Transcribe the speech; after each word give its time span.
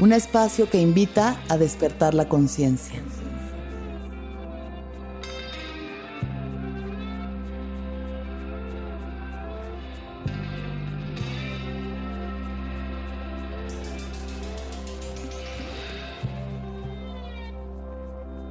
un 0.00 0.12
espacio 0.12 0.68
que 0.68 0.80
invita 0.80 1.36
a 1.48 1.56
despertar 1.56 2.14
la 2.14 2.28
conciencia. 2.28 3.00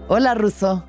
Hola, 0.07 0.35
Russo. 0.35 0.83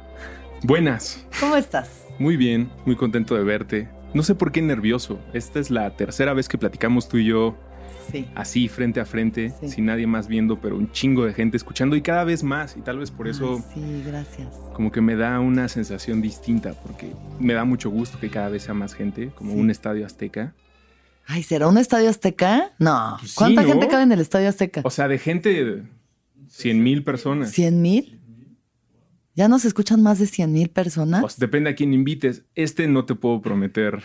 Buenas. 0.63 1.25
¿Cómo 1.41 1.57
estás? 1.57 2.05
Muy 2.19 2.37
bien, 2.37 2.71
muy 2.85 2.95
contento 2.95 3.35
de 3.35 3.43
verte. 3.43 3.89
No 4.13 4.23
sé 4.23 4.35
por 4.35 4.53
qué 4.53 4.63
nervioso. 4.63 5.19
Esta 5.33 5.59
es 5.59 5.71
la 5.71 5.97
tercera 5.97 6.35
vez 6.35 6.49
que 6.49 6.59
platicamos 6.59 7.09
tú 7.09 7.17
y 7.17 7.27
yo 7.27 7.57
Así, 8.35 8.69
frente 8.69 9.01
a 9.01 9.05
frente, 9.05 9.53
sin 9.67 9.87
nadie 9.87 10.07
más 10.07 10.29
viendo, 10.29 10.61
pero 10.61 10.77
un 10.77 10.91
chingo 10.93 11.25
de 11.25 11.33
gente 11.33 11.57
escuchando 11.57 11.97
y 11.97 12.03
cada 12.03 12.25
vez 12.25 12.43
más. 12.43 12.77
Y 12.77 12.81
tal 12.81 12.99
vez 12.99 13.11
por 13.11 13.29
eso. 13.29 13.63
sí, 13.73 14.03
gracias. 14.07 14.49
Como 14.73 14.91
que 14.91 15.01
me 15.01 15.17
da 15.17 15.41
una 15.41 15.69
sensación 15.69 16.21
distinta, 16.21 16.75
porque 16.83 17.13
me 17.39 17.55
da 17.55 17.65
mucho 17.65 17.91
gusto 17.91 18.19
que 18.19 18.31
cada 18.31 18.49
vez 18.49 18.65
sea 18.65 18.75
más 18.75 18.95
gente, 18.95 19.31
como 19.35 19.55
un 19.55 19.71
estadio 19.71 20.07
azteca. 20.07 20.55
Ay, 21.27 21.43
¿será 21.43 21.69
un 21.69 21.79
estadio 21.79 22.11
azteca? 22.11 22.73
No. 22.79 23.17
Pues 23.21 23.35
¿Cuánta 23.35 23.65
gente 23.65 23.89
cabe 23.89 24.03
en 24.03 24.13
el 24.13 24.21
estadio 24.21 24.49
azteca? 24.49 24.83
O 24.85 24.91
sea, 24.91 25.09
de 25.09 25.19
gente, 25.19 25.83
100 26.49 26.83
mil 26.83 27.03
personas. 27.03 27.57
¿100 27.57 27.73
mil? 27.73 28.21
¿Ya 29.35 29.49
nos 29.49 29.65
escuchan 29.65 30.03
más 30.03 30.19
de 30.19 30.27
100 30.27 30.53
mil 30.53 30.71
personas? 30.71 31.21
Pues 31.21 31.39
depende 31.39 31.71
a 31.71 31.75
quién 31.75 31.93
invites. 31.93 32.45
Este 32.55 32.87
no 32.87 33.05
te 33.05 33.15
puedo 33.15 33.41
prometer 33.41 34.03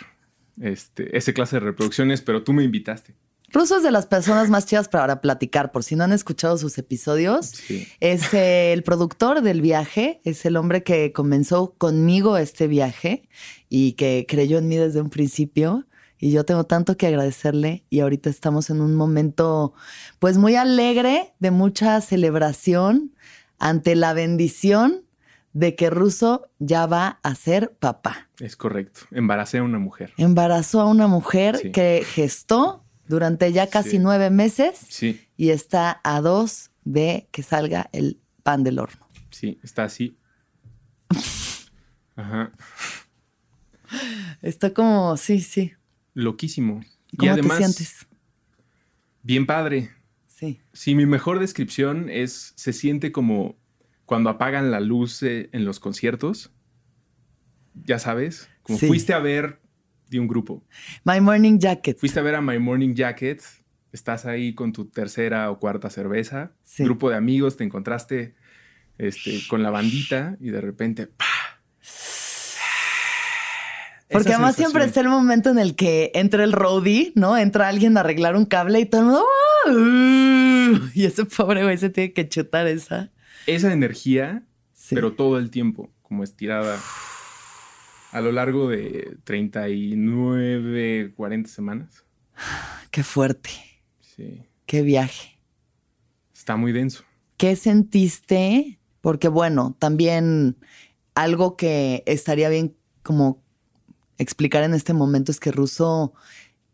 este, 0.59 1.15
ese 1.15 1.33
clase 1.33 1.57
de 1.57 1.61
reproducciones, 1.61 2.21
pero 2.21 2.43
tú 2.43 2.53
me 2.53 2.63
invitaste. 2.63 3.15
Russo 3.51 3.77
es 3.77 3.83
de 3.83 3.91
las 3.91 4.05
personas 4.05 4.49
más 4.49 4.65
chidas 4.65 4.87
para 4.87 5.21
platicar, 5.21 5.71
por 5.71 5.83
si 5.83 5.95
no 5.95 6.03
han 6.03 6.11
escuchado 6.11 6.57
sus 6.57 6.77
episodios. 6.77 7.53
Es 7.99 8.33
el 8.33 8.83
productor 8.83 9.41
del 9.41 9.61
viaje, 9.61 10.21
es 10.23 10.45
el 10.45 10.55
hombre 10.57 10.83
que 10.83 11.11
comenzó 11.11 11.73
conmigo 11.77 12.37
este 12.37 12.67
viaje 12.67 13.27
y 13.67 13.93
que 13.93 14.25
creyó 14.27 14.57
en 14.59 14.67
mí 14.67 14.77
desde 14.77 15.01
un 15.01 15.09
principio. 15.09 15.85
Y 16.17 16.31
yo 16.31 16.43
tengo 16.43 16.65
tanto 16.65 16.97
que 16.97 17.07
agradecerle 17.07 17.85
y 17.89 18.01
ahorita 18.01 18.29
estamos 18.29 18.69
en 18.69 18.81
un 18.81 18.95
momento 18.95 19.73
pues 20.19 20.37
muy 20.37 20.55
alegre, 20.55 21.33
de 21.39 21.51
mucha 21.51 22.01
celebración 22.01 23.15
ante 23.57 23.95
la 23.95 24.13
bendición 24.13 25.05
de 25.53 25.75
que 25.75 25.89
Russo 25.89 26.49
ya 26.59 26.85
va 26.85 27.19
a 27.23 27.35
ser 27.35 27.73
papá. 27.79 28.29
Es 28.39 28.55
correcto, 28.55 29.01
embaracé 29.11 29.59
a 29.59 29.63
una 29.63 29.79
mujer. 29.79 30.13
Embarazó 30.17 30.81
a 30.81 30.85
una 30.85 31.07
mujer 31.07 31.71
que 31.71 32.03
gestó 32.05 32.83
durante 33.09 33.51
ya 33.51 33.67
casi 33.67 33.99
nueve 33.99 34.29
meses. 34.29 34.77
Sí. 34.87 35.19
Y 35.35 35.49
está 35.49 35.99
a 36.03 36.21
dos 36.21 36.69
de 36.85 37.27
que 37.31 37.43
salga 37.43 37.89
el 37.91 38.21
pan 38.43 38.63
del 38.63 38.79
horno. 38.79 39.09
Sí, 39.31 39.59
está 39.63 39.83
así. 39.83 40.15
Ajá. 42.15 42.53
Está 44.41 44.73
como, 44.73 45.17
sí, 45.17 45.41
sí. 45.41 45.73
Loquísimo. 46.13 46.81
¿Cómo 47.17 47.35
y 47.35 47.41
te 47.41 47.57
sientes? 47.57 48.07
Bien 49.23 49.47
padre. 49.47 49.89
Sí. 50.27 50.61
Sí, 50.71 50.93
mi 50.93 51.07
mejor 51.07 51.39
descripción 51.39 52.09
es, 52.09 52.53
se 52.55 52.73
siente 52.73 53.11
como 53.11 53.57
cuando 54.05 54.29
apagan 54.29 54.69
la 54.69 54.79
luz 54.79 55.23
eh, 55.23 55.49
en 55.51 55.65
los 55.65 55.79
conciertos. 55.79 56.51
Ya 57.73 57.97
sabes, 57.97 58.49
como 58.61 58.77
fuiste 58.77 59.13
a 59.13 59.19
ver 59.19 59.61
de 60.09 60.19
un 60.19 60.27
grupo. 60.27 60.63
My 61.03 61.21
Morning 61.21 61.59
Jacket. 61.59 61.97
Fuiste 61.99 62.19
a 62.19 62.23
ver 62.23 62.35
a 62.35 62.41
My 62.41 62.59
Morning 62.59 62.93
Jacket, 62.95 63.41
estás 63.91 64.25
ahí 64.25 64.53
con 64.53 64.73
tu 64.73 64.85
tercera 64.85 65.49
o 65.51 65.59
cuarta 65.59 65.89
cerveza, 65.89 66.51
grupo 66.77 67.09
de 67.09 67.15
amigos, 67.15 67.57
te 67.57 67.63
encontraste 67.63 68.35
este, 68.97 69.39
con 69.47 69.63
la 69.63 69.69
bandita 69.69 70.37
y 70.39 70.49
de 70.49 70.61
repente, 70.61 71.07
¡pah! 71.07 71.25
Porque 74.11 74.33
además 74.33 74.55
siempre 74.55 74.85
es 74.85 74.97
el 74.97 75.07
momento 75.07 75.51
en 75.51 75.59
el 75.59 75.75
que 75.75 76.11
entra 76.15 76.43
el 76.43 76.51
roadie, 76.51 77.11
¿no? 77.13 77.37
Entra 77.37 77.67
alguien 77.67 77.95
a 77.95 77.99
arreglar 77.99 78.35
un 78.35 78.45
cable 78.45 78.79
y 78.79 78.85
todo 78.87 79.01
el 79.01 79.07
mundo, 79.07 79.25
¡Ah! 79.67 80.89
y 80.95 81.05
ese 81.05 81.25
pobre 81.25 81.63
güey 81.63 81.77
se 81.77 81.91
tiene 81.91 82.11
que 82.13 82.27
chutar 82.27 82.65
esa. 82.65 83.11
Esa 83.45 83.71
energía, 83.71 84.43
pero 84.89 85.13
todo 85.13 85.37
el 85.37 85.51
tiempo, 85.51 85.91
como 86.01 86.23
estirada 86.23 86.79
a 88.11 88.21
lo 88.21 88.31
largo 88.31 88.67
de 88.67 89.17
39, 89.23 91.13
40 91.15 91.49
semanas. 91.49 92.05
Qué 92.91 93.03
fuerte. 93.03 93.49
Sí. 94.01 94.43
Qué 94.65 94.81
viaje. 94.81 95.39
Está 96.33 96.55
muy 96.55 96.71
denso. 96.71 97.03
¿Qué 97.37 97.55
sentiste? 97.55 98.79
Porque 99.01 99.27
bueno, 99.27 99.75
también 99.79 100.57
algo 101.15 101.55
que 101.55 102.03
estaría 102.05 102.49
bien 102.49 102.75
como 103.03 103.41
explicar 104.17 104.63
en 104.63 104.73
este 104.73 104.93
momento 104.93 105.31
es 105.31 105.39
que 105.39 105.51
Russo 105.51 106.13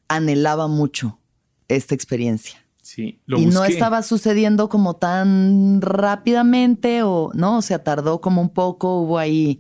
anhelaba 0.08 0.68
mucho 0.68 1.20
esta 1.68 1.96
experiencia. 1.96 2.65
Sí, 2.86 3.20
lo 3.26 3.40
y 3.40 3.48
no 3.48 3.66
estaba 3.66 4.04
sucediendo 4.04 4.70
como 4.70 4.98
tan 4.98 5.82
rápidamente 5.82 7.02
o 7.02 7.32
no, 7.34 7.58
o 7.58 7.62
sea, 7.64 7.84
tardó 7.84 8.22
como 8.22 8.42
un 8.42 8.52
poco, 8.52 9.00
hubo 9.02 9.18
ahí 9.18 9.60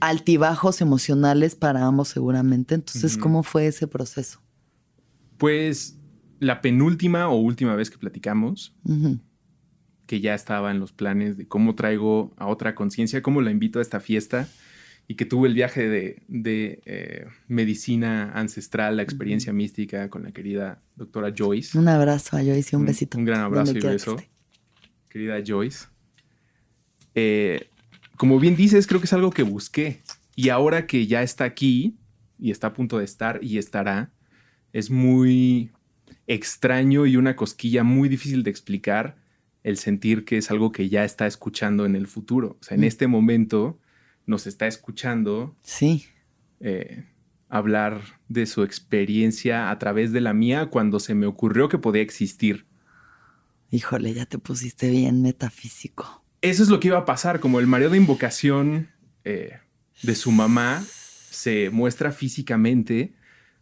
altibajos 0.00 0.80
emocionales 0.80 1.56
para 1.56 1.84
ambos 1.84 2.06
seguramente. 2.06 2.76
Entonces, 2.76 3.18
¿cómo 3.18 3.42
fue 3.42 3.66
ese 3.66 3.88
proceso? 3.88 4.40
Pues 5.36 5.98
la 6.38 6.60
penúltima 6.60 7.28
o 7.28 7.38
última 7.38 7.74
vez 7.74 7.90
que 7.90 7.98
platicamos, 7.98 8.72
que 10.06 10.20
ya 10.20 10.36
estaba 10.36 10.70
en 10.70 10.78
los 10.78 10.92
planes 10.92 11.36
de 11.36 11.48
cómo 11.48 11.74
traigo 11.74 12.34
a 12.36 12.46
otra 12.46 12.76
conciencia, 12.76 13.20
cómo 13.20 13.40
la 13.40 13.50
invito 13.50 13.80
a 13.80 13.82
esta 13.82 13.98
fiesta 13.98 14.46
y 15.06 15.16
que 15.16 15.26
tuve 15.26 15.48
el 15.48 15.54
viaje 15.54 15.88
de, 15.88 16.82
eh, 16.86 17.26
medicina 17.46 18.32
ancestral, 18.32 18.96
la 18.96 19.02
experiencia 19.02 19.52
mística 19.52 20.08
con 20.08 20.22
la 20.22 20.32
querida 20.32 20.82
doctora 20.96 21.32
Joyce. 21.36 21.78
Un 21.78 21.88
abrazo 21.88 22.36
a 22.36 22.40
Joyce 22.42 22.70
y 22.72 22.76
un, 22.76 22.86
besito. 22.86 23.18
Un 23.18 23.24
gran 23.24 23.40
abrazo 23.40 23.76
y 23.76 23.80
beso. 23.80 24.16
Querida 25.10 25.42
Joyce. 25.46 25.86
Eh, 27.14 27.68
como 28.16 28.40
bien 28.40 28.56
dices, 28.56 28.86
creo 28.86 29.00
que 29.00 29.06
es 29.06 29.12
algo 29.12 29.30
que 29.30 29.42
busqué. 29.42 30.00
Y 30.36 30.48
ahora 30.48 30.86
que 30.86 31.06
ya 31.06 31.22
está 31.22 31.44
aquí 31.44 31.96
y 32.38 32.50
está 32.50 32.68
a 32.68 32.72
punto 32.72 32.98
de 32.98 33.04
estar 33.04 33.40
y 33.42 33.58
estará, 33.58 34.10
es 34.72 34.90
muy 34.90 35.70
extraño 36.26 37.06
y 37.06 37.16
una 37.16 37.36
cosquilla 37.36 37.84
muy 37.84 38.08
difícil 38.08 38.42
de 38.42 38.50
explicar 38.50 39.16
el 39.62 39.76
sentir 39.76 40.24
que 40.24 40.38
es 40.38 40.50
algo 40.50 40.72
que 40.72 40.88
ya 40.88 41.04
está 41.04 41.26
escuchando 41.26 41.84
en 41.84 41.94
el 41.94 42.06
futuro. 42.06 42.56
O 42.60 42.64
sea, 42.64 42.74
en 42.74 42.82
mm. 42.82 42.84
este 42.84 43.06
momento 43.06 43.78
nos 44.26 44.46
está 44.46 44.66
escuchando. 44.66 45.56
Sí. 45.60 46.06
Eh, 46.60 47.04
hablar 47.48 48.00
de 48.28 48.46
su 48.46 48.62
experiencia 48.62 49.70
a 49.70 49.78
través 49.78 50.12
de 50.12 50.20
la 50.20 50.32
mía 50.32 50.66
cuando 50.66 50.98
se 50.98 51.14
me 51.14 51.26
ocurrió 51.26 51.68
que 51.68 51.78
podía 51.78 52.02
existir. 52.02 52.66
Híjole, 53.70 54.12
ya 54.14 54.26
te 54.26 54.38
pusiste 54.38 54.90
bien 54.90 55.22
metafísico. 55.22 56.24
Eso 56.42 56.62
es 56.62 56.68
lo 56.68 56.80
que 56.80 56.88
iba 56.88 56.98
a 56.98 57.04
pasar, 57.04 57.40
como 57.40 57.60
el 57.60 57.66
mareo 57.66 57.90
de 57.90 57.96
invocación 57.96 58.90
eh, 59.24 59.58
de 60.02 60.14
su 60.14 60.30
mamá 60.30 60.84
se 61.30 61.70
muestra 61.70 62.12
físicamente 62.12 63.14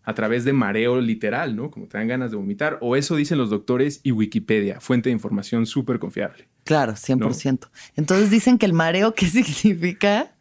a 0.05 0.15
través 0.15 0.45
de 0.45 0.53
mareo 0.53 1.01
literal, 1.01 1.55
¿no? 1.55 1.71
Como 1.71 1.87
te 1.87 1.99
dan 1.99 2.09
ganas 2.09 2.31
de 2.31 2.37
vomitar. 2.37 2.79
O 2.81 2.97
eso 2.97 3.15
dicen 3.17 3.39
los 3.39 3.51
doctores 3.51 4.01
y 4.03 4.11
Wikipedia, 4.13 4.81
fuente 4.81 5.09
de 5.09 5.13
información 5.13 5.67
súper 5.67 5.99
confiable. 5.99 6.49
Claro, 6.65 6.93
100%. 6.95 7.71
Entonces 7.97 8.31
dicen 8.31 8.59
que 8.59 8.67
el 8.67 8.73
mareo, 8.73 9.15
¿qué 9.15 9.27
significa? 9.29 10.32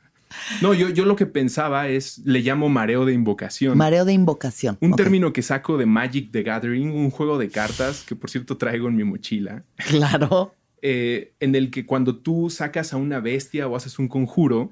No, 0.61 0.73
yo, 0.73 0.89
yo 0.89 1.05
lo 1.05 1.15
que 1.15 1.25
pensaba 1.25 1.87
es, 1.87 2.19
le 2.19 2.39
llamo 2.41 2.69
mareo 2.69 3.05
de 3.05 3.13
invocación. 3.13 3.77
Mareo 3.77 4.05
de 4.05 4.13
invocación. 4.13 4.77
Un 4.81 4.95
término 4.95 5.33
que 5.33 5.41
saco 5.41 5.77
de 5.77 5.85
Magic 5.85 6.31
the 6.31 6.43
Gathering, 6.43 6.91
un 6.91 7.09
juego 7.09 7.37
de 7.37 7.49
cartas 7.49 8.03
que 8.07 8.15
por 8.15 8.29
cierto 8.29 8.57
traigo 8.57 8.87
en 8.87 8.95
mi 8.95 9.03
mochila. 9.03 9.63
Claro. 9.75 10.55
Eh, 10.81 11.33
en 11.39 11.53
el 11.55 11.69
que 11.69 11.85
cuando 11.85 12.17
tú 12.17 12.49
sacas 12.49 12.93
a 12.93 12.97
una 12.97 13.19
bestia 13.19 13.67
o 13.67 13.75
haces 13.75 13.99
un 13.99 14.07
conjuro, 14.07 14.71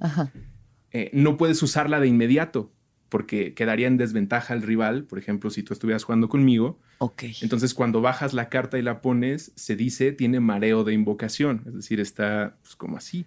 eh, 0.92 1.12
no 1.14 1.38
puedes 1.38 1.62
usarla 1.62 2.00
de 2.00 2.08
inmediato 2.08 2.72
porque 3.10 3.54
quedaría 3.54 3.88
en 3.88 3.98
desventaja 3.98 4.54
el 4.54 4.62
rival, 4.62 5.04
por 5.04 5.20
ejemplo, 5.20 5.50
si 5.50 5.64
tú 5.64 5.74
estuvieras 5.74 6.04
jugando 6.04 6.30
conmigo. 6.30 6.80
Ok. 7.00 7.24
Entonces, 7.42 7.74
cuando 7.74 8.02
bajas 8.02 8.34
la 8.34 8.50
carta 8.50 8.78
y 8.78 8.82
la 8.82 9.02
pones, 9.02 9.52
se 9.56 9.76
dice 9.76 10.12
tiene 10.12 10.40
mareo 10.40 10.84
de 10.84 10.94
invocación, 10.94 11.64
es 11.66 11.74
decir, 11.74 12.00
está 12.00 12.58
pues, 12.62 12.76
como 12.76 12.98
así. 12.98 13.26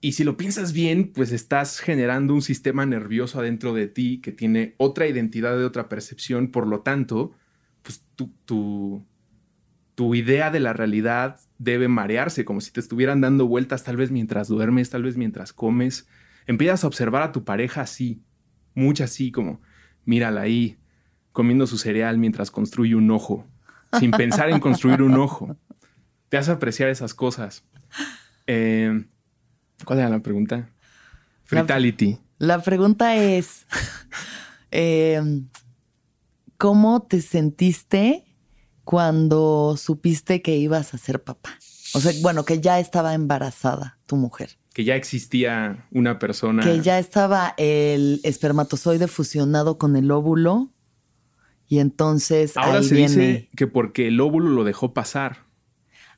Y 0.00 0.12
si 0.12 0.22
lo 0.22 0.36
piensas 0.36 0.72
bien, 0.72 1.12
pues 1.12 1.32
estás 1.32 1.80
generando 1.80 2.32
un 2.32 2.42
sistema 2.42 2.86
nervioso 2.86 3.40
adentro 3.40 3.74
de 3.74 3.88
ti 3.88 4.20
que 4.20 4.30
tiene 4.30 4.74
otra 4.76 5.08
identidad 5.08 5.56
de 5.56 5.64
otra 5.64 5.88
percepción, 5.88 6.52
por 6.52 6.66
lo 6.68 6.80
tanto, 6.80 7.32
pues 7.82 8.04
tu, 8.14 8.32
tu, 8.44 9.04
tu 9.96 10.14
idea 10.14 10.52
de 10.52 10.60
la 10.60 10.72
realidad 10.72 11.40
debe 11.58 11.88
marearse, 11.88 12.44
como 12.44 12.60
si 12.60 12.70
te 12.70 12.78
estuvieran 12.78 13.20
dando 13.20 13.48
vueltas 13.48 13.82
tal 13.82 13.96
vez 13.96 14.12
mientras 14.12 14.46
duermes, 14.46 14.90
tal 14.90 15.02
vez 15.02 15.16
mientras 15.16 15.52
comes. 15.52 16.06
Empiezas 16.46 16.84
a 16.84 16.86
observar 16.86 17.22
a 17.22 17.32
tu 17.32 17.44
pareja 17.44 17.80
así, 17.80 18.22
mucha 18.74 19.04
así 19.04 19.32
como, 19.32 19.60
mírala 20.04 20.42
ahí, 20.42 20.78
comiendo 21.32 21.66
su 21.66 21.76
cereal 21.76 22.18
mientras 22.18 22.52
construye 22.52 22.94
un 22.94 23.10
ojo, 23.10 23.48
sin 23.98 24.12
pensar 24.12 24.50
en 24.50 24.60
construir 24.60 25.02
un 25.02 25.14
ojo. 25.14 25.56
Te 26.28 26.36
hace 26.36 26.52
apreciar 26.52 26.88
esas 26.88 27.14
cosas. 27.14 27.64
Eh, 28.50 29.04
¿Cuál 29.84 30.00
era 30.00 30.08
la 30.08 30.20
pregunta? 30.20 30.70
Fritality. 31.44 32.18
La, 32.38 32.62
pregunta 32.62 33.16
es, 33.16 33.66
eh, 34.70 35.20
¿cómo 36.56 37.02
te 37.02 37.20
sentiste 37.22 38.24
cuando 38.84 39.76
supiste 39.76 40.42
que 40.42 40.56
ibas 40.56 40.94
a 40.94 40.98
ser 40.98 41.22
papá? 41.22 41.58
O 41.94 42.00
sea, 42.00 42.12
bueno, 42.22 42.44
que 42.44 42.60
ya 42.60 42.78
estaba 42.78 43.14
embarazada 43.14 43.98
tu 44.06 44.16
mujer 44.16 44.58
que 44.78 44.84
ya 44.84 44.94
existía 44.94 45.88
una 45.90 46.20
persona. 46.20 46.62
Que 46.62 46.80
ya 46.82 47.00
estaba 47.00 47.52
el 47.56 48.20
espermatozoide 48.22 49.08
fusionado 49.08 49.76
con 49.76 49.96
el 49.96 50.08
óvulo. 50.12 50.70
Y 51.66 51.80
entonces. 51.80 52.56
Ahora 52.56 52.84
se 52.84 52.94
dice 52.94 53.48
que 53.56 53.66
porque 53.66 54.06
el 54.06 54.20
óvulo 54.20 54.50
lo 54.50 54.62
dejó 54.62 54.94
pasar. 54.94 55.47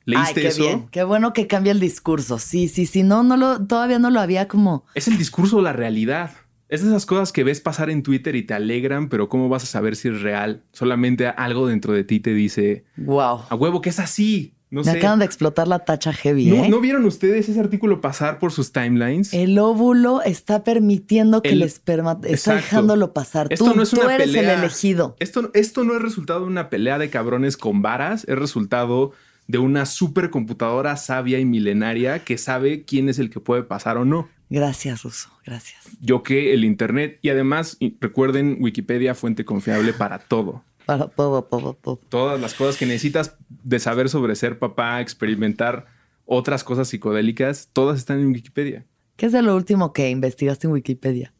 ¿Leíste 0.05 0.39
Ay, 0.39 0.43
qué 0.43 0.47
eso? 0.47 0.63
Bien. 0.63 0.87
Qué 0.89 1.03
bueno 1.03 1.33
que 1.33 1.47
cambia 1.47 1.71
el 1.71 1.79
discurso. 1.79 2.39
Sí, 2.39 2.67
sí, 2.67 2.85
sí. 2.85 3.03
No, 3.03 3.23
no 3.23 3.37
lo, 3.37 3.65
todavía 3.65 3.99
no 3.99 4.09
lo 4.09 4.19
había 4.19 4.47
como. 4.47 4.85
Es 4.95 5.07
el 5.07 5.17
discurso 5.17 5.57
de 5.57 5.63
la 5.63 5.73
realidad. 5.73 6.31
Es 6.69 6.81
de 6.81 6.87
esas 6.87 7.05
cosas 7.05 7.33
que 7.33 7.43
ves 7.43 7.59
pasar 7.59 7.89
en 7.89 8.01
Twitter 8.01 8.35
y 8.35 8.43
te 8.43 8.53
alegran, 8.53 9.09
pero 9.09 9.27
¿cómo 9.27 9.49
vas 9.49 9.63
a 9.63 9.67
saber 9.67 9.97
si 9.97 10.07
es 10.07 10.21
real? 10.21 10.63
Solamente 10.71 11.27
algo 11.27 11.67
dentro 11.67 11.91
de 11.93 12.05
ti 12.05 12.21
te 12.21 12.33
dice. 12.33 12.85
Wow. 12.95 13.41
A 13.49 13.55
huevo 13.55 13.81
que 13.81 13.89
es 13.89 13.99
así. 13.99 14.53
Me 14.71 14.89
acaban 14.89 15.19
de 15.19 15.25
explotar 15.25 15.67
la 15.67 15.79
tacha 15.79 16.13
heavy. 16.13 16.45
¿No, 16.45 16.63
¿eh? 16.63 16.69
¿No 16.69 16.79
vieron 16.79 17.03
ustedes 17.03 17.49
ese 17.49 17.59
artículo 17.59 17.99
pasar 17.99 18.39
por 18.39 18.53
sus 18.53 18.71
timelines? 18.71 19.33
El 19.33 19.59
óvulo 19.59 20.21
está 20.21 20.63
permitiendo 20.63 21.41
que 21.41 21.49
el, 21.49 21.61
esperma 21.61 22.17
está 22.23 22.55
dejándolo 22.55 23.11
pasar. 23.11 23.47
Esto 23.49 23.65
tú, 23.65 23.75
no 23.75 23.83
es 23.83 23.89
tú 23.89 23.99
una 23.99 24.15
eres 24.15 24.27
pelea. 24.27 24.53
el 24.53 24.59
elegido. 24.59 25.17
Esto, 25.19 25.51
esto 25.53 25.83
no 25.83 25.93
es 25.93 26.01
resultado 26.01 26.39
de 26.39 26.45
una 26.45 26.69
pelea 26.69 26.97
de 26.99 27.09
cabrones 27.09 27.57
con 27.57 27.81
varas, 27.81 28.23
es 28.29 28.39
resultado 28.39 29.11
de 29.47 29.57
una 29.57 29.85
supercomputadora 29.85 30.95
sabia 30.97 31.39
y 31.39 31.45
milenaria 31.45 32.23
que 32.23 32.37
sabe 32.37 32.83
quién 32.83 33.09
es 33.09 33.19
el 33.19 33.29
que 33.29 33.39
puede 33.39 33.63
pasar 33.63 33.97
o 33.97 34.05
no. 34.05 34.29
Gracias, 34.49 35.03
Ruso. 35.03 35.29
Gracias. 35.45 35.81
Yo 36.01 36.23
que 36.23 36.53
el 36.53 36.65
Internet 36.65 37.19
y 37.21 37.29
además, 37.29 37.77
recuerden, 37.99 38.57
Wikipedia, 38.59 39.15
fuente 39.15 39.45
confiable 39.45 39.93
para 39.93 40.19
todo. 40.19 40.63
Para 40.85 41.07
todo, 41.07 41.43
todo, 41.43 41.73
todo. 41.73 41.99
Todas 42.09 42.39
las 42.39 42.53
cosas 42.53 42.77
que 42.77 42.85
necesitas 42.85 43.37
de 43.49 43.79
saber 43.79 44.09
sobre 44.09 44.35
ser 44.35 44.59
papá, 44.59 44.99
experimentar 44.99 45.85
otras 46.25 46.63
cosas 46.63 46.89
psicodélicas, 46.89 47.69
todas 47.71 47.97
están 47.97 48.19
en 48.19 48.27
Wikipedia. 48.27 48.85
¿Qué 49.15 49.27
es 49.27 49.31
de 49.31 49.41
lo 49.41 49.55
último 49.55 49.93
que 49.93 50.09
investigaste 50.09 50.67
en 50.67 50.73
Wikipedia? 50.73 51.33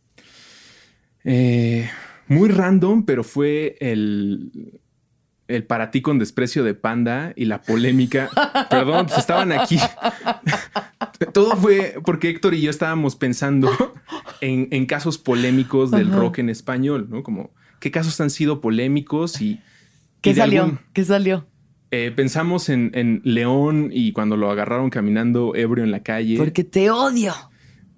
Eh, 1.24 1.89
muy 2.27 2.50
random, 2.50 3.06
pero 3.06 3.24
fue 3.24 3.75
el, 3.80 4.80
el 5.56 5.63
para 5.63 5.92
ti 5.92 6.01
con 6.01 6.19
desprecio 6.19 6.63
de 6.63 6.74
Panda 6.74 7.33
y 7.36 7.45
la 7.45 7.62
polémica. 7.62 8.30
Perdón, 8.69 9.06
pues 9.07 9.19
estaban 9.19 9.51
aquí. 9.51 9.77
Todo 11.33 11.56
fue 11.56 11.95
porque 12.06 12.30
Héctor 12.30 12.53
y 12.53 12.62
yo 12.62 12.69
estábamos 12.69 13.15
pensando 13.15 13.69
en, 14.42 14.68
en 14.71 14.86
casos 14.86 15.18
polémicos 15.18 15.92
del 15.92 16.12
rock 16.12 16.39
en 16.39 16.50
español, 16.50 17.07
¿no? 17.09 17.24
Como 17.24 17.51
qué 17.80 17.92
casos 17.92 18.19
han 18.21 18.30
sido 18.30 18.62
polémicos 18.62 19.42
y... 19.42 19.59
¿Qué 20.21 20.31
y 20.31 20.36
salió? 20.36 20.63
algún- 20.63 20.80
¿Qué 20.94 21.03
salió? 21.03 21.48
eh, 21.92 22.12
pensamos 22.15 22.69
en, 22.69 22.92
en 22.94 23.21
León 23.25 23.89
y 23.92 24.13
cuando 24.13 24.38
lo 24.38 24.50
agarraron 24.50 24.89
caminando 24.89 25.53
ebrio 25.56 25.83
en 25.83 25.92
la 25.92 26.01
calle. 26.03 26.38
Porque 26.38 26.63
te 26.63 26.89
odio. 26.89 27.33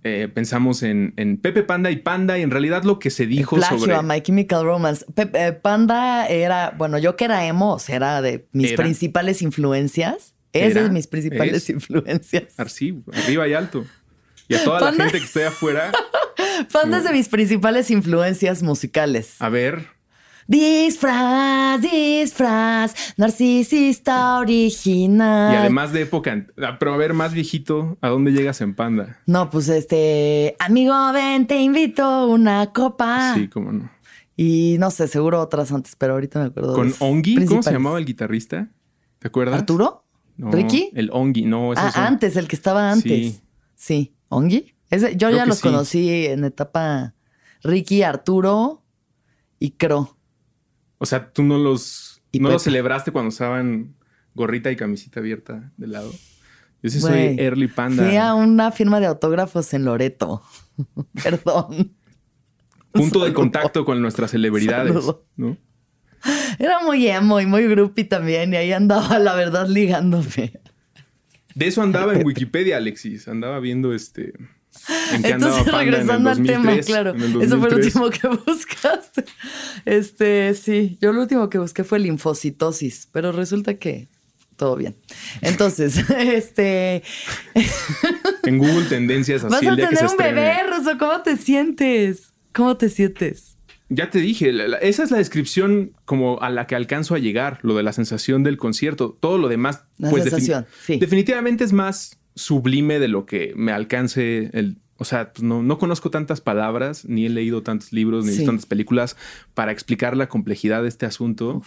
Eh, 0.06 0.28
pensamos 0.34 0.84
en, 0.84 1.14
en 1.16 1.38
Pepe 1.38 1.64
Panda 1.64 1.90
y 1.90 1.96
Panda 1.96 2.38
y 2.38 2.42
en 2.42 2.52
realidad 2.52 2.84
lo 2.84 3.00
que 3.00 3.10
se 3.10 3.26
dijo 3.26 3.62
sobre... 3.62 3.96
a 3.96 4.02
My 4.02 4.22
Chemical 4.22 4.64
Romance. 4.66 5.06
Pe- 5.16 5.30
eh, 5.34 5.54
Panda 5.54 6.28
era, 6.28 6.74
bueno, 6.78 6.98
yo 6.98 7.16
que 7.16 7.24
era 7.26 7.46
emo, 7.46 7.78
era 7.88 8.22
de 8.22 8.46
mis 8.52 8.72
Era. 8.74 8.84
principales 8.84 9.42
influencias. 9.42 10.36
Es 10.52 10.72
Era. 10.72 10.84
de 10.84 10.90
mis 10.90 11.08
principales 11.08 11.56
Es. 11.64 11.70
influencias. 11.70 12.54
Así, 12.58 13.02
arriba 13.14 13.48
y 13.48 13.54
alto. 13.54 13.86
Y 14.50 14.56
a 14.56 14.64
toda 14.66 14.82
la 14.82 14.92
gente 14.92 15.20
que 15.20 15.24
esté 15.26 15.46
afuera, 15.46 15.92
Panda 16.74 16.98
es 16.98 17.06
de 17.06 17.14
mis 17.14 17.30
principales 17.30 17.90
influencias 17.90 18.62
musicales. 18.62 19.36
a 19.40 19.48
ver, 19.50 19.88
Disfraz, 20.54 21.82
disfraz, 21.82 22.94
narcisista 23.18 24.38
original. 24.38 25.52
y 25.52 25.56
además 25.56 25.92
de 25.92 26.02
época, 26.04 26.46
pero 26.78 26.94
a 26.94 26.98
ver, 26.98 27.16
más 27.16 27.34
viejito, 27.34 27.98
¿a 28.02 28.10
dónde 28.10 28.32
llegas 28.34 28.62
en 28.62 28.76
Panda? 28.76 29.18
No, 29.26 29.50
pues 29.50 29.68
este, 29.68 30.56
amigo, 30.60 30.94
ven, 31.12 31.48
te 31.48 31.60
invito 31.60 32.28
una 32.28 32.72
copa. 32.72 33.34
Sí, 33.34 33.48
cómo 33.48 33.72
no. 33.72 33.90
Y 34.38 34.76
no 34.78 34.92
sé, 34.92 35.08
seguro 35.08 35.42
otras 35.42 35.72
antes, 35.72 35.96
pero 35.96 36.14
ahorita 36.14 36.40
me 36.40 36.46
acuerdo. 36.46 36.76
Con 36.76 36.94
Ongi, 37.00 37.46
¿cómo 37.46 37.64
se 37.64 37.72
llamaba 37.72 37.98
el 37.98 38.06
guitarrista? 38.06 38.70
¿Te 39.18 39.30
acuerdas? 39.30 39.60
¿Arturo? 39.60 40.06
No, 40.38 40.52
¿Ricky? 40.52 40.92
El 40.94 41.10
Ongi, 41.12 41.46
no, 41.46 41.74
ese 41.74 41.82
Ah, 41.84 42.06
antes, 42.06 42.36
el 42.36 42.48
que 42.48 42.56
estaba 42.56 42.92
antes. 42.92 43.10
Sí. 43.10 43.42
Sí. 43.76 44.14
¿Ongi? 44.30 44.76
Ese, 44.92 45.16
yo 45.16 45.30
Creo 45.30 45.40
ya 45.40 45.46
los 45.48 45.58
sí. 45.58 45.64
conocí 45.64 46.26
en 46.28 46.44
etapa 46.44 47.16
Ricky, 47.64 48.04
Arturo 48.04 48.84
y 49.58 49.72
Cro. 49.72 50.16
O 50.98 51.06
sea, 51.06 51.32
tú 51.32 51.44
no 51.44 51.58
los, 51.58 52.22
Y 52.32 52.40
no 52.40 52.50
los 52.50 52.64
Pepe. 52.64 52.72
celebraste 52.72 53.12
cuando 53.12 53.30
usaban 53.30 53.96
gorrita 54.36 54.72
y 54.72 54.76
camisita 54.76 55.20
abierta 55.20 55.72
de 55.78 55.88
lado. 55.88 56.12
Yo 56.82 56.90
sí 56.90 57.00
soy 57.00 57.36
early 57.40 57.68
panda. 57.68 58.06
Fui 58.06 58.18
a 58.18 58.34
una 58.34 58.72
firma 58.72 59.00
de 59.00 59.06
autógrafos 59.06 59.74
en 59.74 59.86
Loreto. 59.86 60.44
Perdón. 61.24 61.94
Punto 62.92 63.24
de 63.24 63.34
contacto 63.34 63.86
con 63.86 64.02
nuestras 64.02 64.32
celebridades, 64.32 64.94
Saludo. 64.94 65.26
¿no? 65.38 65.58
Era 66.60 66.80
muy 66.84 67.08
emo 67.08 67.40
y 67.42 67.46
muy 67.46 67.68
groupie 67.68 68.04
también. 68.06 68.54
Y 68.54 68.58
ahí 68.58 68.72
andaba, 68.72 69.18
la 69.20 69.34
verdad, 69.36 69.68
ligándome. 69.68 70.60
De 71.56 71.68
eso 71.68 71.82
andaba 71.82 72.14
en 72.14 72.24
Wikipedia, 72.26 72.78
Alexis. 72.78 73.28
Andaba 73.28 73.60
viendo 73.60 73.94
este. 73.94 74.34
Entonces, 75.24 75.68
en 75.68 75.74
regresando 75.74 76.30
al 76.30 76.44
tema, 76.44 76.72
2003, 76.76 76.86
claro. 76.86 77.12
Eso 77.16 77.20
fue 77.60 77.70
lo 77.70 77.78
2003. 77.78 77.86
último 77.96 78.10
que 78.10 78.28
buscaste. 78.52 79.26
Este, 79.86 80.54
sí. 80.56 80.98
Yo 81.02 81.14
lo 81.14 81.22
último 81.22 81.50
que 81.50 81.58
busqué 81.60 81.84
fue 81.84 82.00
linfocitosis, 82.00 83.08
pero 83.12 83.32
resulta 83.32 83.76
que 83.76 84.08
todo 84.56 84.76
bien. 84.76 84.96
Entonces, 85.42 85.98
este. 86.18 87.04
En 88.44 88.58
Google 88.58 88.86
Tendencias 88.90 89.44
Vas 89.44 89.54
así 89.54 89.68
a 89.68 89.76
que 89.76 89.82
se 89.84 89.88
tener 89.88 90.04
un 90.04 90.10
estrene. 90.10 90.34
bebé, 90.42 90.58
Ruso. 90.78 90.98
¿Cómo 90.98 91.22
te 91.22 91.38
sientes? 91.38 92.34
¿Cómo 92.54 92.78
te 92.78 92.90
sientes? 92.90 93.58
Ya 93.90 94.10
te 94.10 94.20
dije, 94.20 94.52
la- 94.52 94.68
la- 94.68 94.78
esa 94.78 95.04
es 95.04 95.12
la 95.12 95.18
descripción 95.18 95.94
como 96.06 96.42
a 96.42 96.50
la 96.50 96.66
que 96.68 96.76
alcanzo 96.76 97.16
a 97.16 97.20
llegar, 97.20 97.60
lo 97.64 97.76
de 97.76 97.84
la 97.84 97.94
sensación 97.94 98.44
del 98.44 98.58
concierto. 98.58 99.18
Todo 99.20 99.38
lo 99.38 99.50
demás, 99.50 99.84
La 99.98 100.10
pues 100.10 100.24
defini- 100.26 100.30
sensación, 100.30 100.66
sí. 100.86 100.98
definitivamente 100.98 101.64
es 101.64 101.74
más 101.74 102.20
sublime 102.36 103.00
de 103.00 103.08
lo 103.08 103.26
que 103.26 103.54
me 103.56 103.72
alcance 103.72 104.50
el, 104.54 104.78
o 104.98 105.06
sea, 105.06 105.34
pues, 105.34 105.44
no, 105.44 105.64
no, 105.64 105.78
conozco 105.78 106.10
tantas 106.10 106.42
palabras, 106.42 107.06
ni 107.06 107.26
he 107.26 107.30
leído 107.30 107.64
tantos 107.64 107.92
libros, 107.92 108.26
ni 108.26 108.32
he 108.32 108.34
visto 108.36 108.50
tantas 108.50 108.66
películas 108.66 109.18
para 109.54 109.72
explicar 109.72 110.16
la 110.16 110.30
complejidad 110.30 110.84
de 110.84 110.88
este 110.88 111.06
asunto. 111.06 111.62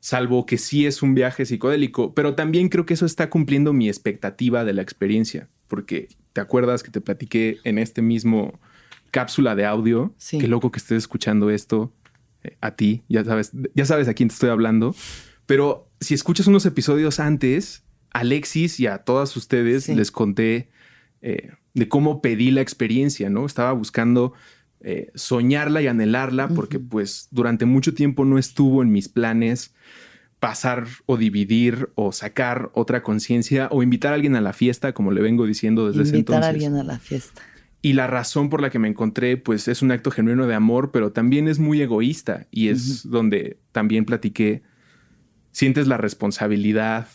Salvo 0.00 0.46
que 0.46 0.58
sí 0.58 0.86
es 0.86 1.02
un 1.02 1.14
viaje 1.14 1.44
psicodélico, 1.44 2.14
pero 2.14 2.34
también 2.34 2.68
creo 2.68 2.86
que 2.86 2.94
eso 2.94 3.06
está 3.06 3.28
cumpliendo 3.30 3.72
mi 3.72 3.88
expectativa 3.88 4.64
de 4.64 4.72
la 4.72 4.82
experiencia, 4.82 5.48
porque 5.66 6.08
te 6.32 6.40
acuerdas 6.40 6.82
que 6.82 6.90
te 6.90 7.00
platiqué 7.00 7.58
en 7.64 7.78
este 7.78 8.00
mismo 8.00 8.58
cápsula 9.10 9.54
de 9.54 9.66
audio. 9.66 10.14
Qué 10.30 10.46
loco 10.46 10.70
que 10.70 10.78
estés 10.78 10.98
escuchando 10.98 11.50
esto 11.50 11.92
eh, 12.44 12.56
a 12.60 12.76
ti, 12.76 13.02
ya 13.08 13.24
sabes, 13.24 13.50
ya 13.74 13.84
sabes 13.84 14.06
a 14.08 14.14
quién 14.14 14.28
te 14.28 14.34
estoy 14.34 14.50
hablando. 14.50 14.94
Pero 15.46 15.88
si 16.00 16.14
escuchas 16.14 16.46
unos 16.46 16.64
episodios 16.66 17.20
antes, 17.20 17.82
Alexis 18.10 18.80
y 18.80 18.86
a 18.86 18.98
todas 18.98 19.36
ustedes 19.36 19.88
les 19.88 20.10
conté 20.10 20.68
eh, 21.20 21.52
de 21.74 21.88
cómo 21.88 22.20
pedí 22.22 22.50
la 22.50 22.60
experiencia, 22.60 23.30
¿no? 23.30 23.46
Estaba 23.46 23.72
buscando 23.72 24.32
eh, 24.80 25.10
soñarla 25.14 25.82
y 25.82 25.86
anhelarla 25.86 26.48
porque 26.48 26.78
pues 26.78 27.28
durante 27.30 27.64
mucho 27.64 27.94
tiempo 27.94 28.24
no 28.24 28.38
estuvo 28.38 28.82
en 28.82 28.92
mis 28.92 29.08
planes 29.08 29.74
pasar 30.38 30.86
o 31.06 31.16
dividir 31.16 31.90
o 31.96 32.12
sacar 32.12 32.70
otra 32.74 33.02
conciencia 33.02 33.68
o 33.72 33.82
invitar 33.82 34.12
a 34.12 34.14
alguien 34.14 34.36
a 34.36 34.40
la 34.40 34.52
fiesta, 34.52 34.92
como 34.92 35.10
le 35.10 35.20
vengo 35.20 35.46
diciendo 35.46 35.88
desde 35.88 36.02
ese 36.02 36.16
entonces. 36.16 36.36
Invitar 36.36 36.44
a 36.44 36.48
alguien 36.48 36.76
a 36.76 36.84
la 36.84 36.98
fiesta. 36.98 37.42
Y 37.82 37.92
la 37.92 38.06
razón 38.06 38.50
por 38.50 38.60
la 38.60 38.70
que 38.70 38.78
me 38.78 38.88
encontré, 38.88 39.36
pues 39.36 39.68
es 39.68 39.82
un 39.82 39.90
acto 39.92 40.10
genuino 40.10 40.46
de 40.46 40.54
amor, 40.54 40.90
pero 40.90 41.12
también 41.12 41.48
es 41.48 41.58
muy 41.58 41.80
egoísta 41.80 42.46
y 42.50 42.68
es 42.68 43.08
donde 43.08 43.58
también 43.72 44.04
platiqué, 44.04 44.62
sientes 45.52 45.86
la 45.86 45.96
responsabilidad 45.96 47.08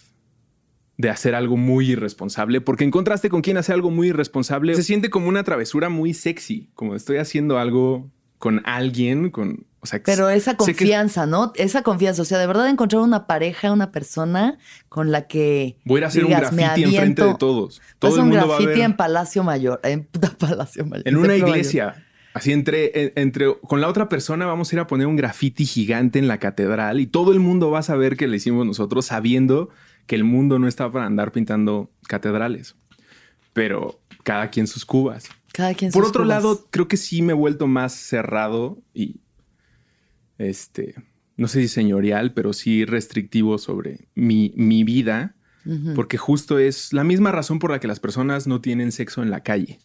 de 0.97 1.09
hacer 1.09 1.35
algo 1.35 1.57
muy 1.57 1.91
irresponsable, 1.91 2.61
porque 2.61 2.83
en 2.83 2.91
contraste 2.91 3.29
con 3.29 3.41
quien 3.41 3.57
hace 3.57 3.73
algo 3.73 3.89
muy 3.89 4.09
irresponsable, 4.09 4.75
se 4.75 4.83
siente 4.83 5.09
como 5.09 5.27
una 5.27 5.43
travesura 5.43 5.89
muy 5.89 6.13
sexy, 6.13 6.69
como 6.75 6.95
estoy 6.95 7.17
haciendo 7.17 7.57
algo 7.57 8.09
con 8.37 8.61
alguien, 8.65 9.31
con, 9.31 9.65
o 9.79 9.85
sea, 9.85 10.01
pero 10.03 10.29
esa 10.29 10.57
confianza, 10.57 11.25
¿no? 11.25 11.51
Esa 11.55 11.81
confianza, 11.81 12.21
o 12.21 12.25
sea, 12.25 12.37
de 12.37 12.47
verdad 12.47 12.69
encontrar 12.69 13.01
una 13.01 13.25
pareja, 13.25 13.71
una 13.71 13.91
persona 13.91 14.57
con 14.89 15.11
la 15.11 15.27
que 15.27 15.77
voy 15.85 15.97
a 15.97 15.99
ir 15.99 16.03
a 16.05 16.07
hacer 16.07 16.25
un 16.25 16.31
graffiti 16.31 16.83
enfrente 16.83 17.23
de 17.23 17.35
todos. 17.35 17.81
Todo 17.99 18.17
el 18.17 18.23
mundo 18.23 18.45
un 18.45 18.57
graffiti 18.57 18.81
en 18.81 18.95
Palacio 18.95 19.43
Mayor, 19.43 19.79
en 19.83 20.05
Palacio 20.39 20.85
Mayor. 20.85 21.07
En 21.07 21.17
una 21.17 21.35
iglesia. 21.35 22.05
Así 22.33 22.51
entre, 22.51 23.13
entre, 23.15 23.53
con 23.61 23.79
la 23.79 23.87
otra 23.87 24.09
persona 24.09 24.45
vamos 24.45 24.71
a 24.71 24.75
ir 24.75 24.79
a 24.79 24.87
poner 24.87 25.05
un 25.05 25.15
graffiti 25.15 25.65
gigante 25.65 26.17
en 26.17 26.27
la 26.27 26.39
catedral 26.39 26.99
y 26.99 27.05
todo 27.05 27.31
el 27.31 27.39
mundo 27.39 27.69
va 27.69 27.79
a 27.79 27.83
saber 27.83 28.17
que 28.17 28.27
le 28.27 28.37
hicimos 28.37 28.65
nosotros 28.65 29.05
sabiendo 29.05 29.69
que 30.05 30.15
el 30.15 30.23
mundo 30.23 30.59
no 30.59 30.67
está 30.67 30.91
para 30.91 31.05
andar 31.05 31.31
pintando 31.31 31.91
catedrales. 32.07 32.75
Pero 33.53 34.01
cada 34.23 34.49
quien 34.49 34.67
sus 34.67 34.85
cubas. 34.85 35.29
Cada 35.53 35.73
quien 35.73 35.91
Por 35.91 36.05
otro 36.05 36.25
lado, 36.25 36.67
creo 36.71 36.87
que 36.87 36.97
sí 36.97 37.21
me 37.21 37.33
he 37.33 37.35
vuelto 37.35 37.67
más 37.67 37.93
cerrado 37.93 38.81
y 38.93 39.21
este, 40.37 40.95
no 41.37 41.47
sé 41.47 41.61
si 41.61 41.67
señorial, 41.67 42.33
pero 42.33 42.53
sí 42.53 42.85
restrictivo 42.85 43.57
sobre 43.57 44.07
mi, 44.15 44.53
mi 44.55 44.83
vida, 44.83 45.35
porque 45.95 46.17
justo 46.17 46.59
es 46.59 46.91
la 46.91 47.05
misma 47.05 47.31
razón 47.31 47.59
por 47.59 47.71
la 47.71 47.79
que 47.79 47.87
las 47.87 48.01
personas 48.01 48.47
no 48.47 48.59
tienen 48.59 48.91
sexo 48.91 49.23
en 49.23 49.29
la 49.29 49.43
calle, 49.43 49.79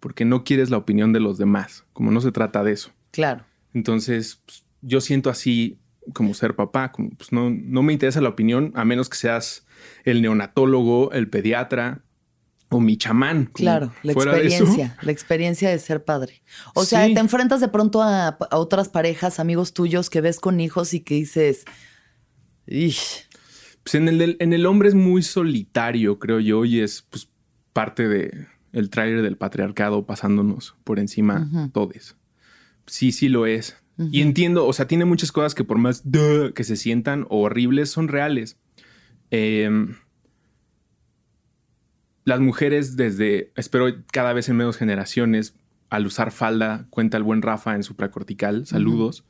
porque 0.00 0.24
no 0.24 0.42
quieres 0.42 0.70
la 0.70 0.78
opinión 0.78 1.12
de 1.12 1.20
los 1.20 1.38
demás, 1.38 1.84
como 1.92 2.10
no 2.10 2.20
se 2.20 2.32
trata 2.32 2.64
de 2.64 2.72
eso. 2.72 2.90
Claro. 3.12 3.44
Entonces, 3.72 4.40
pues, 4.44 4.64
yo 4.80 5.00
siento 5.00 5.30
así 5.30 5.78
como 6.12 6.34
ser 6.34 6.54
papá, 6.56 6.92
como 6.92 7.10
pues 7.10 7.32
no, 7.32 7.50
no 7.50 7.82
me 7.82 7.92
interesa 7.92 8.20
la 8.20 8.30
opinión, 8.30 8.72
a 8.74 8.84
menos 8.84 9.08
que 9.08 9.16
seas 9.16 9.66
el 10.04 10.22
neonatólogo, 10.22 11.12
el 11.12 11.28
pediatra, 11.28 12.02
o 12.72 12.80
mi 12.80 12.96
chamán. 12.96 13.46
Claro, 13.52 13.92
la 14.02 14.12
experiencia, 14.12 14.96
la 15.02 15.12
experiencia 15.12 15.70
de 15.70 15.78
ser 15.78 16.04
padre. 16.04 16.42
O 16.74 16.84
sea, 16.84 17.04
te 17.04 17.20
enfrentas 17.20 17.60
de 17.60 17.68
pronto 17.68 18.02
a, 18.02 18.36
otras 18.50 18.88
parejas, 18.88 19.38
amigos 19.38 19.72
tuyos 19.72 20.10
que 20.10 20.20
ves 20.20 20.40
con 20.40 20.60
hijos 20.60 20.94
y 20.94 21.00
que 21.00 21.14
dices, 21.14 21.64
Pues 22.66 23.94
en 23.94 24.08
el, 24.08 24.36
en 24.40 24.52
el 24.52 24.66
hombre 24.66 24.88
es 24.88 24.94
muy 24.94 25.22
solitario, 25.22 26.18
creo 26.18 26.40
yo, 26.40 26.64
y 26.64 26.80
es 26.80 27.02
pues, 27.02 27.28
parte 27.72 28.08
de 28.08 28.46
el 28.72 28.88
tráiler 28.88 29.22
del 29.22 29.36
patriarcado 29.36 30.06
pasándonos 30.06 30.74
por 30.82 30.98
encima 30.98 31.70
todos. 31.72 32.16
Sí, 32.86 33.12
sí 33.12 33.28
lo 33.28 33.46
es. 33.46 33.76
Y 33.98 34.22
entiendo, 34.22 34.66
o 34.66 34.72
sea, 34.72 34.86
tiene 34.86 35.04
muchas 35.04 35.32
cosas 35.32 35.54
que 35.54 35.64
por 35.64 35.78
más 35.78 36.02
que 36.54 36.64
se 36.64 36.76
sientan 36.76 37.26
horribles 37.28 37.90
son 37.90 38.08
reales. 38.08 38.58
Eh, 39.30 39.70
las 42.24 42.40
mujeres 42.40 42.96
desde, 42.96 43.52
espero 43.56 43.86
cada 44.12 44.32
vez 44.32 44.48
en 44.48 44.56
menos 44.56 44.76
generaciones, 44.76 45.54
al 45.90 46.06
usar 46.06 46.32
falda, 46.32 46.86
cuenta 46.90 47.16
el 47.16 47.22
buen 47.22 47.42
Rafa 47.42 47.74
en 47.74 47.82
supracortical, 47.82 48.66
saludos, 48.66 49.24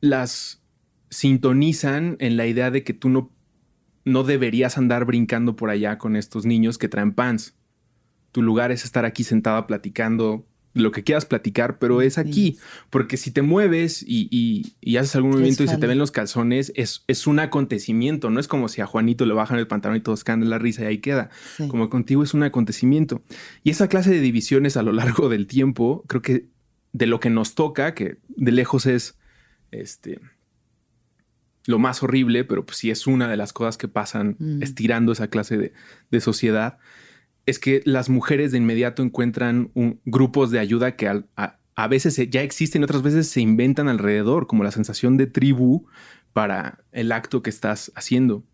las 0.00 0.62
sintonizan 1.10 2.16
en 2.20 2.36
la 2.36 2.46
idea 2.46 2.70
de 2.70 2.84
que 2.84 2.94
tú 2.94 3.08
no, 3.08 3.30
no 4.04 4.22
deberías 4.22 4.78
andar 4.78 5.04
brincando 5.04 5.56
por 5.56 5.70
allá 5.70 5.98
con 5.98 6.16
estos 6.16 6.46
niños 6.46 6.78
que 6.78 6.88
traen 6.88 7.12
pants. 7.12 7.56
Tu 8.32 8.42
lugar 8.42 8.72
es 8.72 8.84
estar 8.84 9.04
aquí 9.04 9.24
sentada 9.24 9.66
platicando 9.66 10.46
lo 10.74 10.90
que 10.90 11.04
quieras 11.04 11.24
platicar, 11.24 11.78
pero 11.78 12.02
es 12.02 12.18
aquí. 12.18 12.58
Porque 12.90 13.16
si 13.16 13.30
te 13.30 13.42
mueves 13.42 14.04
y, 14.06 14.74
haces 14.98 15.16
algún 15.16 15.30
movimiento 15.30 15.62
y 15.62 15.68
se 15.68 15.78
te 15.78 15.86
ven 15.86 15.98
los 15.98 16.10
calzones, 16.10 16.72
es, 16.74 17.04
es, 17.06 17.26
un 17.26 17.38
acontecimiento. 17.38 18.28
No 18.30 18.40
es 18.40 18.48
como 18.48 18.68
si 18.68 18.80
a 18.80 18.86
Juanito 18.86 19.24
le 19.24 19.34
bajan 19.34 19.58
el 19.58 19.66
pantalón 19.66 19.96
y 19.96 20.00
todos 20.00 20.24
caen 20.24 20.40
de 20.40 20.46
la 20.46 20.58
risa 20.58 20.82
y 20.82 20.86
ahí 20.86 20.98
queda. 20.98 21.30
Como 21.68 21.88
contigo 21.88 22.22
es 22.22 22.34
un 22.34 22.42
acontecimiento. 22.42 23.22
Y 23.62 23.70
esa 23.70 23.88
clase 23.88 24.10
de 24.10 24.20
divisiones 24.20 24.76
a 24.76 24.82
lo 24.82 24.92
largo 24.92 25.28
del 25.28 25.46
tiempo, 25.46 26.04
creo 26.08 26.22
que 26.22 26.46
de 26.92 27.06
lo 27.06 27.20
que 27.20 27.30
nos 27.30 27.54
toca, 27.54 27.94
que 27.94 28.18
de 28.28 28.52
lejos 28.52 28.86
es 28.86 29.16
este 29.70 30.20
lo 31.66 31.78
más 31.78 32.02
horrible, 32.02 32.44
pero 32.44 32.66
pues 32.66 32.76
sí 32.76 32.90
es 32.90 33.06
una 33.06 33.26
de 33.26 33.38
las 33.38 33.54
cosas 33.54 33.78
que 33.78 33.88
pasan 33.88 34.36
mm. 34.38 34.62
estirando 34.62 35.12
esa 35.12 35.28
clase 35.28 35.56
de, 35.56 35.72
de 36.10 36.20
sociedad 36.20 36.76
es 37.46 37.58
que 37.58 37.82
las 37.84 38.08
mujeres 38.08 38.52
de 38.52 38.58
inmediato 38.58 39.02
encuentran 39.02 39.70
grupos 40.04 40.50
de 40.50 40.58
ayuda 40.58 40.96
que 40.96 41.08
a, 41.08 41.88
veces 41.88 42.16
ya 42.30 42.42
existen 42.42 42.84
otras 42.84 43.02
veces 43.02 43.28
se 43.28 43.40
inventan 43.40 43.88
alrededor, 43.88 44.46
como 44.46 44.64
la 44.64 44.70
sensación 44.70 45.16
de 45.16 45.26
tribu 45.26 45.86
para 46.32 46.84
el 46.92 47.12
acto 47.12 47.42
que 47.42 47.50
estás 47.50 47.92
haciendo. 47.94 48.44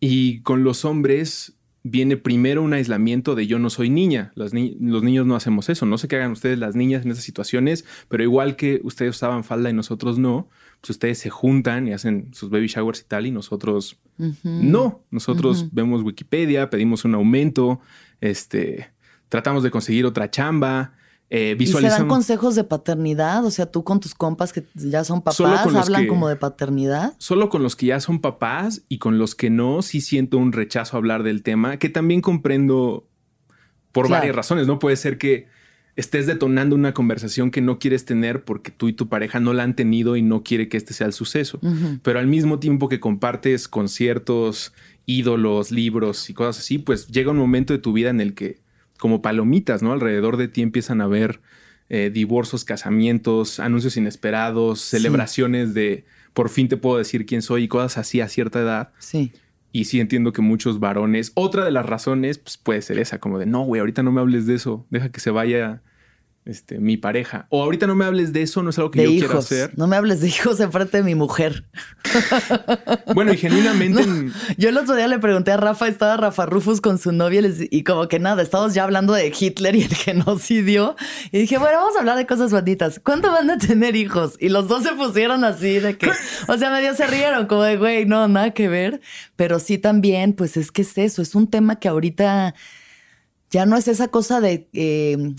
Y 0.00 0.40
con 0.42 0.64
los 0.64 0.84
hombres 0.84 1.55
viene 1.88 2.16
primero 2.16 2.62
un 2.62 2.72
aislamiento 2.72 3.36
de 3.36 3.46
yo 3.46 3.58
no 3.60 3.70
soy 3.70 3.90
niña. 3.90 4.32
los 4.34 4.52
niños 4.52 5.26
no 5.26 5.36
hacemos 5.36 5.68
eso. 5.68 5.86
No 5.86 5.98
sé 5.98 6.08
qué 6.08 6.16
hagan 6.16 6.32
ustedes 6.32 6.58
las 6.58 6.74
niñas 6.74 7.04
en 7.04 7.12
esas 7.12 7.22
situaciones, 7.22 7.84
pero 8.08 8.24
igual 8.24 8.56
que 8.56 8.80
ustedes 8.82 9.16
usaban 9.16 9.44
falda 9.44 9.70
y 9.70 9.72
nosotros 9.72 10.18
no, 10.18 10.48
pues 10.80 10.90
ustedes 10.90 11.18
se 11.18 11.30
juntan 11.30 11.86
y 11.86 11.92
hacen 11.92 12.30
sus 12.32 12.50
baby 12.50 12.66
showers 12.66 13.02
y 13.02 13.04
tal 13.04 13.26
y 13.26 13.30
nosotros 13.30 13.98
no. 14.42 15.04
Nosotros 15.10 15.68
vemos 15.72 16.02
Wikipedia, 16.02 16.70
pedimos 16.70 17.04
un 17.04 17.14
aumento, 17.14 17.80
este, 18.20 18.90
tratamos 19.28 19.62
de 19.62 19.70
conseguir 19.70 20.06
otra 20.06 20.30
chamba. 20.30 20.94
Eh, 21.28 21.56
¿Y 21.58 21.66
se 21.66 21.80
dan 21.82 22.06
consejos 22.06 22.54
de 22.54 22.64
paternidad? 22.64 23.44
O 23.44 23.50
sea, 23.50 23.66
tú 23.66 23.82
con 23.82 23.98
tus 23.98 24.14
compas 24.14 24.52
que 24.52 24.64
ya 24.74 25.02
son 25.02 25.22
papás, 25.22 25.74
hablan 25.74 26.06
como 26.06 26.28
de 26.28 26.36
paternidad. 26.36 27.14
Solo 27.18 27.48
con 27.48 27.62
los 27.62 27.74
que 27.74 27.86
ya 27.86 28.00
son 28.00 28.20
papás 28.20 28.82
y 28.88 28.98
con 28.98 29.18
los 29.18 29.34
que 29.34 29.50
no, 29.50 29.82
sí 29.82 30.00
siento 30.00 30.38
un 30.38 30.52
rechazo 30.52 30.96
a 30.96 30.98
hablar 30.98 31.24
del 31.24 31.42
tema, 31.42 31.78
que 31.78 31.88
también 31.88 32.20
comprendo 32.20 33.08
por 33.90 34.08
varias 34.08 34.36
razones. 34.36 34.66
No 34.66 34.78
puede 34.78 34.96
ser 34.96 35.18
que 35.18 35.48
estés 35.96 36.26
detonando 36.26 36.76
una 36.76 36.92
conversación 36.92 37.50
que 37.50 37.62
no 37.62 37.78
quieres 37.78 38.04
tener 38.04 38.44
porque 38.44 38.70
tú 38.70 38.88
y 38.88 38.92
tu 38.92 39.08
pareja 39.08 39.40
no 39.40 39.54
la 39.54 39.62
han 39.62 39.74
tenido 39.74 40.16
y 40.16 40.22
no 40.22 40.42
quiere 40.42 40.68
que 40.68 40.76
este 40.76 40.92
sea 40.92 41.06
el 41.06 41.12
suceso. 41.12 41.58
Pero 42.02 42.18
al 42.18 42.26
mismo 42.26 42.60
tiempo 42.60 42.88
que 42.88 43.00
compartes 43.00 43.66
conciertos 43.66 44.72
ídolos, 45.06 45.70
libros 45.70 46.28
y 46.30 46.34
cosas 46.34 46.58
así, 46.58 46.78
pues 46.78 47.08
llega 47.08 47.30
un 47.30 47.38
momento 47.38 47.72
de 47.72 47.78
tu 47.78 47.92
vida 47.92 48.10
en 48.10 48.20
el 48.20 48.34
que, 48.34 48.60
como 48.98 49.22
palomitas, 49.22 49.82
¿no? 49.82 49.92
Alrededor 49.92 50.36
de 50.36 50.48
ti 50.48 50.62
empiezan 50.62 51.00
a 51.00 51.04
haber 51.04 51.40
eh, 51.88 52.10
divorcios, 52.12 52.64
casamientos, 52.64 53.60
anuncios 53.60 53.96
inesperados, 53.96 54.80
celebraciones 54.80 55.74
de 55.74 56.04
por 56.32 56.50
fin 56.50 56.68
te 56.68 56.76
puedo 56.76 56.98
decir 56.98 57.24
quién 57.24 57.42
soy 57.42 57.64
y 57.64 57.68
cosas 57.68 57.96
así 57.98 58.20
a 58.20 58.28
cierta 58.28 58.60
edad. 58.60 58.92
Sí. 58.98 59.32
Y 59.72 59.84
sí 59.84 60.00
entiendo 60.00 60.32
que 60.32 60.42
muchos 60.42 60.80
varones, 60.80 61.32
otra 61.34 61.64
de 61.64 61.70
las 61.70 61.86
razones, 61.86 62.38
pues 62.38 62.56
puede 62.56 62.82
ser 62.82 62.98
esa, 62.98 63.20
como 63.20 63.38
de, 63.38 63.46
no, 63.46 63.62
güey, 63.62 63.80
ahorita 63.80 64.02
no 64.02 64.12
me 64.12 64.20
hables 64.20 64.46
de 64.46 64.54
eso, 64.54 64.86
deja 64.90 65.10
que 65.10 65.20
se 65.20 65.30
vaya 65.30 65.82
este, 66.46 66.78
mi 66.78 66.96
pareja. 66.96 67.46
O 67.50 67.62
ahorita 67.62 67.86
no 67.86 67.94
me 67.94 68.04
hables 68.04 68.32
de 68.32 68.42
eso, 68.42 68.62
no 68.62 68.70
es 68.70 68.78
algo 68.78 68.92
que 68.92 69.02
yo 69.02 69.10
quiera 69.10 69.38
hacer. 69.38 69.72
No 69.76 69.86
me 69.88 69.96
hables 69.96 70.20
de 70.20 70.28
hijos 70.28 70.60
enfrente 70.60 70.98
de 70.98 71.02
mi 71.02 71.14
mujer. 71.14 71.64
bueno, 73.14 73.32
y 73.32 73.36
genuinamente. 73.36 74.04
yo 74.56 74.68
el 74.68 74.76
otro 74.78 74.94
día 74.94 75.08
le 75.08 75.18
pregunté 75.18 75.50
a 75.50 75.56
Rafa, 75.56 75.88
estaba 75.88 76.16
Rafa 76.16 76.46
Rufus 76.46 76.80
con 76.80 76.98
su 76.98 77.10
novia 77.12 77.42
y 77.70 77.82
como 77.82 78.06
que 78.06 78.20
nada, 78.20 78.42
estábamos 78.42 78.74
ya 78.74 78.84
hablando 78.84 79.12
de 79.12 79.32
Hitler 79.38 79.74
y 79.74 79.82
el 79.82 79.94
genocidio. 79.94 80.94
Y 81.32 81.38
dije, 81.38 81.58
bueno, 81.58 81.78
vamos 81.78 81.96
a 81.96 82.00
hablar 82.00 82.16
de 82.16 82.26
cosas 82.26 82.52
bonitas. 82.52 83.00
¿Cuánto 83.02 83.30
van 83.32 83.50
a 83.50 83.58
tener 83.58 83.96
hijos? 83.96 84.36
Y 84.38 84.48
los 84.48 84.68
dos 84.68 84.84
se 84.84 84.92
pusieron 84.92 85.44
así 85.44 85.80
de 85.80 85.98
que, 85.98 86.10
o 86.46 86.56
sea, 86.56 86.70
medio 86.70 86.94
se 86.94 87.06
rieron, 87.08 87.46
como 87.46 87.62
de, 87.62 87.76
güey, 87.76 88.06
no, 88.06 88.28
nada 88.28 88.52
que 88.52 88.68
ver. 88.68 89.00
Pero 89.34 89.58
sí 89.58 89.78
también, 89.78 90.32
pues 90.32 90.56
es 90.56 90.70
que 90.70 90.82
es 90.82 90.96
eso, 90.96 91.22
es 91.22 91.34
un 91.34 91.48
tema 91.48 91.80
que 91.80 91.88
ahorita 91.88 92.54
ya 93.50 93.66
no 93.66 93.76
es 93.76 93.88
esa 93.88 94.08
cosa 94.08 94.40
de 94.40 94.68
eh, 94.72 95.34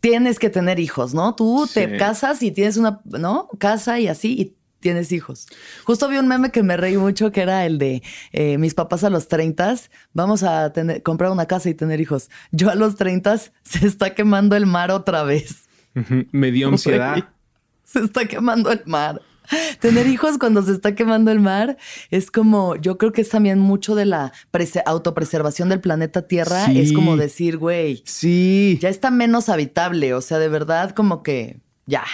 tienes 0.00 0.38
que 0.38 0.50
tener 0.50 0.78
hijos, 0.78 1.14
¿no? 1.14 1.34
Tú 1.34 1.68
te 1.72 1.96
casas 1.96 2.42
y 2.42 2.50
tienes 2.50 2.76
una, 2.76 3.00
¿no? 3.04 3.48
Casa 3.58 3.98
y 3.98 4.08
así, 4.08 4.32
y 4.40 4.56
tienes 4.80 5.12
hijos. 5.12 5.46
Justo 5.84 6.08
vi 6.08 6.18
un 6.18 6.28
meme 6.28 6.50
que 6.50 6.62
me 6.62 6.76
reí 6.76 6.96
mucho 6.96 7.32
que 7.32 7.42
era 7.42 7.66
el 7.66 7.78
de 7.78 8.02
eh, 8.32 8.58
mis 8.58 8.74
papás 8.74 9.04
a 9.04 9.10
los 9.10 9.28
30, 9.28 9.76
vamos 10.12 10.42
a 10.42 10.72
tener, 10.72 11.02
comprar 11.02 11.30
una 11.30 11.46
casa 11.46 11.68
y 11.68 11.74
tener 11.74 12.00
hijos. 12.00 12.30
Yo 12.52 12.70
a 12.70 12.74
los 12.74 12.96
30 12.96 13.38
se 13.38 13.86
está 13.86 14.14
quemando 14.14 14.56
el 14.56 14.66
mar 14.66 14.90
otra 14.90 15.22
vez. 15.22 15.64
Me 16.30 16.52
dio 16.52 16.68
ansiedad. 16.68 17.28
Se 17.82 18.00
está 18.00 18.26
quemando 18.26 18.70
el 18.70 18.82
mar. 18.86 19.20
Tener 19.80 20.06
hijos 20.06 20.38
cuando 20.38 20.62
se 20.62 20.72
está 20.72 20.94
quemando 20.94 21.30
el 21.30 21.40
mar 21.40 21.76
es 22.10 22.30
como, 22.30 22.76
yo 22.76 22.98
creo 22.98 23.12
que 23.12 23.22
es 23.22 23.28
también 23.28 23.58
mucho 23.58 23.94
de 23.94 24.06
la 24.06 24.32
autopreservación 24.86 25.68
del 25.68 25.80
planeta 25.80 26.26
Tierra. 26.26 26.66
Es 26.72 26.92
como 26.92 27.16
decir, 27.16 27.56
güey, 27.56 28.02
sí. 28.04 28.78
ya 28.80 28.88
está 28.88 29.10
menos 29.10 29.48
habitable. 29.48 30.14
O 30.14 30.20
sea, 30.20 30.38
de 30.38 30.48
verdad, 30.48 30.90
como 30.90 31.22
que 31.22 31.60
ya. 31.86 32.04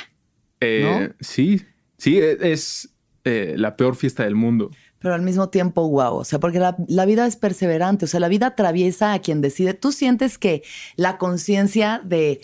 Eh, 0.61 1.13
sí, 1.21 1.63
sí, 1.99 2.19
e, 2.19 2.53
es 2.53 2.91
eh, 3.25 3.55
la 3.57 3.77
peor 3.77 3.97
fiesta 3.97 4.25
del 4.25 4.35
mundo. 4.35 4.71
Pero 4.99 5.15
al 5.15 5.23
mismo 5.23 5.51
tiempo, 5.51 5.89
wow. 5.89 6.17
O 6.17 6.25
sea, 6.25 6.41
porque 6.41 6.59
la, 6.59 6.77
la 6.89 7.05
vida 7.05 7.27
es 7.27 7.37
perseverante. 7.37 8.07
O 8.07 8.09
sea, 8.09 8.21
la 8.21 8.29
vida 8.29 8.47
atraviesa 8.47 9.13
a 9.13 9.19
quien 9.19 9.41
decide. 9.41 9.75
Tú 9.75 9.93
sientes 9.93 10.39
que 10.39 10.63
la 10.97 11.19
conciencia 11.19 12.01
de 12.03 12.41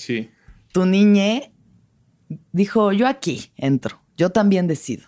tu 0.72 0.84
niñe 0.84 1.52
dijo, 2.52 2.92
yo 2.92 3.06
aquí 3.06 3.50
entro 3.56 4.00
yo 4.20 4.28
también 4.28 4.66
decido. 4.66 5.04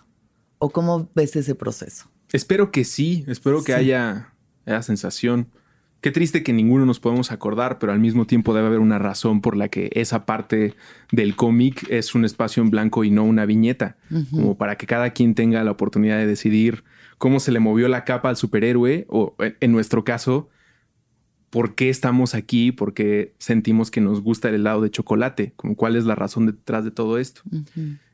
¿O 0.57 0.71
cómo 0.71 1.11
ves 1.13 1.35
ese 1.35 1.53
proceso? 1.53 2.09
Espero 2.31 2.71
que 2.71 2.83
sí, 2.83 3.23
espero 3.27 3.63
que 3.63 3.75
haya 3.75 4.33
esa 4.65 4.81
sensación. 4.81 5.49
Qué 6.01 6.09
triste 6.09 6.41
que 6.41 6.51
ninguno 6.51 6.87
nos 6.87 6.99
podemos 6.99 7.31
acordar, 7.31 7.77
pero 7.77 7.93
al 7.93 7.99
mismo 7.99 8.25
tiempo 8.25 8.55
debe 8.55 8.67
haber 8.67 8.79
una 8.79 8.97
razón 8.97 9.41
por 9.41 9.55
la 9.55 9.67
que 9.67 9.91
esa 9.93 10.25
parte 10.25 10.73
del 11.11 11.35
cómic 11.35 11.85
es 11.91 12.15
un 12.15 12.25
espacio 12.25 12.63
en 12.63 12.71
blanco 12.71 13.03
y 13.03 13.11
no 13.11 13.23
una 13.23 13.45
viñeta, 13.45 13.97
como 14.31 14.57
para 14.57 14.77
que 14.77 14.87
cada 14.87 15.11
quien 15.11 15.35
tenga 15.35 15.63
la 15.63 15.71
oportunidad 15.71 16.17
de 16.17 16.25
decidir 16.25 16.83
cómo 17.19 17.39
se 17.39 17.51
le 17.51 17.59
movió 17.59 17.87
la 17.89 18.05
capa 18.05 18.29
al 18.29 18.35
superhéroe, 18.35 19.05
o 19.09 19.35
en 19.37 19.71
nuestro 19.71 20.03
caso, 20.03 20.49
por 21.51 21.75
qué 21.75 21.89
estamos 21.89 22.33
aquí, 22.33 22.71
por 22.71 22.95
qué 22.95 23.35
sentimos 23.37 23.91
que 23.91 24.01
nos 24.01 24.21
gusta 24.21 24.49
el 24.49 24.55
helado 24.55 24.81
de 24.81 24.89
chocolate, 24.89 25.53
como 25.55 25.75
cuál 25.75 25.95
es 25.95 26.05
la 26.05 26.15
razón 26.15 26.47
detrás 26.47 26.83
de 26.83 26.91
todo 26.91 27.19
esto. 27.19 27.43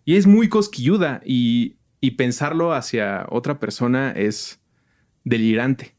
Y 0.10 0.16
es 0.16 0.26
muy 0.26 0.50
cosquilluda 0.50 1.22
y, 1.24 1.76
pensarlo 2.18 2.74
hacia 2.74 3.28
otra 3.30 3.60
persona 3.60 4.12
es 4.12 4.60
delirante. 5.24 5.94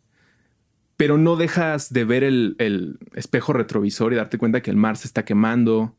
Pero 0.97 1.17
no 1.17 1.37
dejas 1.37 1.93
de 1.93 2.05
ver 2.05 2.25
el, 2.25 2.99
espejo 3.15 3.53
retrovisor 3.53 4.13
y 4.13 4.17
darte 4.17 4.37
cuenta 4.37 4.63
que 4.63 4.73
el 4.73 4.77
mar 4.77 4.97
se 4.97 5.07
está 5.07 5.25
quemando, 5.25 5.95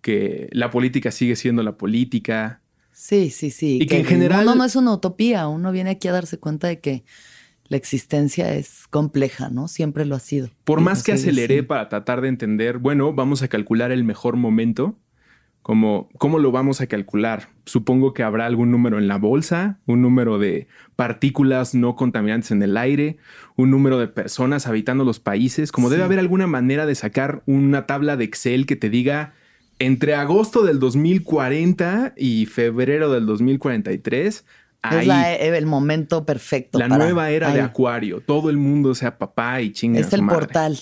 que 0.00 0.48
la 0.52 0.70
política 0.70 1.10
sigue 1.10 1.34
siendo 1.34 1.64
la 1.64 1.76
política. 1.76 2.62
Sí, 2.92 3.30
sí, 3.30 3.50
sí. 3.50 3.80
Y 3.82 3.86
que, 3.86 3.98
en 3.98 4.04
general. 4.04 4.46
No, 4.46 4.54
no 4.54 4.64
es 4.64 4.76
una 4.76 4.94
utopía. 4.94 5.48
Uno 5.48 5.72
viene 5.72 5.90
aquí 5.90 6.06
a 6.06 6.12
darse 6.12 6.38
cuenta 6.38 6.68
de 6.68 6.78
que 6.78 7.02
la 7.66 7.76
existencia 7.76 8.54
es 8.54 8.86
compleja, 8.90 9.50
¿no? 9.50 9.66
Siempre 9.66 10.04
lo 10.04 10.14
ha 10.14 10.20
sido. 10.20 10.50
Por 10.62 10.80
más 10.80 11.02
que 11.02 11.14
aceleré 11.14 11.64
para 11.64 11.88
tratar 11.88 12.20
de 12.20 12.28
entender, 12.28 12.78
bueno, 12.78 13.12
vamos 13.12 13.42
a 13.42 13.48
calcular 13.48 13.90
el 13.90 14.04
mejor 14.04 14.36
momento 14.36 14.96
como, 15.70 16.08
¿Cómo 16.18 16.40
lo 16.40 16.50
vamos 16.50 16.80
a 16.80 16.88
calcular? 16.88 17.50
Supongo 17.64 18.12
que 18.12 18.24
habrá 18.24 18.44
algún 18.46 18.72
número 18.72 18.98
en 18.98 19.06
la 19.06 19.18
bolsa, 19.18 19.78
un 19.86 20.02
número 20.02 20.40
de 20.40 20.66
partículas 20.96 21.76
no 21.76 21.94
contaminantes 21.94 22.50
en 22.50 22.60
el 22.64 22.76
aire, 22.76 23.18
un 23.54 23.70
número 23.70 23.96
de 24.00 24.08
personas 24.08 24.66
habitando 24.66 25.04
los 25.04 25.20
países, 25.20 25.70
como 25.70 25.88
debe 25.88 26.02
haber 26.02 26.18
alguna 26.18 26.48
manera 26.48 26.86
de 26.86 26.96
sacar 26.96 27.44
una 27.46 27.86
tabla 27.86 28.16
de 28.16 28.24
Excel 28.24 28.66
que 28.66 28.74
te 28.74 28.90
diga 28.90 29.34
entre 29.78 30.16
agosto 30.16 30.64
del 30.64 30.80
2040 30.80 32.14
y 32.16 32.46
febrero 32.46 33.12
del 33.12 33.26
2043 33.26 34.44
es 34.82 35.08
eh, 35.08 35.56
el 35.56 35.66
momento 35.66 36.24
perfecto. 36.24 36.78
La 36.78 36.88
nueva 36.88 37.30
era 37.30 37.52
de 37.52 37.60
Acuario. 37.60 38.20
Todo 38.20 38.50
el 38.50 38.56
mundo 38.56 38.94
sea 38.94 39.18
papá 39.18 39.60
y 39.60 39.72
chinga. 39.72 40.00
Es 40.00 40.12
el 40.12 40.26
portal. 40.26 40.78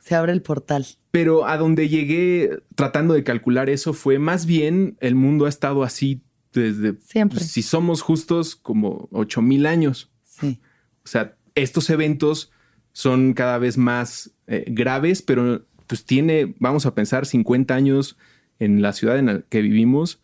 Se 0.00 0.14
abre 0.14 0.32
el 0.32 0.42
portal. 0.42 0.86
Pero 1.10 1.46
a 1.46 1.56
donde 1.56 1.88
llegué 1.88 2.62
tratando 2.76 3.14
de 3.14 3.24
calcular 3.24 3.68
eso 3.68 3.92
fue 3.92 4.18
más 4.18 4.46
bien 4.46 4.96
el 5.00 5.16
mundo 5.16 5.46
ha 5.46 5.48
estado 5.48 5.82
así 5.82 6.22
desde. 6.52 6.94
Siempre. 7.00 7.40
Si 7.40 7.62
somos 7.62 8.02
justos, 8.02 8.54
como 8.54 9.08
ocho 9.10 9.42
mil 9.42 9.66
años. 9.66 10.10
Sí. 10.24 10.60
O 11.04 11.08
sea, 11.08 11.36
estos 11.54 11.90
eventos 11.90 12.52
son 12.92 13.32
cada 13.34 13.58
vez 13.58 13.76
más 13.76 14.32
eh, 14.46 14.64
graves, 14.68 15.22
pero 15.22 15.66
pues 15.86 16.04
tiene, 16.04 16.54
vamos 16.60 16.86
a 16.86 16.94
pensar, 16.94 17.26
50 17.26 17.74
años 17.74 18.16
en 18.60 18.82
la 18.82 18.92
ciudad 18.92 19.18
en 19.18 19.26
la 19.26 19.40
que 19.48 19.60
vivimos 19.62 20.20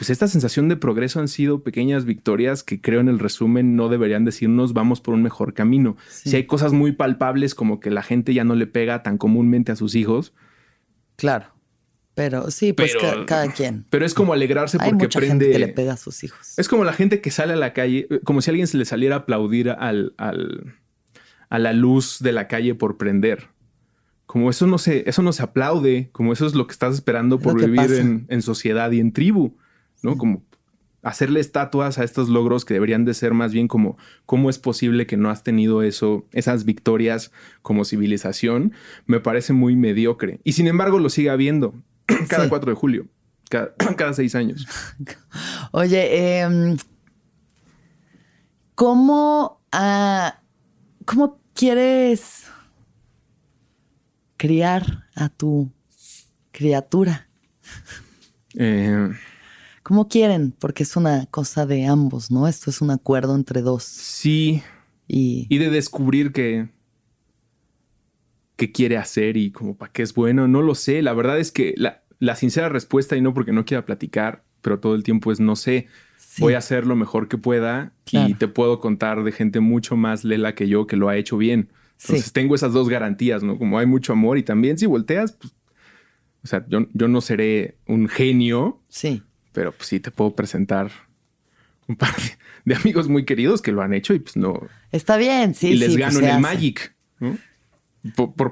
pues 0.00 0.08
esta 0.08 0.28
sensación 0.28 0.70
de 0.70 0.78
progreso 0.78 1.20
han 1.20 1.28
sido 1.28 1.62
pequeñas 1.62 2.06
victorias 2.06 2.62
que 2.62 2.80
creo 2.80 3.00
en 3.00 3.08
el 3.10 3.18
resumen 3.18 3.76
no 3.76 3.90
deberían 3.90 4.24
decirnos 4.24 4.72
vamos 4.72 5.02
por 5.02 5.12
un 5.12 5.22
mejor 5.22 5.52
camino. 5.52 5.98
Si 6.08 6.34
hay 6.36 6.46
cosas 6.46 6.72
muy 6.72 6.92
palpables 6.92 7.54
como 7.54 7.80
que 7.80 7.90
la 7.90 8.02
gente 8.02 8.32
ya 8.32 8.42
no 8.42 8.54
le 8.54 8.66
pega 8.66 9.02
tan 9.02 9.18
comúnmente 9.18 9.72
a 9.72 9.76
sus 9.76 9.94
hijos. 9.94 10.32
Claro. 11.16 11.52
Pero 12.14 12.50
sí, 12.50 12.72
pues 12.72 12.96
cada 13.26 13.52
quien. 13.52 13.84
Pero 13.90 14.06
es 14.06 14.14
como 14.14 14.32
alegrarse 14.32 14.78
porque 14.78 14.94
mucha 14.94 15.18
prende. 15.18 15.44
Gente 15.44 15.52
que 15.52 15.66
le 15.66 15.68
pega 15.74 15.92
a 15.92 15.96
sus 15.98 16.24
hijos. 16.24 16.58
Es 16.58 16.66
como 16.66 16.84
la 16.84 16.94
gente 16.94 17.20
que 17.20 17.30
sale 17.30 17.52
a 17.52 17.56
la 17.56 17.74
calle, 17.74 18.08
como 18.24 18.40
si 18.40 18.48
alguien 18.48 18.68
se 18.68 18.78
le 18.78 18.86
saliera 18.86 19.16
a 19.16 19.18
aplaudir 19.18 19.68
al, 19.68 20.14
al, 20.16 20.76
a 21.50 21.58
la 21.58 21.74
luz 21.74 22.20
de 22.20 22.32
la 22.32 22.48
calle 22.48 22.74
por 22.74 22.96
prender. 22.96 23.48
Como 24.24 24.48
eso 24.48 24.66
no 24.66 24.78
se, 24.78 25.06
eso 25.06 25.20
no 25.20 25.34
se 25.34 25.42
aplaude, 25.42 26.08
como 26.12 26.32
eso 26.32 26.46
es 26.46 26.54
lo 26.54 26.66
que 26.66 26.72
estás 26.72 26.94
esperando 26.94 27.38
por 27.38 27.60
vivir 27.60 27.92
en, 28.00 28.24
en, 28.30 28.40
sociedad 28.40 28.90
y 28.92 29.00
en 29.00 29.12
tribu. 29.12 29.58
¿No? 30.02 30.16
Como 30.16 30.42
hacerle 31.02 31.40
estatuas 31.40 31.98
a 31.98 32.04
estos 32.04 32.28
logros 32.28 32.64
que 32.64 32.74
deberían 32.74 33.04
de 33.04 33.14
ser 33.14 33.32
más 33.32 33.52
bien 33.52 33.68
como 33.68 33.96
cómo 34.26 34.50
es 34.50 34.58
posible 34.58 35.06
que 35.06 35.16
no 35.16 35.30
has 35.30 35.42
tenido 35.42 35.82
eso, 35.82 36.26
esas 36.32 36.64
victorias 36.64 37.32
como 37.62 37.84
civilización, 37.84 38.72
me 39.06 39.20
parece 39.20 39.52
muy 39.52 39.76
mediocre. 39.76 40.40
Y 40.44 40.52
sin 40.52 40.66
embargo 40.66 40.98
lo 40.98 41.08
sigue 41.08 41.30
habiendo 41.30 41.74
cada 42.28 42.48
4 42.48 42.70
de 42.70 42.76
julio, 42.76 43.06
cada, 43.48 44.12
seis 44.12 44.34
años. 44.34 44.66
Oye, 45.72 46.40
em, 46.40 46.76
¿cómo, 48.74 49.60
ah, 49.72 50.40
¿cómo 51.04 51.40
quieres 51.54 52.44
criar 54.36 55.08
a 55.14 55.28
tu 55.28 55.70
criatura? 56.52 57.28
Eh, 58.54 59.10
¿Cómo 59.82 60.08
quieren? 60.08 60.52
Porque 60.58 60.82
es 60.82 60.96
una 60.96 61.26
cosa 61.26 61.66
de 61.66 61.86
ambos, 61.86 62.30
¿no? 62.30 62.46
Esto 62.46 62.70
es 62.70 62.80
un 62.80 62.90
acuerdo 62.90 63.34
entre 63.34 63.62
dos. 63.62 63.84
Sí. 63.84 64.62
Y, 65.08 65.46
y 65.48 65.58
de 65.58 65.70
descubrir 65.70 66.32
que, 66.32 66.68
qué 68.56 68.70
quiere 68.72 68.98
hacer 68.98 69.36
y 69.36 69.50
como 69.50 69.76
para 69.76 69.90
qué 69.90 70.02
es 70.02 70.14
bueno, 70.14 70.46
no 70.46 70.60
lo 70.60 70.74
sé. 70.74 71.00
La 71.02 71.14
verdad 71.14 71.38
es 71.38 71.50
que 71.50 71.74
la, 71.78 72.02
la, 72.18 72.36
sincera 72.36 72.68
respuesta, 72.68 73.16
y 73.16 73.22
no 73.22 73.32
porque 73.32 73.52
no 73.52 73.64
quiera 73.64 73.86
platicar, 73.86 74.44
pero 74.60 74.78
todo 74.78 74.94
el 74.94 75.02
tiempo 75.02 75.32
es 75.32 75.40
no 75.40 75.56
sé. 75.56 75.86
Voy 76.38 76.52
a 76.52 76.58
hacer 76.58 76.86
lo 76.86 76.94
mejor 76.94 77.26
que 77.26 77.38
pueda 77.38 77.92
y 78.12 78.34
te 78.34 78.46
puedo 78.48 78.78
contar 78.78 79.24
de 79.24 79.32
gente 79.32 79.60
mucho 79.60 79.96
más 79.96 80.24
lela 80.24 80.54
que 80.54 80.68
yo 80.68 80.86
que 80.86 80.96
lo 80.96 81.08
ha 81.08 81.16
hecho 81.16 81.38
bien. 81.38 81.70
Entonces 82.02 82.32
tengo 82.32 82.54
esas 82.54 82.72
dos 82.72 82.88
garantías, 82.88 83.42
¿no? 83.42 83.58
Como 83.58 83.78
hay 83.78 83.86
mucho 83.86 84.12
amor 84.12 84.38
y 84.38 84.42
también 84.42 84.78
si 84.78 84.86
volteas, 84.86 85.32
pues, 85.32 85.54
o 86.44 86.46
sea, 86.46 86.64
yo, 86.68 86.86
yo 86.92 87.08
no 87.08 87.20
seré 87.20 87.78
un 87.86 88.08
genio. 88.08 88.80
Sí 88.88 89.22
pero 89.52 89.72
pues 89.72 89.88
sí 89.88 90.00
te 90.00 90.10
puedo 90.10 90.34
presentar 90.34 90.90
un 91.86 91.96
par 91.96 92.14
de, 92.64 92.74
amigos 92.74 93.08
muy 93.08 93.24
queridos 93.24 93.62
que 93.62 93.72
lo 93.72 93.82
han 93.82 93.94
hecho 93.94 94.14
y 94.14 94.20
pues 94.20 94.36
no. 94.36 94.68
Está 94.92 95.16
bien, 95.16 95.54
sí. 95.54 95.68
Y 95.68 95.76
les 95.76 95.90
pues, 95.90 95.98
gano 95.98 96.18
en 96.20 96.34
el 96.34 96.40
Magic. 96.40 96.94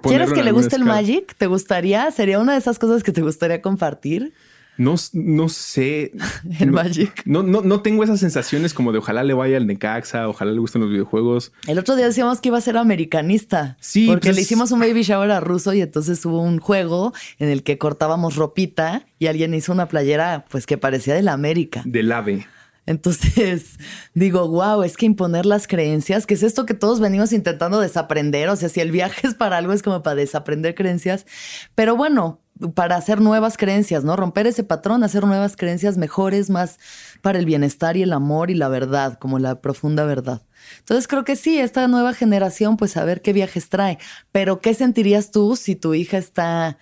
¿Quieres 0.03 0.33
que 0.33 0.43
le 0.43 0.53
guste 0.53 0.77
el 0.77 0.85
Magic? 0.85 1.35
¿Te 1.37 1.47
gustaría? 1.47 2.11
¿Sería 2.11 2.39
una 2.39 2.53
de 2.53 2.59
esas 2.59 2.79
cosas 2.79 3.03
que 3.03 3.13
te 3.13 3.23
gustaría 3.23 3.63
compartir? 3.63 4.35
No, 4.79 4.95
no 5.13 5.49
sé. 5.49 6.13
El 6.61 6.71
Magic. 6.71 7.23
No, 7.27 7.43
no, 7.43 7.61
no 7.61 7.83
tengo 7.83 8.05
esas 8.05 8.21
sensaciones 8.21 8.73
como 8.73 8.93
de 8.93 8.99
ojalá 8.99 9.25
le 9.25 9.35
vaya 9.35 9.57
al 9.57 9.67
Necaxa, 9.67 10.29
ojalá 10.29 10.53
le 10.53 10.61
gusten 10.61 10.81
los 10.81 10.91
videojuegos. 10.91 11.53
El 11.67 11.79
otro 11.79 11.97
día 11.97 12.07
decíamos 12.07 12.41
que 12.41 12.49
iba 12.49 12.59
a 12.59 12.63
ser 12.63 12.79
americanista. 12.79 13.77
Sí. 13.81 14.07
Porque 14.07 14.29
le 14.29 14.35
pues 14.35 14.45
hicimos 14.45 14.71
un 14.71 14.81
baby 14.81 15.03
shower 15.03 15.31
a 15.33 15.41
ruso 15.41 15.75
y 15.75 15.83
entonces 15.83 16.25
hubo 16.25 16.41
un 16.41 16.59
juego 16.61 17.13
en 17.39 17.49
el 17.49 17.63
que 17.65 17.77
cortábamos 17.77 18.37
ropita 18.37 19.05
y 19.19 19.27
alguien 19.27 19.53
hizo 19.53 19.73
una 19.73 19.89
playera 19.89 20.47
pues 20.49 20.65
que 20.65 20.79
parecía 20.79 21.15
de 21.15 21.23
la 21.23 21.33
América. 21.33 21.83
Del 21.85 22.13
ave. 22.13 22.47
Entonces 22.89 23.79
digo, 24.15 24.49
wow, 24.49 24.83
es 24.83 24.97
que 24.97 25.07
imponer 25.07 25.45
las 25.45 25.67
creencias, 25.67 26.25
que 26.25 26.35
es 26.35 26.43
esto 26.43 26.65
que 26.65 26.75
todos 26.75 27.01
venimos 27.01 27.33
intentando 27.33 27.81
desaprender, 27.81 28.49
o 28.49 28.57
sea, 28.57 28.71
si 28.71 28.81
el 28.81 28.91
viaje 28.91 29.27
es 29.27 29.35
para 29.35 29.59
algo 29.59 29.75
es 29.75 29.83
como 29.83 30.03
para 30.03 30.17
desaprender 30.17 30.75
creencias, 30.75 31.27
pero 31.75 31.97
bueno, 31.97 32.41
para 32.75 32.97
hacer 32.97 33.21
nuevas 33.21 33.57
creencias, 33.57 34.05
¿no? 34.05 34.17
Romper 34.17 34.47
ese 34.47 34.65
patrón, 34.65 35.05
hacer 35.05 35.25
nuevas 35.25 35.57
creencias 35.57 35.97
mejores, 35.97 36.51
más 36.51 36.79
para 37.23 37.39
el 37.39 37.47
bienestar 37.47 37.97
y 37.97 38.03
el 38.03 38.13
amor 38.13 38.51
y 38.51 38.55
la 38.55 38.69
verdad, 38.69 39.19
como 39.19 39.39
la 39.39 39.61
profunda 39.61 40.05
verdad. 40.05 40.43
Entonces 40.79 41.09
creo 41.09 41.25
que 41.25 41.37
sí, 41.37 41.59
esta 41.59 41.87
nueva 41.89 42.15
generación, 42.15 42.77
pues 42.77 42.97
a 42.97 43.05
ver 43.05 43.23
qué 43.23 43.33
viajes 43.33 43.69
trae. 43.69 43.99
Pero 44.33 44.61
¿qué 44.61 44.75
sentirías 44.75 45.31
tú 45.31 45.57
si 45.57 45.77
tu 45.77 45.95
hija 45.95 46.19
está 46.19 46.79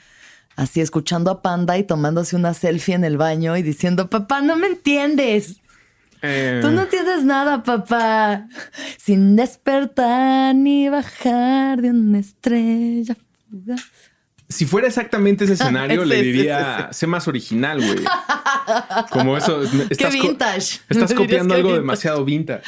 así 0.56 0.80
escuchando 0.80 1.30
a 1.30 1.42
Panda 1.42 1.76
y 1.78 1.84
tomándose 1.84 2.36
una 2.36 2.54
selfie 2.54 2.94
en 2.94 3.04
el 3.04 3.18
baño 3.18 3.56
y 3.56 3.62
diciendo, 3.62 4.08
papá, 4.08 4.40
no 4.40 4.56
me 4.56 4.66
entiendes? 4.68 5.60
Eh, 6.22 6.60
Tú 6.62 6.70
no 6.70 6.82
entiendes 6.82 7.24
nada, 7.24 7.62
papá. 7.62 8.48
Sin 8.98 9.36
despertar 9.36 10.54
ni 10.54 10.88
bajar 10.88 11.82
de 11.82 11.90
una 11.90 12.18
estrella 12.18 13.16
fugaz. 13.50 13.82
Si 14.48 14.64
fuera 14.64 14.86
exactamente 14.86 15.44
ese 15.44 15.52
escenario, 15.54 16.04
le 16.04 16.22
diría, 16.22 16.88
sé 16.92 17.06
más 17.06 17.26
original, 17.28 17.78
güey. 17.78 18.04
Como 19.10 19.36
eso. 19.36 19.62
Estás 19.62 20.14
Qué 20.14 20.20
vintage. 20.20 20.78
Estás 20.88 21.12
copiando 21.14 21.54
algo 21.54 21.68
vintage. 21.68 21.80
demasiado 21.80 22.24
vintage. 22.24 22.62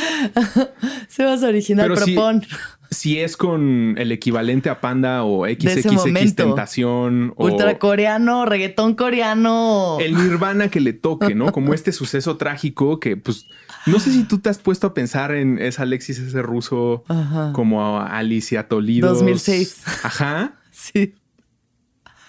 Se 1.08 1.24
vas 1.24 1.42
original, 1.42 1.88
Pero 1.92 2.04
propon. 2.04 2.44
Si 2.90 3.20
es 3.20 3.36
con 3.36 3.96
el 3.98 4.12
equivalente 4.12 4.70
a 4.70 4.80
Panda 4.80 5.22
o 5.22 5.44
XXX. 5.46 6.34
Tentación 6.34 7.34
o 7.36 7.44
Ultra 7.44 7.78
coreano, 7.78 8.46
reggaetón 8.46 8.94
coreano. 8.94 9.98
el 10.00 10.14
nirvana 10.14 10.68
que 10.68 10.80
le 10.80 10.94
toque, 10.94 11.34
¿no? 11.34 11.52
Como 11.52 11.74
este 11.74 11.92
suceso 11.92 12.38
trágico 12.38 12.98
que, 12.98 13.18
pues, 13.18 13.46
no 13.84 14.00
sé 14.00 14.10
si 14.10 14.24
tú 14.24 14.38
te 14.38 14.48
has 14.48 14.58
puesto 14.58 14.86
a 14.86 14.94
pensar 14.94 15.34
en 15.34 15.58
ese 15.58 15.82
Alexis, 15.82 16.18
ese 16.18 16.40
ruso, 16.40 17.04
Ajá. 17.08 17.52
como 17.52 17.98
a 18.00 18.16
Alicia 18.18 18.68
Tolido. 18.68 19.10
2006. 19.12 19.82
Ajá. 20.02 20.54
Sí. 20.70 21.14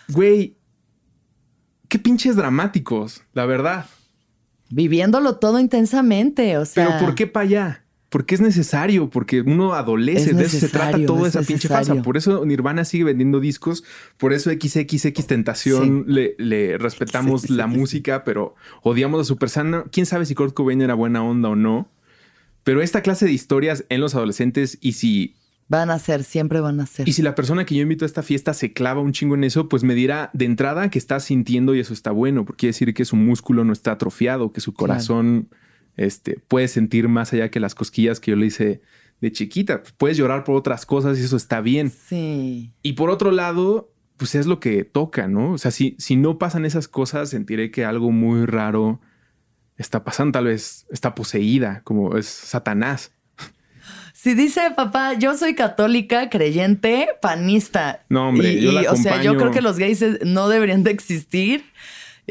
Güey, 0.10 0.58
qué 1.88 2.00
pinches 2.00 2.36
dramáticos, 2.36 3.24
la 3.34 3.46
verdad. 3.46 3.86
Viviéndolo 4.70 5.38
todo 5.38 5.60
intensamente, 5.60 6.58
o 6.58 6.66
sea. 6.66 6.86
Pero 6.88 7.06
¿por 7.06 7.16
qué 7.16 7.28
para 7.28 7.44
allá? 7.44 7.86
Porque 8.10 8.34
es 8.34 8.42
necesario, 8.42 9.10
porque 9.12 9.42
uno 9.42 9.74
adolece, 9.74 10.34
de 10.34 10.46
eso 10.46 10.58
se 10.58 10.70
trata 10.70 10.98
toda 11.06 11.28
es 11.28 11.36
esa 11.36 11.44
pinche 11.44 11.68
fasa. 11.68 12.02
Por 12.02 12.18
eso 12.18 12.44
Nirvana 12.44 12.84
sigue 12.84 13.04
vendiendo 13.04 13.40
discos, 13.40 13.84
por 14.18 14.34
eso 14.34 14.50
XXX 14.50 15.28
Tentación 15.28 16.06
le, 16.08 16.36
le 16.40 16.80
respetamos 16.80 17.52
la 17.52 17.68
música, 17.68 18.24
pero 18.24 18.56
odiamos 18.82 19.22
a 19.22 19.24
Super 19.26 19.50
Sana. 19.50 19.86
Quién 19.92 20.08
sabe 20.08 20.26
si 20.26 20.34
Kurt 20.34 20.56
Cobain 20.56 20.82
era 20.82 20.96
buena 20.96 21.24
onda 21.24 21.50
o 21.50 21.56
no. 21.56 21.88
Pero 22.64 22.82
esta 22.82 23.02
clase 23.02 23.26
de 23.26 23.32
historias 23.32 23.86
en 23.90 24.02
los 24.02 24.16
adolescentes 24.16 24.80
y 24.82 24.94
si 24.94 25.36
Van 25.70 25.90
a 25.92 26.00
ser, 26.00 26.24
siempre 26.24 26.60
van 26.60 26.80
a 26.82 26.86
ser. 26.88 27.08
y 27.08 27.14
si 27.14 27.22
la 27.22 27.36
persona 27.36 27.64
que 27.66 27.76
yo 27.76 27.82
invito 27.84 28.04
a 28.04 28.08
esta 28.08 28.24
fiesta 28.24 28.54
se 28.54 28.74
clava 28.74 29.00
un 29.02 29.12
chingo 29.14 29.36
en 29.36 29.44
eso, 29.44 29.70
pues 29.70 29.84
me 29.84 29.94
dirá 29.96 30.30
de 30.34 30.46
entrada 30.46 30.90
que 30.90 30.98
está 31.00 31.20
sintiendo 31.20 31.76
y 31.76 31.80
eso 31.80 31.94
está 31.94 32.10
bueno, 32.12 32.44
porque 32.44 32.62
quiere 32.62 32.72
decir 32.74 32.94
que 32.94 33.06
su 33.06 33.16
músculo 33.16 33.64
no 33.64 33.72
está 33.72 33.92
atrofiado, 33.92 34.52
que 34.52 34.62
su 34.62 34.74
Claro. 34.74 34.94
corazón 34.94 35.50
este, 35.96 36.40
puede 36.48 36.68
sentir 36.68 37.08
más 37.08 37.32
allá 37.34 37.50
que 37.52 37.60
las 37.60 37.76
cosquillas 37.76 38.20
que 38.20 38.32
yo 38.32 38.38
le 38.38 38.48
hice 38.48 38.82
de 39.22 39.32
chiquita. 39.32 39.82
Pues 39.82 39.94
puedes 39.94 40.18
llorar 40.18 40.44
por 40.44 40.56
otras 40.56 40.86
cosas 40.86 41.20
y 41.20 41.24
eso 41.24 41.38
está 41.38 41.62
bien. 41.62 41.92
Sí. 41.92 42.74
Y 42.82 42.94
por 42.94 43.10
otro 43.12 43.32
lado, 43.32 43.94
pues 44.18 44.34
es 44.36 44.48
lo 44.48 44.60
que 44.60 44.86
toca, 44.86 45.28
¿no? 45.28 45.52
O 45.52 45.58
sea, 45.58 45.70
si, 45.72 45.96
si 46.00 46.16
no 46.16 46.40
pasan 46.40 46.66
esas 46.66 46.88
cosas, 46.88 47.30
sentiré 47.30 47.70
que 47.70 47.86
algo 47.86 48.12
muy 48.12 48.46
raro 48.46 49.02
está 49.78 50.04
pasando. 50.04 50.32
Tal 50.32 50.46
vez 50.46 50.88
está 50.90 51.14
poseída, 51.16 51.82
como 51.84 52.18
es 52.18 52.26
Satanás. 52.26 53.12
Si 54.22 54.34
dice 54.34 54.60
papá, 54.76 55.14
yo 55.14 55.38
soy 55.38 55.56
católica, 55.56 56.30
creyente, 56.30 57.08
panista. 57.22 58.04
No, 58.10 58.28
hombre, 58.28 58.52
Y- 58.52 58.62
yo 58.62 58.74
la 58.74 58.84
y, 58.84 58.88
O 58.88 58.96
sea, 58.98 59.22
yo 59.24 59.38
creo 59.38 59.52
que 59.52 59.62
los 59.62 59.78
gays 59.78 60.04
no 60.26 60.50
deberían 60.50 60.84
de 60.84 60.92
existir. 60.92 61.64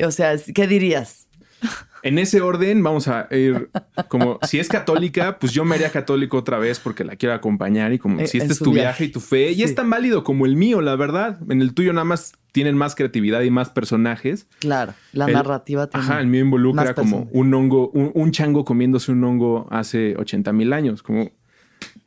O 0.04 0.10
sea, 0.10 0.36
¿qué 0.54 0.66
dirías? 0.66 1.28
En 2.04 2.16
ese 2.20 2.40
orden, 2.40 2.84
vamos 2.84 3.08
a 3.08 3.26
ir 3.32 3.70
como 4.06 4.38
si 4.46 4.60
es 4.60 4.68
católica, 4.68 5.38
pues 5.40 5.52
yo 5.52 5.64
me 5.64 5.74
haría 5.74 5.90
católico 5.90 6.36
otra 6.36 6.56
vez 6.56 6.78
porque 6.78 7.02
la 7.02 7.16
quiero 7.16 7.34
acompañar 7.34 7.92
y 7.92 7.98
como 7.98 8.20
Eh, 8.20 8.28
si 8.28 8.38
este 8.38 8.52
es 8.52 8.60
tu 8.60 8.70
viaje. 8.72 8.86
viaje 8.86 9.04
y 9.06 9.08
tu 9.08 9.18
fe, 9.18 9.50
y 9.50 9.56
Sí. 9.56 9.62
es 9.64 9.74
tan 9.74 9.90
válido 9.90 10.22
como 10.22 10.46
el 10.46 10.54
mío, 10.54 10.80
la 10.80 10.94
verdad. 10.94 11.40
En 11.50 11.60
el 11.60 11.74
tuyo 11.74 11.92
nada 11.92 12.04
más 12.04 12.34
tienen 12.52 12.76
más 12.76 12.94
creatividad 12.94 13.40
y 13.42 13.50
más 13.50 13.70
personajes. 13.70 14.46
Claro, 14.60 14.94
la 15.12 15.26
El- 15.26 15.32
narrativa 15.32 15.88
tiene. 15.88 16.06
Ajá, 16.06 16.20
el 16.20 16.28
mío 16.28 16.42
involucra 16.42 16.94
como 16.94 17.28
un 17.32 17.52
hongo, 17.52 17.90
un, 17.90 18.12
un 18.14 18.30
chango 18.30 18.64
comiéndose 18.64 19.10
un 19.10 19.24
hongo 19.24 19.66
hace 19.72 20.14
80 20.16 20.52
mil 20.52 20.72
años. 20.72 21.02
Como, 21.02 21.32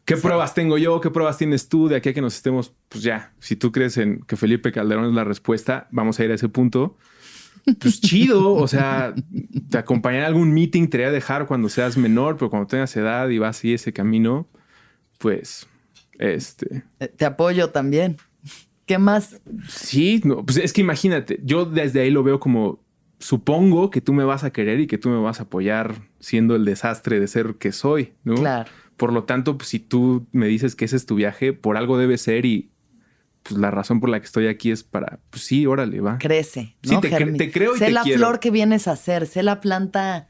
¿qué 0.06 0.18
pruebas 0.18 0.54
tengo 0.54 0.78
yo? 0.78 1.02
¿Qué 1.02 1.10
pruebas 1.10 1.38
tienes 1.38 1.70
tú 1.70 1.88
de 1.88 1.96
aquí 1.96 2.10
a 2.10 2.14
que 2.14 2.22
nos 2.22 2.36
estemos? 2.36 2.74
Pues 2.90 3.04
ya, 3.04 3.34
si 3.40 3.56
tú 3.56 3.72
crees 3.72 3.98
en 3.98 4.22
que 4.22 4.36
Felipe 4.36 4.72
Calderón 4.72 5.06
es 5.06 5.14
la 5.14 5.24
respuesta, 5.24 5.88
vamos 5.92 6.20
a 6.20 6.26
ir 6.26 6.32
a 6.32 6.36
ese 6.36 6.50
punto. 6.50 6.98
Pues 7.80 8.02
chido, 8.02 8.54
o 8.54 8.68
sea, 8.68 9.14
te 9.70 9.78
acompañar 9.78 10.24
a 10.24 10.28
algún 10.28 10.52
meeting 10.52 10.88
te 10.88 10.98
voy 10.98 11.06
a 11.08 11.12
dejar 11.12 11.46
cuando 11.46 11.70
seas 11.70 11.96
menor, 11.96 12.36
pero 12.36 12.50
cuando 12.50 12.68
tengas 12.68 12.96
edad 12.98 13.30
y 13.30 13.38
vas 13.38 13.58
así 13.58 13.74
ese 13.74 13.94
camino, 13.94 14.48
pues, 15.20 15.68
este, 16.18 16.84
Eh, 17.00 17.08
Te 17.08 17.26
apoyo 17.26 17.70
también. 17.70 18.18
¿Qué 18.88 18.98
más? 18.98 19.40
Sí, 19.70 20.22
no, 20.24 20.44
pues 20.44 20.58
es 20.58 20.74
que 20.74 20.82
imagínate, 20.82 21.40
yo 21.44 21.66
desde 21.66 22.02
ahí 22.02 22.10
lo 22.10 22.24
veo 22.24 22.40
como 22.40 22.80
supongo 23.20 23.92
que 23.92 24.02
tú 24.02 24.14
me 24.14 24.24
vas 24.24 24.44
a 24.44 24.52
querer 24.52 24.80
y 24.80 24.88
que 24.88 24.98
tú 24.98 25.10
me 25.10 25.20
vas 25.20 25.40
a 25.40 25.44
apoyar 25.44 26.02
siendo 26.20 26.56
el 26.56 26.66
desastre 26.66 27.20
de 27.20 27.28
ser 27.28 27.56
que 27.56 27.72
soy, 27.72 28.14
¿no? 28.24 28.36
Claro. 28.36 28.70
Por 28.98 29.14
lo 29.14 29.24
tanto, 29.24 29.58
pues 29.58 29.70
si 29.70 29.80
tú 29.80 30.28
me 30.32 30.48
dices 30.48 30.76
que 30.76 30.86
ese 30.86 30.96
es 30.96 31.06
tu 31.06 31.16
viaje, 31.16 31.54
por 31.54 31.78
algo 31.78 31.98
debe 31.98 32.18
ser 32.18 32.46
y 32.46 32.70
pues 33.44 33.60
la 33.60 33.72
razón 33.72 34.00
por 34.00 34.10
la 34.10 34.20
que 34.20 34.26
estoy 34.28 34.46
aquí 34.48 34.70
es 34.70 34.84
para, 34.84 35.20
pues 35.32 35.44
sí, 35.44 35.66
órale, 35.66 36.00
va. 36.02 36.20
Crece. 36.20 36.76
Sí, 36.84 36.94
¿no, 36.94 37.02
te 37.02 37.10
cre- 37.12 37.18
Germi? 37.18 37.38
te 37.40 37.52
creo 37.52 37.76
y 37.76 37.80
sé 37.80 37.86
te 37.86 37.92
la 37.92 38.04
quiero. 38.04 38.20
flor 38.20 38.40
que 38.40 38.52
vienes 38.52 38.88
a 38.88 38.92
hacer. 38.92 39.26
Sé 39.26 39.42
la 39.42 39.60
planta 39.62 40.28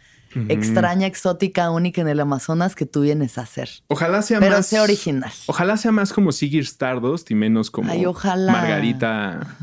extraña, 0.48 1.08
exótica, 1.08 1.70
única 1.72 2.00
en 2.00 2.08
el 2.08 2.22
Amazonas 2.22 2.74
que 2.74 2.86
tú 2.86 3.02
vienes 3.02 3.38
a 3.38 3.42
hacer. 3.42 3.70
Ojalá 3.88 4.22
sea 4.22 4.40
Pero 4.40 4.56
más 4.56 4.68
sé 4.68 4.80
original. 4.80 5.30
Ojalá 5.48 5.76
sea 5.76 5.92
más 5.92 6.14
como 6.14 6.32
Sigir 6.32 6.64
Stardust 6.64 7.30
y 7.32 7.36
menos 7.36 7.70
como 7.70 7.92
Ay, 7.92 8.06
ojalá. 8.06 8.54
Margarita. 8.54 9.58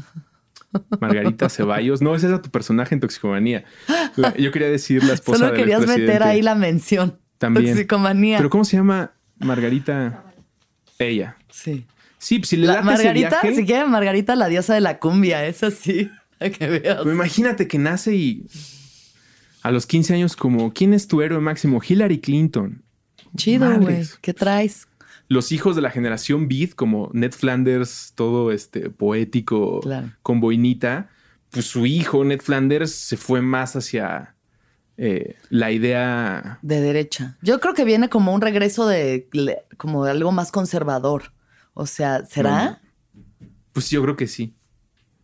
Margarita 1.01 1.49
Ceballos. 1.49 2.03
No, 2.03 2.15
ese 2.15 2.27
era 2.27 2.43
tu 2.43 2.51
personaje 2.51 2.95
en 2.95 3.01
Toxicomanía. 3.01 3.65
Yo 4.39 4.53
quería 4.53 4.69
decir 4.69 5.03
la 5.05 5.15
esposa 5.15 5.39
Solo 5.39 5.53
del 5.53 5.61
querías 5.61 5.87
meter 5.87 6.23
ahí 6.23 6.43
la 6.43 6.55
mención. 6.55 7.19
También. 7.39 7.67
Toxicomanía. 7.75 8.37
Pero 8.39 8.51
¿cómo 8.51 8.65
se 8.65 8.77
llama 8.77 9.13
Margarita? 9.39 10.25
Ella. 10.99 11.37
sí. 11.51 11.87
Sí, 12.21 12.41
pues 12.41 12.49
si 12.49 12.57
le 12.57 12.67
La, 12.67 12.83
Margarita, 12.83 13.29
ese 13.29 13.47
viaje, 13.47 13.55
si 13.55 13.65
quieren, 13.65 13.93
Margarita, 13.93 14.35
la 14.35 14.49
diosa 14.49 14.75
de 14.75 14.81
la 14.81 14.99
cumbia. 14.99 15.47
Eso 15.47 15.71
sí. 15.71 16.11
Para 16.41 16.51
que 16.51 16.67
veas. 16.67 16.99
pues 17.03 17.15
imagínate 17.15 17.69
que 17.69 17.79
nace 17.79 18.17
y 18.17 18.47
a 19.63 19.71
los 19.71 19.87
15 19.87 20.15
años 20.15 20.35
como, 20.35 20.73
¿quién 20.73 20.95
es 20.95 21.07
tu 21.07 21.23
héroe 21.23 21.39
máximo? 21.41 21.81
Hillary 21.87 22.19
Clinton. 22.21 22.83
Chido, 23.37 23.73
güey. 23.79 24.05
¿Qué 24.21 24.35
traes? 24.35 24.89
Los 25.29 25.53
hijos 25.53 25.77
de 25.77 25.83
la 25.83 25.91
generación 25.91 26.49
Beat, 26.49 26.71
como 26.75 27.11
Ned 27.13 27.31
Flanders, 27.33 28.13
todo 28.17 28.51
este 28.51 28.91
poético 28.91 29.79
Claro. 29.81 30.11
con 30.23 30.41
boinita, 30.41 31.11
pues 31.51 31.67
su 31.67 31.87
hijo, 31.87 32.25
Ned 32.25 32.41
Flanders, 32.41 32.91
se 32.93 33.17
fue 33.17 33.43
más 33.43 33.77
hacia 33.77 34.35
eh, 34.99 35.37
la 35.49 35.71
idea. 35.73 36.59
De 36.63 36.81
derecha. 36.81 37.39
Yo 37.41 37.61
creo 37.61 37.73
que 37.73 37.85
viene 37.85 38.09
como 38.09 38.35
un 38.35 38.41
regreso 38.41 38.87
de 38.87 39.29
como 39.79 40.05
de 40.05 40.11
algo 40.11 40.33
más 40.33 40.53
conservador. 40.53 41.33
O 41.75 41.87
sea, 41.87 42.27
¿será? 42.27 42.83
Pues 43.73 43.89
yo 43.91 44.03
creo 44.03 44.17
que 44.17 44.27
sí. 44.27 44.55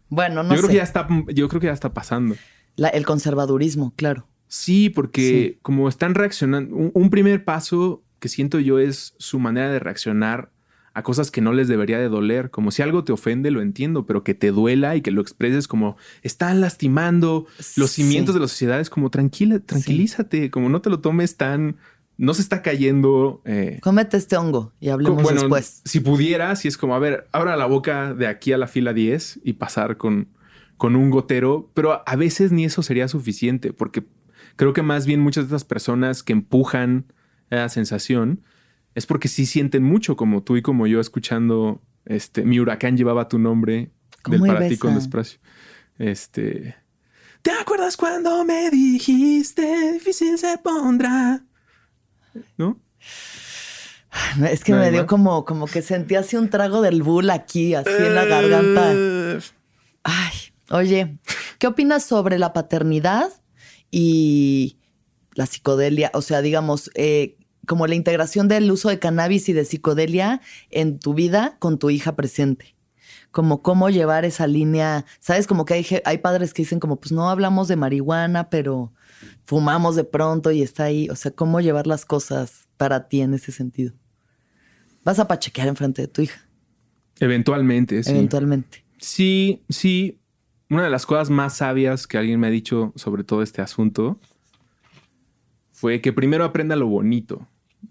Bueno, 0.09 0.43
no 0.45 0.51
yo 0.55 0.61
creo 0.61 0.67
sé. 0.69 0.73
que 0.73 0.77
ya 0.77 0.83
está, 0.85 1.09
yo 1.35 1.49
creo 1.49 1.61
que 1.61 1.67
ya 1.67 1.73
está 1.73 1.93
pasando. 1.93 2.37
La- 2.77 2.89
el 2.89 3.05
conservadurismo, 3.05 3.93
claro. 3.97 4.29
Sí, 4.47 4.91
porque 4.91 5.21
Sí. 5.55 5.59
como 5.63 5.89
están 5.89 6.15
reaccionando, 6.15 6.75
un, 6.77 6.93
un 6.95 7.11
primer 7.11 7.45
paso 7.45 8.05
que 8.21 8.29
siento 8.29 8.61
yo 8.61 8.79
es 8.79 9.15
su 9.19 9.39
manera 9.41 9.71
de 9.73 9.81
reaccionar 9.81 10.53
a 10.95 11.03
cosas 11.03 11.31
que 11.31 11.41
no 11.41 11.53
les 11.53 11.67
debería 11.69 11.99
de 11.99 12.09
doler. 12.09 12.51
Como 12.51 12.71
si 12.71 12.81
algo 12.83 13.03
te 13.05 13.13
ofende, 13.13 13.51
lo 13.51 13.61
entiendo, 13.61 14.07
pero 14.07 14.23
que 14.25 14.35
te 14.35 14.53
duela 14.53 14.95
y 14.97 15.03
que 15.03 15.11
lo 15.11 15.21
expreses 15.21 15.67
como 15.69 15.97
están 16.23 16.61
lastimando 16.61 17.47
los 17.77 17.91
Sí. 17.91 18.03
cimientos 18.03 18.35
de 18.35 18.41
la 18.41 18.49
sociedad. 18.49 18.81
Es 18.81 18.91
como 18.91 19.11
tranquila, 19.11 19.59
tranquilízate, 19.59 20.51
como 20.51 20.69
no 20.69 20.81
te 20.81 20.91
lo 20.91 21.01
tomes 21.01 21.37
tan, 21.37 21.77
no 22.17 22.33
se 22.33 22.43
está 22.43 22.63
cayendo. 22.63 23.43
eh, 23.45 23.81
Cómete 23.83 24.17
este 24.17 24.37
hongo 24.37 24.73
y 24.81 24.89
hablemos 24.91 25.23
bueno, 25.23 25.41
después. 25.43 25.83
si 25.85 25.99
pudiera, 26.01 26.55
si 26.57 26.69
es 26.69 26.77
como, 26.79 26.95
a 26.95 26.99
ver, 27.01 27.27
abra 27.33 27.57
la 27.57 27.67
boca 27.67 28.15
de 28.15 28.29
aquí 28.29 28.53
a 28.53 28.59
la 28.59 28.69
fila 28.69 28.93
10 28.93 29.41
y 29.43 29.55
pasar 29.55 29.97
con, 29.97 30.29
con 30.77 30.95
un 30.95 31.11
gotero, 31.11 31.71
pero 31.75 32.03
a 32.07 32.17
veces 32.17 32.53
ni 32.53 32.65
eso 32.65 32.83
sería 32.83 33.09
suficiente, 33.09 33.73
porque 33.73 34.05
creo 34.55 34.73
que 34.73 34.83
más 34.83 35.07
bien 35.07 35.19
muchas 35.21 35.45
de 35.45 35.49
estas 35.49 35.65
personas 35.65 36.23
que 36.23 36.33
empujan 36.33 37.07
la 37.51 37.69
sensación 37.69 38.43
es 38.95 39.07
porque 39.07 39.29
sí 39.29 39.47
sienten 39.47 39.83
mucho, 39.83 40.17
como 40.17 40.43
tú 40.43 40.57
y 40.57 40.63
como 40.63 40.87
yo 40.87 41.01
escuchando, 41.01 41.83
este, 42.05 42.45
mi 42.45 42.61
huracán 42.61 42.97
llevaba 42.97 43.29
tu 43.29 43.39
nombre 43.39 43.75
del 43.75 43.91
¿Cómo 44.23 44.47
iba 44.47 44.55
para 44.55 44.69
ti 44.69 44.77
con 44.77 44.95
desprecio. 44.95 45.39
Este, 45.99 46.77
¿te 47.43 47.51
acuerdas 47.53 47.97
cuando 47.97 48.45
me 48.45 48.71
dijiste 48.71 49.93
difícil 49.93 50.39
se 50.39 50.59
pondrá? 50.59 51.45
¿No? 52.57 52.81
Es 54.49 54.63
que 54.63 54.73
¿No 54.73 54.79
me 54.79 54.91
dio 54.91 55.01
más? 55.01 55.09
como, 55.09 55.45
como 55.45 55.67
que 55.67 55.83
sentí 55.83 56.15
así 56.15 56.37
un 56.37 56.49
trago 56.49 56.81
del 56.83 57.03
bull 57.03 57.31
aquí, 57.31 57.75
así 57.75 57.91
en 57.91 58.15
la 58.15 58.25
garganta. 58.25 58.93
Eh, 58.95 59.41
Ay, 60.05 60.33
Oye, 60.71 61.19
¿qué 61.59 61.67
opinas 61.67 62.05
sobre 62.05 62.39
la 62.39 62.53
paternidad 62.53 63.31
y 63.91 64.79
la 65.35 65.47
psicodelia? 65.47 66.11
O 66.15 66.23
sea, 66.23 66.41
digamos, 66.41 66.91
eh, 66.95 67.37
como 67.67 67.87
la 67.87 67.95
integración 67.95 68.49
del 68.49 68.71
uso 68.71 68.89
de 68.89 68.99
cannabis 68.99 69.49
y 69.49 69.53
de 69.53 69.65
psicodelia 69.65 70.41
en 70.71 70.99
tu 70.99 71.15
vida 71.15 71.57
con 71.59 71.79
tu 71.79 71.91
hija 71.91 72.17
presente. 72.17 72.75
Como 73.31 73.63
cómo 73.63 73.91
llevar 73.91 74.25
esa 74.25 74.47
línea, 74.47 75.05
¿sabes? 75.21 75.47
Como 75.47 75.65
que 75.65 75.75
hay, 75.75 75.87
hay 76.05 76.19
padres 76.19 76.55
que 76.55 76.63
dicen 76.63 76.79
como, 76.81 76.97
pues 77.01 77.11
no 77.13 77.29
hablamos 77.29 77.67
de 77.69 77.77
marihuana, 77.77 78.49
pero 78.49 78.93
fumamos 79.45 79.97
de 79.97 80.05
pronto 80.05 80.53
y 80.53 80.63
está 80.63 80.85
ahí. 80.85 81.09
O 81.11 81.17
sea, 81.17 81.33
cómo 81.33 81.61
llevar 81.61 81.87
las 81.87 82.05
cosas 82.05 82.69
para 82.77 83.09
ti 83.09 83.21
en 83.23 83.35
ese 83.35 83.51
sentido. 83.51 83.93
Vas 85.05 85.19
a 85.19 85.29
pachequear 85.29 85.69
enfrente 85.69 86.03
de 86.03 86.09
tu 86.09 86.23
hija, 86.23 86.41
Eventualmente, 87.21 88.03
sí. 88.03 88.11
eventualmente. 88.11 88.85
Sí, 88.99 89.63
sí. 89.69 90.19
Una 90.71 90.85
de 90.85 90.91
las 90.91 91.07
cosas 91.07 91.31
más 91.31 91.57
sabias 91.57 92.07
que 92.07 92.19
alguien 92.19 92.41
me 92.41 92.47
ha 92.47 92.51
dicho 92.51 92.93
sobre 92.97 93.23
todo 93.23 93.43
este 93.43 93.63
asunto 93.63 94.19
fue 95.73 96.01
que 96.01 96.13
primero 96.13 96.45
aprenda 96.45 96.77
lo 96.77 96.87
bonito. 96.87 97.47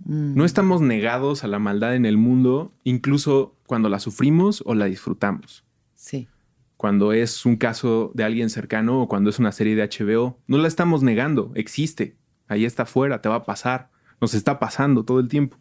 Mm. 0.05 0.35
No 0.35 0.45
estamos 0.45 0.81
negados 0.81 1.43
a 1.43 1.47
la 1.47 1.59
maldad 1.59 1.95
en 1.95 2.05
el 2.05 2.17
mundo, 2.17 2.71
incluso 2.83 3.55
cuando 3.67 3.89
la 3.89 3.99
sufrimos 3.99 4.63
o 4.65 4.75
la 4.75 4.85
disfrutamos. 4.85 5.63
Sí. 5.95 6.27
Cuando 6.77 7.13
es 7.13 7.45
un 7.45 7.55
caso 7.55 8.11
de 8.13 8.23
alguien 8.23 8.49
cercano 8.49 9.01
o 9.01 9.07
cuando 9.07 9.29
es 9.29 9.39
una 9.39 9.51
serie 9.51 9.75
de 9.75 9.83
HBO, 9.87 10.37
no 10.47 10.57
la 10.57 10.67
estamos 10.67 11.01
negando, 11.03 11.51
existe. 11.55 12.17
Ahí 12.47 12.65
está 12.65 12.83
afuera, 12.83 13.21
te 13.21 13.29
va 13.29 13.35
a 13.35 13.45
pasar. 13.45 13.89
Nos 14.19 14.33
está 14.33 14.59
pasando 14.59 15.05
todo 15.05 15.19
el 15.19 15.27
tiempo. 15.29 15.57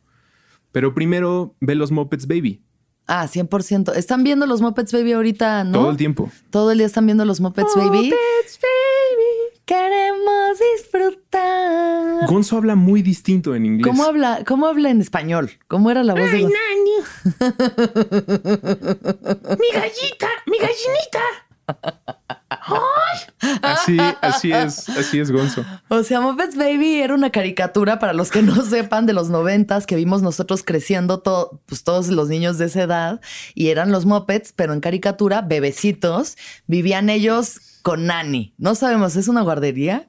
Pero 0.73 0.95
primero 0.95 1.55
ve 1.61 1.75
los 1.75 1.93
Muppets 1.93 2.27
Baby, 2.27 2.63
Ah, 3.09 3.27
100%. 3.27 3.95
¿Están 3.97 4.23
viendo 4.23 4.47
los 4.47 4.63
Muppets 4.63 4.93
Baby 4.93 5.13
ahorita, 5.13 5.65
no? 5.65 5.73
todo 5.73 5.91
el 5.91 5.97
tiempo. 5.97 6.31
Todo 6.51 6.71
el 6.71 6.79
día 6.79 6.87
están 6.87 7.05
viendo 7.05 7.25
los 7.25 7.41
Muppets 7.41 7.75
Baby. 7.75 8.11
Muppets 8.11 8.61
Baby, 8.63 9.52
queremos 9.77 10.59
disfrutar. 10.77 12.27
Gonzo 12.27 12.59
habla 12.59 12.75
muy 12.75 13.01
distinto 13.03 13.55
en 13.55 13.65
inglés. 13.67 13.87
¿Cómo 13.87 14.05
habla, 14.05 14.43
¿Cómo 14.47 14.67
habla 14.67 14.91
en 14.91 15.01
español? 15.01 15.51
¿Cómo 15.69 15.91
era 15.91 16.03
la 16.05 16.13
voz 16.15 16.31
de 16.31 16.43
Gonzo? 16.43 16.57
Mi 19.59 19.69
gallita, 19.73 20.29
mi 20.47 20.59
gallinita. 20.59 21.21
Así, 23.63 23.97
así 24.21 24.53
es, 24.53 24.89
así 24.91 25.19
es 25.21 25.31
Gonzo. 25.31 25.65
O 25.89 26.03
sea, 26.03 26.21
Muppets 26.21 26.57
Baby 26.57 27.01
era 27.01 27.15
una 27.15 27.31
caricatura 27.31 27.99
para 27.99 28.13
los 28.13 28.31
que 28.31 28.43
no 28.43 28.63
sepan 28.67 29.07
de 29.07 29.13
los 29.15 29.31
noventas 29.31 29.87
que 29.87 29.97
vimos 29.97 30.21
nosotros 30.23 30.63
creciendo 30.65 31.21
to- 31.21 31.61
pues 31.67 31.83
todos 31.83 32.09
los 32.09 32.29
niños 32.29 32.59
de 32.59 32.67
esa 32.67 32.83
edad 32.83 33.21
y 33.55 33.69
eran 33.69 33.91
los 33.91 34.05
Muppets, 34.05 34.53
pero 34.53 34.73
en 34.75 34.81
caricatura, 34.81 35.41
bebecitos, 35.41 36.37
vivían 36.67 37.09
ellos 37.09 37.61
con 37.83 38.07
Nani. 38.07 38.55
No 38.59 38.75
sabemos, 38.75 39.17
¿es 39.17 39.29
una 39.29 39.43
guardería? 39.43 40.09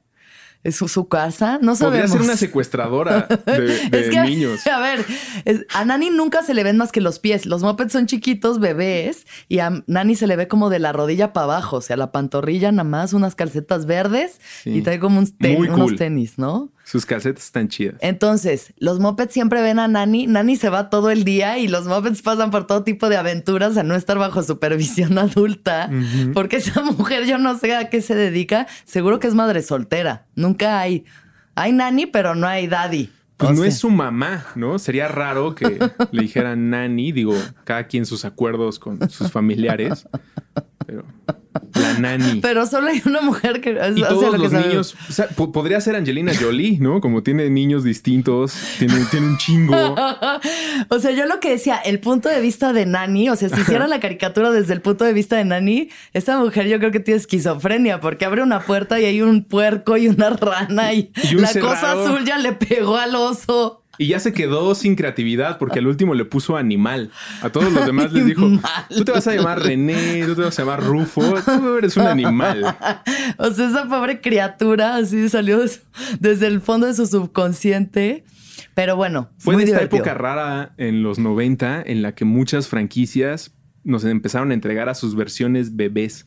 ¿Es 0.64 0.78
su, 0.78 0.88
su 0.88 1.10
casa? 1.10 1.60
No 1.62 1.74
Podría 1.76 2.08
sabemos. 2.08 2.12
ser 2.12 2.22
una 2.22 2.38
secuestradora 2.38 3.28
de, 3.46 3.62
de 3.90 4.00
Es 4.00 4.10
que, 4.10 4.22
niños. 4.22 4.66
A 4.68 4.80
ver, 4.80 5.06
es- 5.44 5.66
a 5.74 5.84
Nani 5.84 6.10
nunca 6.10 6.42
se 6.42 6.54
le 6.54 6.64
ven 6.64 6.78
más 6.78 6.94
que 6.94 7.02
los 7.02 7.20
pies. 7.20 7.46
Los 7.46 7.64
mopeds 7.64 7.92
son 7.92 8.06
chiquitos, 8.08 8.60
bebés, 8.62 9.28
y 9.50 9.60
a 9.60 9.84
Nani 9.88 10.16
se 10.16 10.26
le 10.26 10.38
ve 10.38 10.48
como 10.48 10.70
de 10.70 10.80
la 10.80 10.94
rodilla 10.94 11.34
para 11.34 11.44
abajo, 11.46 11.78
o 11.78 11.82
sea, 11.82 11.98
la 11.98 12.14
pantorrilla 12.14 12.72
nada 12.72 12.86
más, 12.86 13.12
unas 13.12 13.36
calcetas 13.36 13.86
verdes 13.86 14.40
Sí. 14.64 14.70
y 14.70 14.82
trae 14.82 15.00
como 15.00 15.20
un 15.20 15.28
ten- 15.38 15.58
unos 15.60 15.90
cool. 15.92 15.96
tenis, 15.98 16.38
¿no? 16.38 16.72
Sus 16.84 17.06
calcetas 17.06 17.46
están 17.46 17.70
chidas. 17.70 17.96
Entonces, 18.02 18.74
los 18.78 19.00
mopeds 19.00 19.34
siempre 19.34 19.62
ven 19.62 19.80
a 19.80 19.88
Nani. 19.88 20.28
Nani 20.28 20.58
se 20.58 20.70
va 20.70 20.90
todo 20.90 21.12
el 21.12 21.24
día 21.24 21.58
y 21.58 21.68
los 21.68 21.86
mopeds 21.86 22.22
pasan 22.22 22.52
por 22.52 22.68
todo 22.68 22.84
tipo 22.84 23.08
de 23.10 23.16
aventuras 23.18 23.78
a 23.78 23.84
no 23.84 23.96
estar 23.96 24.18
bajo 24.18 24.44
supervisión 24.44 25.18
adulta. 25.18 25.90
Porque 26.34 26.58
esa 26.58 26.82
mujer, 26.84 27.26
yo 27.26 27.38
no 27.38 27.58
sé 27.58 27.76
a 27.76 27.90
qué 27.90 28.02
se 28.02 28.16
dedica. 28.16 28.68
Seguro 28.86 29.20
que 29.20 29.28
es 29.28 29.34
madre 29.34 29.62
soltera. 29.62 30.26
Nunca 30.36 30.80
hay. 30.80 31.06
Hay 31.56 31.72
Nani, 31.72 32.06
pero 32.06 32.36
no 32.36 32.48
hay 32.48 32.68
daddy. 32.68 33.10
Pues 33.38 33.52
O 33.52 33.54
no 33.54 33.60
sea, 33.62 33.70
es 33.70 33.78
su 33.78 33.90
mamá, 33.90 34.46
¿no? 34.56 34.78
Sería 34.78 35.08
raro 35.08 35.56
que 35.56 35.80
le 36.12 36.22
dijeran 36.22 36.70
nani, 36.70 37.12
digo, 37.12 37.36
cada 37.64 37.88
quien 37.88 38.06
sus 38.06 38.26
acuerdos 38.26 38.78
con 38.78 39.10
sus 39.10 39.32
familiares, 39.32 40.08
pero 40.86 41.04
la 41.74 42.00
nani. 42.00 42.40
Pero 42.42 42.66
solo 42.66 42.88
hay 42.88 43.02
una 43.06 43.22
mujer 43.22 43.62
que. 43.62 43.72
y 43.72 44.00
sea, 44.00 44.10
todos 44.10 44.26
lo 44.26 44.32
que 44.34 44.38
los 44.38 44.52
sabe. 44.52 44.68
niños, 44.68 44.96
o 45.10 45.12
sea, 45.12 45.28
po- 45.30 45.52
podría 45.52 45.80
ser 45.82 45.96
Angelina 45.96 46.34
Jolie, 46.40 46.80
¿no? 46.80 47.02
Como 47.02 47.24
tiene 47.24 47.50
niños 47.50 47.84
distintos, 47.84 48.56
tiene, 48.80 48.96
tiene 49.12 49.28
un 49.28 49.38
chingo. 49.38 49.76
o 50.90 51.00
sea, 51.00 51.12
yo 51.12 51.26
lo 51.26 51.40
que 51.40 51.52
decía, 51.52 51.78
el 51.78 52.00
punto 52.00 52.30
de 52.30 52.42
vista 52.42 52.74
de 52.74 52.86
Nani, 52.86 53.30
o 53.30 53.36
sea, 53.36 53.50
si 53.50 53.62
hiciera 53.62 53.88
la 53.88 54.00
caricatura 54.00 54.52
desde 54.52 54.74
el 54.74 54.82
punto 54.82 55.06
de 55.06 55.14
vista 55.14 55.36
de 55.36 55.46
Nani, 55.46 55.90
esta 56.14 56.38
mujer 56.38 56.68
yo 56.68 56.80
creo 56.80 56.92
que 56.92 57.00
tiene 57.00 57.20
esquizofrenia 57.20 58.00
porque 58.00 58.26
abre 58.26 58.42
una 58.42 58.62
puerta 58.62 59.00
y 59.00 59.06
hay 59.06 59.22
un 59.22 59.44
puerco 59.44 59.98
y 59.98 60.08
una 60.08 60.30
rana 60.32 60.94
y, 60.94 61.12
la 61.34 61.52
cosa 61.60 61.94
azul 61.94 62.26
ya 62.26 62.38
le 62.38 62.54
pegó 62.54 62.98
al 62.98 63.16
oso. 63.16 63.83
Y 64.00 64.08
ya 64.08 64.20
se 64.20 64.34
quedó 64.34 64.74
sin 64.74 64.96
creatividad 64.96 65.60
porque 65.60 65.78
al 65.80 65.86
último 65.88 66.16
le 66.16 66.26
puso 66.26 66.58
animal. 66.58 67.12
A 67.44 67.50
todos 67.52 67.72
los 67.72 67.86
demás 67.86 68.12
les 68.12 68.26
dijo, 68.26 68.50
tú 68.90 69.06
te 69.06 69.12
vas 69.12 69.28
a 69.28 69.36
llamar 69.36 69.62
René, 69.62 70.24
tú 70.26 70.36
te 70.36 70.42
vas 70.42 70.58
a 70.58 70.64
llamar 70.64 70.84
Rufo, 70.84 71.22
tú 71.46 71.78
eres 71.78 71.96
un 71.98 72.08
animal. 72.08 72.76
O 73.38 73.52
sea, 73.52 73.70
esa 73.70 73.88
pobre 73.88 74.20
criatura 74.20 74.96
así 74.96 75.30
salió 75.30 75.60
desde 76.20 76.48
el 76.48 76.60
fondo 76.62 76.88
de 76.88 76.96
su 76.96 77.06
subconsciente. 77.06 78.24
Pero 78.74 78.96
bueno, 78.96 79.30
Fue 79.38 79.54
muy 79.54 79.64
de 79.64 79.70
esta 79.70 79.80
divertido. 79.82 80.04
época 80.04 80.14
rara 80.16 80.74
en 80.78 81.04
los 81.04 81.20
90 81.20 81.84
en 81.86 82.02
la 82.02 82.16
que 82.16 82.26
muchas 82.26 82.68
franquicias 82.68 83.54
nos 83.84 84.04
empezaron 84.06 84.50
a 84.50 84.54
entregar 84.56 84.90
a 84.90 84.96
sus 84.96 85.16
versiones 85.16 85.76
bebés. 85.76 86.26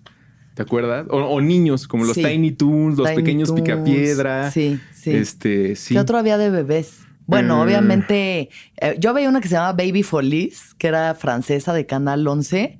¿Te 0.55 0.63
acuerdas? 0.63 1.07
O, 1.11 1.17
o 1.19 1.41
niños, 1.41 1.89
como 1.89 2.05
los 2.05 2.15
Sí. 2.15 2.23
Tiny 2.23 2.53
Toons, 2.53 2.97
los 2.97 3.09
Tiny 3.09 3.17
pequeños 3.17 3.49
Toons. 3.49 3.63
picapiedra. 3.63 4.51
Sí, 4.53 4.79
sí. 4.95 5.11
Este, 5.11 5.75
sí. 5.77 5.95
¿Qué 5.95 6.01
otro 6.01 6.17
había 6.19 6.39
de 6.39 6.51
bebés? 6.51 7.01
Bueno, 7.27 7.57
Mm. 7.57 7.61
obviamente, 7.61 8.51
eh, 8.81 8.97
yo 8.99 9.13
veía 9.15 9.29
una 9.29 9.41
que 9.41 9.49
se 9.49 9.55
llamaba 9.55 9.73
Baby 9.73 10.03
Folies, 10.03 10.75
que 10.79 10.87
era 10.89 11.15
francesa 11.15 11.73
de 11.73 11.85
Canal 11.87 12.27
11. 12.27 12.79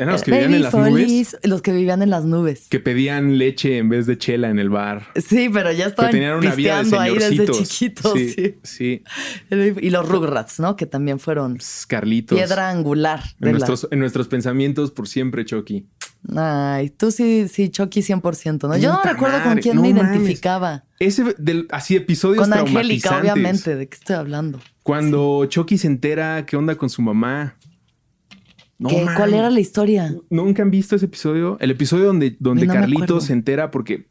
Eran 0.00 0.12
los 0.12 0.22
que 0.22 0.30
Eh, 0.30 0.34
vivían 0.34 0.44
en 0.54 0.60
Baby 0.60 0.62
las 0.62 0.74
nubes, 0.74 0.90
Folies, 0.92 1.36
los 1.42 1.60
que 1.62 1.72
vivían 1.72 2.02
en 2.02 2.10
las 2.10 2.24
nubes. 2.24 2.68
que 2.70 2.78
pedían 2.78 3.36
leche 3.36 3.78
en 3.78 3.88
vez 3.88 4.06
de 4.06 4.16
chela 4.16 4.48
en 4.48 4.60
el 4.60 4.70
bar. 4.70 5.08
Sí, 5.16 5.48
pero 5.52 5.72
ya 5.72 5.86
estaban 5.86 6.12
tenían 6.12 6.36
una 6.36 6.54
vida 6.54 6.84
de 6.84 6.98
ahí 6.98 7.14
desde 7.18 7.46
chiquitos. 7.50 8.12
Sí, 8.14 8.30
Sí. 8.30 8.54
sí. 8.62 9.02
Y 9.80 9.90
los 9.90 10.08
Rugrats, 10.08 10.60
¿no? 10.60 10.76
Que 10.76 10.86
también 10.86 11.18
fueron 11.18 11.56
Pss, 11.56 11.86
Carlitos. 11.86 12.38
piedra 12.38 12.70
angular. 12.70 13.22
de 13.40 13.50
En 13.50 13.58
la- 13.58 13.66
nuestros, 13.66 13.88
en 13.90 13.98
nuestros 13.98 14.28
pensamientos 14.28 14.92
por 14.92 15.08
siempre, 15.08 15.44
Chucky. 15.44 15.86
Ay, 16.36 16.90
tú 16.90 17.10
sí, 17.10 17.46
sí, 17.48 17.68
Chucky 17.70 18.00
100%, 18.00 18.68
¿no? 18.68 18.76
Yo 18.76 18.92
no 18.92 19.02
recuerdo 19.02 19.42
con 19.44 19.56
quién 19.58 19.76
no 19.76 19.82
me 19.82 19.94
mames. 19.94 20.12
identificaba. 20.16 20.84
Ese 20.98 21.34
del, 21.38 21.66
así 21.70 21.96
episodios 21.96 22.42
Con 22.42 22.52
Angélica, 22.52 23.08
traumatizantes. 23.10 23.22
obviamente, 23.32 23.76
¿de 23.76 23.88
qué 23.88 23.94
estoy 23.96 24.16
hablando? 24.16 24.60
Cuando 24.82 25.46
Chucky 25.46 25.78
se 25.78 25.86
entera 25.86 26.44
qué 26.44 26.56
onda 26.56 26.74
con 26.76 26.90
su 26.90 27.02
mamá. 27.02 27.54
No 28.78 28.88
¿Qué- 28.90 29.06
¿Cuál 29.16 29.34
era 29.34 29.50
la 29.50 29.60
historia? 29.60 30.14
¿Nunca 30.30 30.62
han 30.62 30.70
visto 30.70 30.96
ese 30.96 31.06
episodio? 31.06 31.56
El 31.60 31.70
episodio 31.70 32.04
donde, 32.06 32.36
donde 32.38 32.66
No 32.66 32.72
me 32.74 32.78
acuerdo. 32.78 32.94
Carlitos 32.96 33.24
se 33.24 33.32
entera 33.32 33.70
porque 33.70 34.06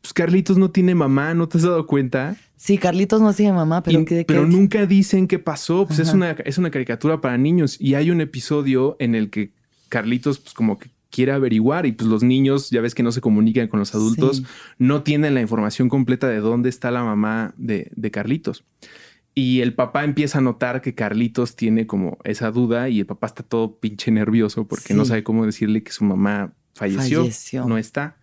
pues 0.00 0.12
Carlitos 0.12 0.58
no 0.58 0.70
tiene 0.72 0.94
mamá, 0.96 1.32
¿no 1.34 1.48
te 1.48 1.58
has 1.58 1.64
dado 1.64 1.86
cuenta? 1.86 2.34
Sí, 2.56 2.76
Carlitos 2.78 3.20
no 3.20 3.32
tiene 3.32 3.52
mamá, 3.52 3.82
pero 3.82 4.00
Y- 4.00 4.04
¿qué, 4.04 4.14
de 4.16 4.20
qué 4.22 4.34
pero 4.34 4.44
es? 4.44 4.48
nunca 4.48 4.84
dicen 4.86 5.28
qué 5.28 5.38
pasó. 5.38 5.86
Pues 5.86 5.98
es 6.00 6.08
Ajá. 6.08 6.16
una, 6.16 6.30
es 6.44 6.58
una 6.58 6.70
caricatura 6.70 7.20
para 7.20 7.38
niños. 7.38 7.76
Y 7.80 7.94
hay 7.94 8.10
un 8.10 8.20
episodio 8.20 8.96
en 8.98 9.14
el 9.14 9.30
que 9.30 9.52
Carlitos, 9.92 10.38
pues 10.38 10.54
como 10.54 10.78
que 10.78 10.88
quiere 11.10 11.32
averiguar 11.32 11.84
y 11.84 11.92
pues 11.92 12.08
los 12.08 12.22
niños, 12.22 12.70
ya 12.70 12.80
ves 12.80 12.94
que 12.94 13.02
no 13.02 13.12
se 13.12 13.20
comunican 13.20 13.68
con 13.68 13.78
los 13.78 13.94
adultos, 13.94 14.38
Sí. 14.38 14.44
no 14.78 15.02
tienen 15.02 15.34
la 15.34 15.42
información 15.42 15.90
completa 15.90 16.26
de 16.28 16.38
dónde 16.38 16.70
está 16.70 16.90
la 16.90 17.04
mamá 17.04 17.52
de, 17.58 17.90
de 17.94 18.10
Carlitos. 18.10 18.64
Y 19.34 19.60
el 19.60 19.74
papá 19.74 20.04
empieza 20.04 20.38
a 20.38 20.40
notar 20.40 20.80
que 20.80 20.94
Carlitos 20.94 21.54
tiene 21.54 21.86
como 21.86 22.16
esa 22.24 22.50
duda 22.50 22.88
y 22.88 23.00
el 23.00 23.06
papá 23.06 23.26
está 23.26 23.42
todo 23.42 23.78
pinche 23.78 24.10
nervioso 24.10 24.66
porque 24.66 24.88
Sí. 24.88 24.94
no 24.94 25.04
sabe 25.04 25.22
cómo 25.22 25.44
decirle 25.44 25.82
que 25.82 25.92
su 25.92 26.04
mamá 26.04 26.54
falleció, 26.74 27.20
Falleció. 27.20 27.66
no 27.66 27.76
está. 27.76 28.16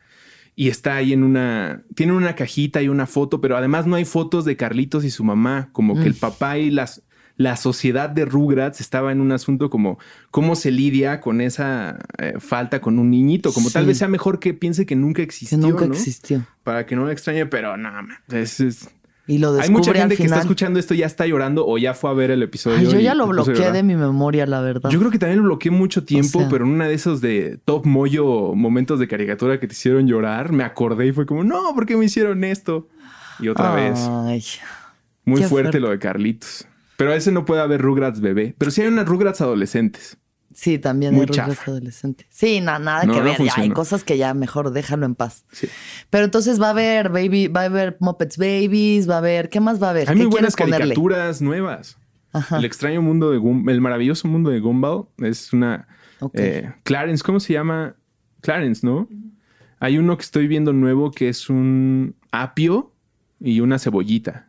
Y 0.55 0.67
está 0.69 0.95
ahí 0.95 1.13
en 1.13 1.23
una, 1.23 1.83
tiene 1.95 2.13
una 2.13 2.35
cajita 2.35 2.81
y 2.81 2.89
una 2.89 3.05
foto, 3.05 3.39
pero 3.39 3.55
además 3.55 3.85
no 3.85 3.95
hay 3.95 4.05
fotos 4.05 4.45
de 4.45 4.57
Carlitos 4.57 5.05
y 5.05 5.09
su 5.11 5.23
mamá, 5.23 5.69
como 5.73 5.93
que 5.95 6.07
el 6.07 6.15
papá 6.15 6.57
y 6.57 6.69
las, 6.71 7.01
la 7.39 7.55
sociedad 7.55 8.09
de 8.09 8.25
Rugrats 8.25 8.81
estaba 8.81 9.13
en 9.13 9.21
un 9.21 9.31
asunto 9.31 9.69
como 9.69 9.97
cómo 10.29 10.57
se 10.57 10.71
lidia 10.71 11.21
con 11.21 11.39
esa 11.39 11.97
eh, 12.17 12.33
falta 12.37 12.81
con 12.81 12.99
un 12.99 13.09
niñito, 13.09 13.53
como 13.53 13.69
tal 13.71 13.85
vez 13.85 13.97
sea 13.97 14.09
mejor 14.09 14.39
que 14.39 14.53
piense 14.53 14.85
que 14.85 14.97
nunca 14.97 15.17
Que 15.17 15.23
existió, 15.23 15.57
nunca 15.57 15.85
¿no? 15.87 15.93
existió. 15.93 16.43
Para 16.65 16.85
que 16.85 16.97
no 16.97 17.05
lo 17.05 17.11
extrañe, 17.11 17.45
pero 17.45 17.77
no, 17.77 17.89
man, 17.91 18.09
es- 18.29 18.59
es- 18.59 18.89
Y 19.25 19.37
lo 19.37 19.57
hay 19.57 19.69
mucha 19.69 19.91
al 19.91 19.97
gente 19.97 20.17
que 20.17 20.23
está 20.23 20.39
escuchando 20.41 20.79
esto 20.79 20.93
y 20.95 20.97
ya 20.97 21.05
está 21.05 21.25
llorando 21.27 21.65
o 21.65 21.77
ya 21.77 21.93
fue 21.93 22.09
a 22.09 22.13
ver 22.13 22.29
el 22.31 22.43
episodio. 22.43 22.77
Ay, 22.79 22.87
yo 22.87 22.99
ya 22.99 23.13
lo 23.15 23.25
bloqueé 23.27 23.71
de 23.71 23.83
mi 23.83 23.95
memoria, 23.95 24.45
la 24.45 24.59
verdad. 24.59 24.89
Yo 24.89 24.99
creo 24.99 25.09
que 25.11 25.19
también 25.19 25.37
lo 25.39 25.45
bloqueé 25.45 25.71
mucho 25.71 26.03
tiempo, 26.03 26.39
sea. 26.39 26.49
pero 26.49 26.65
en 26.65 26.71
una 26.71 26.87
de 26.89 26.95
esos 26.95 27.21
de 27.21 27.57
top 27.63 27.85
mollo 27.85 28.53
momentos 28.53 28.99
de 28.99 29.07
caricatura 29.07 29.59
que 29.61 29.67
te 29.67 29.73
hicieron 29.73 30.07
llorar, 30.07 30.51
me 30.51 30.63
acordé 30.65 31.07
y 31.07 31.11
fue 31.13 31.25
como, 31.25 31.45
no, 31.45 31.73
¿por 31.73 31.85
qué 31.85 31.95
me 31.95 32.03
hicieron 32.03 32.43
esto? 32.43 32.89
Y 33.39 33.47
otra 33.47 33.73
vez, 33.75 33.97
Ay, 33.99 34.43
muy 35.23 35.39
qué 35.39 35.47
fuerte 35.47 35.47
fuerte. 35.47 35.79
lo 35.79 35.89
de 35.91 35.99
Carlitos. 35.99 36.65
Pero 36.99 37.13
ese 37.13 37.31
no 37.31 37.45
puede 37.45 37.61
haber 37.61 37.81
Rugrats 37.81 38.19
bebé. 38.19 38.55
Pero 38.57 38.71
sí 38.71 38.81
hay 38.81 38.89
unas 38.89 39.07
Rugrats 39.07 39.39
adolescentes. 39.39 40.17
Sí, 40.53 40.79
también 40.79 41.13
Muy 41.13 41.21
hay 41.21 41.27
Rugrats 41.27 41.49
chafa. 41.59 41.71
adolescente. 41.71 42.25
Sí, 42.29 42.59
na- 42.59 42.77
nada 42.77 43.05
No, 43.05 43.13
que 43.13 43.19
no 43.19 43.23
ver. 43.25 43.37
ya 43.41 43.53
hay 43.55 43.69
cosas 43.69 44.03
que 44.03 44.17
ya 44.17 44.33
mejor 44.33 44.71
déjalo 44.71 45.05
en 45.05 45.15
paz. 45.15 45.45
Sí. 45.53 45.69
Pero 46.09 46.25
entonces 46.25 46.61
va 46.61 46.67
a 46.67 46.69
haber 46.71 47.07
Baby, 47.07 47.47
va 47.47 47.61
a 47.61 47.65
haber 47.65 47.95
Muppets 48.01 48.37
Babies, 48.37 49.09
va 49.09 49.15
a 49.15 49.17
haber, 49.19 49.47
¿qué 49.47 49.61
más 49.61 49.81
va 49.81 49.87
a 49.87 49.89
haber? 49.91 50.09
Hay 50.09 50.15
¿Qué 50.17 50.23
muy 50.23 50.29
buenas 50.29 50.57
ponerle? 50.57 50.79
caricaturas 50.79 51.41
nuevas. 51.41 51.97
Ajá. 52.33 52.57
El 52.57 52.65
extraño 52.65 53.01
mundo 53.01 53.31
de 53.31 53.37
Gum- 53.39 53.69
el 53.71 53.79
maravilloso 53.79 54.27
mundo 54.27 54.49
de 54.49 54.59
Gumball 54.59 55.05
es 55.19 55.53
una 55.53 55.87
eh, 56.33 56.69
Clarence, 56.83 57.23
¿cómo 57.23 57.39
se 57.39 57.53
llama? 57.53 57.95
Clarence, 58.41 58.85
¿no? 58.85 59.07
Hay 59.79 59.97
uno 59.97 60.17
que 60.17 60.23
estoy 60.23 60.47
viendo 60.49 60.73
nuevo 60.73 61.11
que 61.11 61.29
es 61.29 61.49
un 61.49 62.15
apio 62.33 62.91
y 63.39 63.61
una 63.61 63.79
cebollita. 63.79 64.48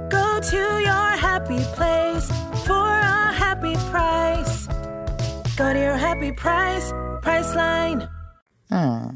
Go 0.11 0.39
to 0.41 0.57
your 0.81 1.17
happy 1.17 1.59
place 1.75 2.27
for 2.65 2.75
a 2.87 3.31
happy 3.33 3.73
price. 3.91 4.67
Go 5.57 5.71
to 5.73 5.79
your 5.79 5.97
happy 5.97 6.31
price, 6.33 6.93
Priceline. 7.21 8.07
Ah. 8.69 9.11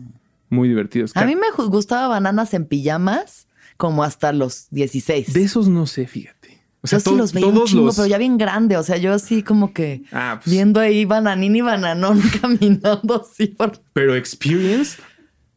Muy 0.50 0.70
divertidos. 0.70 1.12
A 1.16 1.26
mí 1.26 1.36
me 1.36 1.48
gustaba 1.68 2.08
bananas 2.08 2.54
en 2.54 2.66
pijamas 2.66 3.48
como 3.78 4.04
hasta 4.04 4.32
los 4.32 4.68
16. 4.72 5.34
De 5.34 5.44
esos 5.44 5.68
no 5.68 5.86
sé, 5.88 6.08
fíjate. 6.08 6.62
O 6.82 6.88
sea, 6.88 7.00
yo 7.00 7.12
sí 7.12 7.18
los 7.18 7.34
veía 7.34 7.48
un 7.48 7.56
todos 7.56 7.70
chingo, 7.72 7.86
los- 7.88 7.96
pero 7.96 8.08
ya 8.08 8.18
bien 8.20 8.38
grande. 8.38 8.78
O 8.78 8.84
sea, 8.84 8.98
yo 8.98 9.12
así 9.14 9.42
como 9.44 9.74
que 9.74 10.04
Ah, 10.12 10.40
pues- 10.44 10.54
viendo 10.54 10.80
ahí 10.80 11.04
bananín 11.06 11.56
y 11.56 11.62
bananón 11.62 12.22
caminando 12.42 13.22
así 13.24 13.48
por... 13.48 13.80
Pero 13.94 14.16
experienced. 14.16 15.00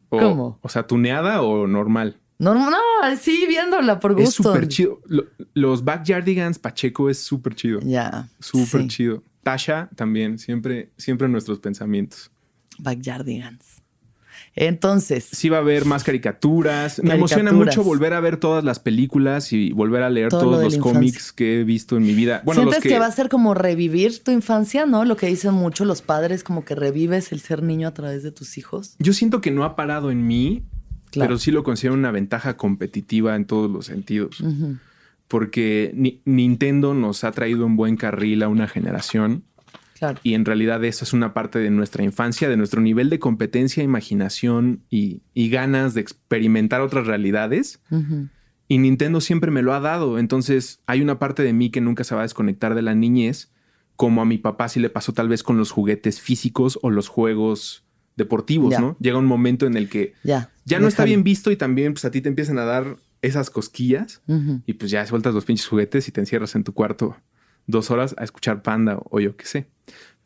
O, 0.09 0.18
¿Cómo? 0.18 0.59
O 0.62 0.68
sea, 0.70 0.87
tuneada 0.87 1.42
o 1.42 1.66
normal. 1.66 2.16
No, 2.38 2.55
no, 2.55 2.77
sí, 3.20 3.46
viéndola 3.48 3.98
por 3.98 4.12
Es 4.12 4.27
gusto. 4.27 4.42
súper 4.44 4.68
chido. 4.68 5.01
Lo- 5.07 5.24
los 5.55 5.85
Backyardigans 5.85 6.59
Pacheco 6.59 7.11
es 7.11 7.18
súper 7.18 7.55
chido. 7.55 7.81
Ya. 7.81 8.29
Súper 8.38 8.83
sí. 8.83 8.88
chido. 8.88 9.22
Tasha 9.42 9.88
también, 9.96 10.38
siempre, 10.38 10.90
siempre 10.96 11.27
en 11.27 11.33
nuestros 11.33 11.59
pensamientos. 11.59 12.31
Backyardigans. 12.79 13.83
Entonces, 14.55 15.24
Sí 15.31 15.48
va 15.48 15.59
a 15.59 15.61
haber 15.61 15.85
más 15.85 16.03
caricaturas. 16.05 17.01
Me 17.03 17.14
emociona 17.14 17.53
mucho 17.53 17.83
volver 17.85 18.12
a 18.12 18.20
ver 18.20 18.38
todas 18.38 18.64
las 18.64 18.79
películas 18.81 19.53
y 19.53 19.72
volver 19.72 20.03
a 20.03 20.11
leer 20.11 20.29
Todo 20.31 20.40
todos 20.42 20.62
los 20.64 20.79
cómics 20.79 21.33
que 21.33 21.61
he 21.61 21.64
visto 21.64 21.96
en 21.96 22.03
mi 22.05 22.14
vida. 22.14 22.42
Bueno, 22.44 22.64
los 22.64 22.74
¿sientes 22.74 22.92
que... 22.92 22.98
va 22.98 23.07
a 23.07 23.12
ser 23.12 23.29
como 23.29 23.55
revivir 23.55 24.22
tu 24.22 24.31
infancia, 24.31 24.87
no? 24.87 25.05
Lo 25.05 25.16
que 25.16 25.27
dicen 25.27 25.55
mucho 25.55 25.85
los 25.85 26.03
padres, 26.03 26.42
como 26.44 26.64
que 26.64 26.74
revives 26.74 27.31
el 27.33 27.40
ser 27.40 27.62
niño 27.62 27.88
a 27.88 27.94
través 27.94 28.22
de 28.22 28.33
tus 28.33 28.59
hijos. 28.59 28.94
Yo 28.98 29.12
siento 29.12 29.40
que 29.40 29.51
no 29.51 29.64
ha 29.64 29.77
parado 29.77 30.11
en 30.11 30.27
mí, 30.27 30.64
Claro. 31.10 31.28
pero 31.28 31.38
sí 31.38 31.50
lo 31.50 31.62
considero 31.62 31.94
una 31.94 32.10
ventaja 32.10 32.56
competitiva 32.56 33.34
en 33.36 33.44
todos 33.46 33.70
los 33.70 33.86
sentidos. 33.86 34.42
Porque 35.26 35.90
Ni- 35.94 36.22
Nintendo 36.24 36.94
nos 36.94 37.24
ha 37.24 37.32
traído 37.32 37.66
un 37.66 37.76
buen 37.76 37.96
carril 37.96 38.42
a 38.42 38.48
una 38.48 38.66
generación 38.66 39.44
Claro. 39.98 40.18
y 40.22 40.34
en 40.34 40.44
realidad 40.44 40.82
eso 40.84 41.04
es 41.04 41.12
una 41.12 41.34
parte 41.34 41.58
de 41.58 41.70
nuestra 41.70 42.04
infancia, 42.04 42.48
de 42.48 42.56
nuestro 42.56 42.80
nivel 42.80 43.10
de 43.10 43.18
competencia, 43.18 43.82
imaginación 43.82 44.82
y, 44.88 45.22
y 45.34 45.50
ganas 45.50 45.92
de 45.94 46.00
experimentar 46.00 46.80
otras 46.80 47.06
realidades. 47.06 47.80
Y 48.68 48.78
Nintendo 48.78 49.20
siempre 49.20 49.50
me 49.50 49.62
lo 49.62 49.74
ha 49.74 49.80
dado. 49.80 50.18
Entonces 50.18 50.80
hay 50.86 51.00
una 51.02 51.18
parte 51.18 51.42
de 51.42 51.52
mí 51.52 51.70
que 51.70 51.80
nunca 51.80 52.04
se 52.04 52.14
va 52.14 52.20
a 52.20 52.24
desconectar 52.24 52.74
de 52.74 52.82
la 52.82 52.94
niñez, 52.94 53.50
como 53.96 54.22
a 54.22 54.24
mi 54.24 54.38
papá 54.38 54.68
sí 54.68 54.78
le 54.78 54.90
pasó 54.90 55.12
tal 55.12 55.28
vez 55.28 55.42
con 55.42 55.58
los 55.58 55.72
juguetes 55.72 56.20
físicos 56.20 56.78
o 56.82 56.90
los 56.90 57.08
juegos 57.08 57.84
deportivos, 58.18 58.72
Ya. 58.72 58.81
¿no? 58.81 58.96
Llega 59.00 59.16
un 59.16 59.24
momento 59.24 59.66
en 59.66 59.76
el 59.78 59.88
que 59.88 60.12
Ya. 60.22 60.50
ya 60.66 60.78
no 60.78 60.88
está 60.88 61.04
bien 61.04 61.24
visto 61.24 61.50
y 61.50 61.57
también 61.57 61.94
pues 61.94 62.04
a 62.04 62.11
ti 62.11 62.20
te 62.20 62.28
empiezan 62.28 62.59
a 62.59 62.64
dar 62.64 62.96
esas 63.22 63.48
cosquillas 63.48 64.20
Ujú. 64.26 64.61
y 64.66 64.74
pues 64.74 64.90
ya 64.90 65.07
sueltas 65.07 65.33
los 65.35 65.44
pinches 65.46 65.66
juguetes 65.66 66.07
y 66.09 66.12
te 66.12 66.20
encierras 66.20 66.54
en 66.54 66.64
tu 66.64 66.74
cuarto 66.74 67.16
dos 67.66 67.90
horas 67.90 68.14
a 68.18 68.24
escuchar 68.24 68.62
Panda 68.62 68.98
o 69.11 69.20
yo 69.20 69.37
qué 69.37 69.46
sé. 69.46 69.66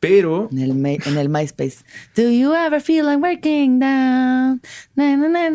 Pero 0.00 0.48
En 0.50 0.59
el, 0.59 0.70
en 1.07 1.16
el 1.16 1.28
MySpace. 1.28 1.85
Do 2.16 2.28
you 2.28 2.52
ever 2.55 2.81
feel 2.81 3.07
like 3.07 3.18
working 3.22 3.78
down? 3.78 4.61
Na, 4.96 5.16
na, 5.16 5.28
na. 5.28 5.48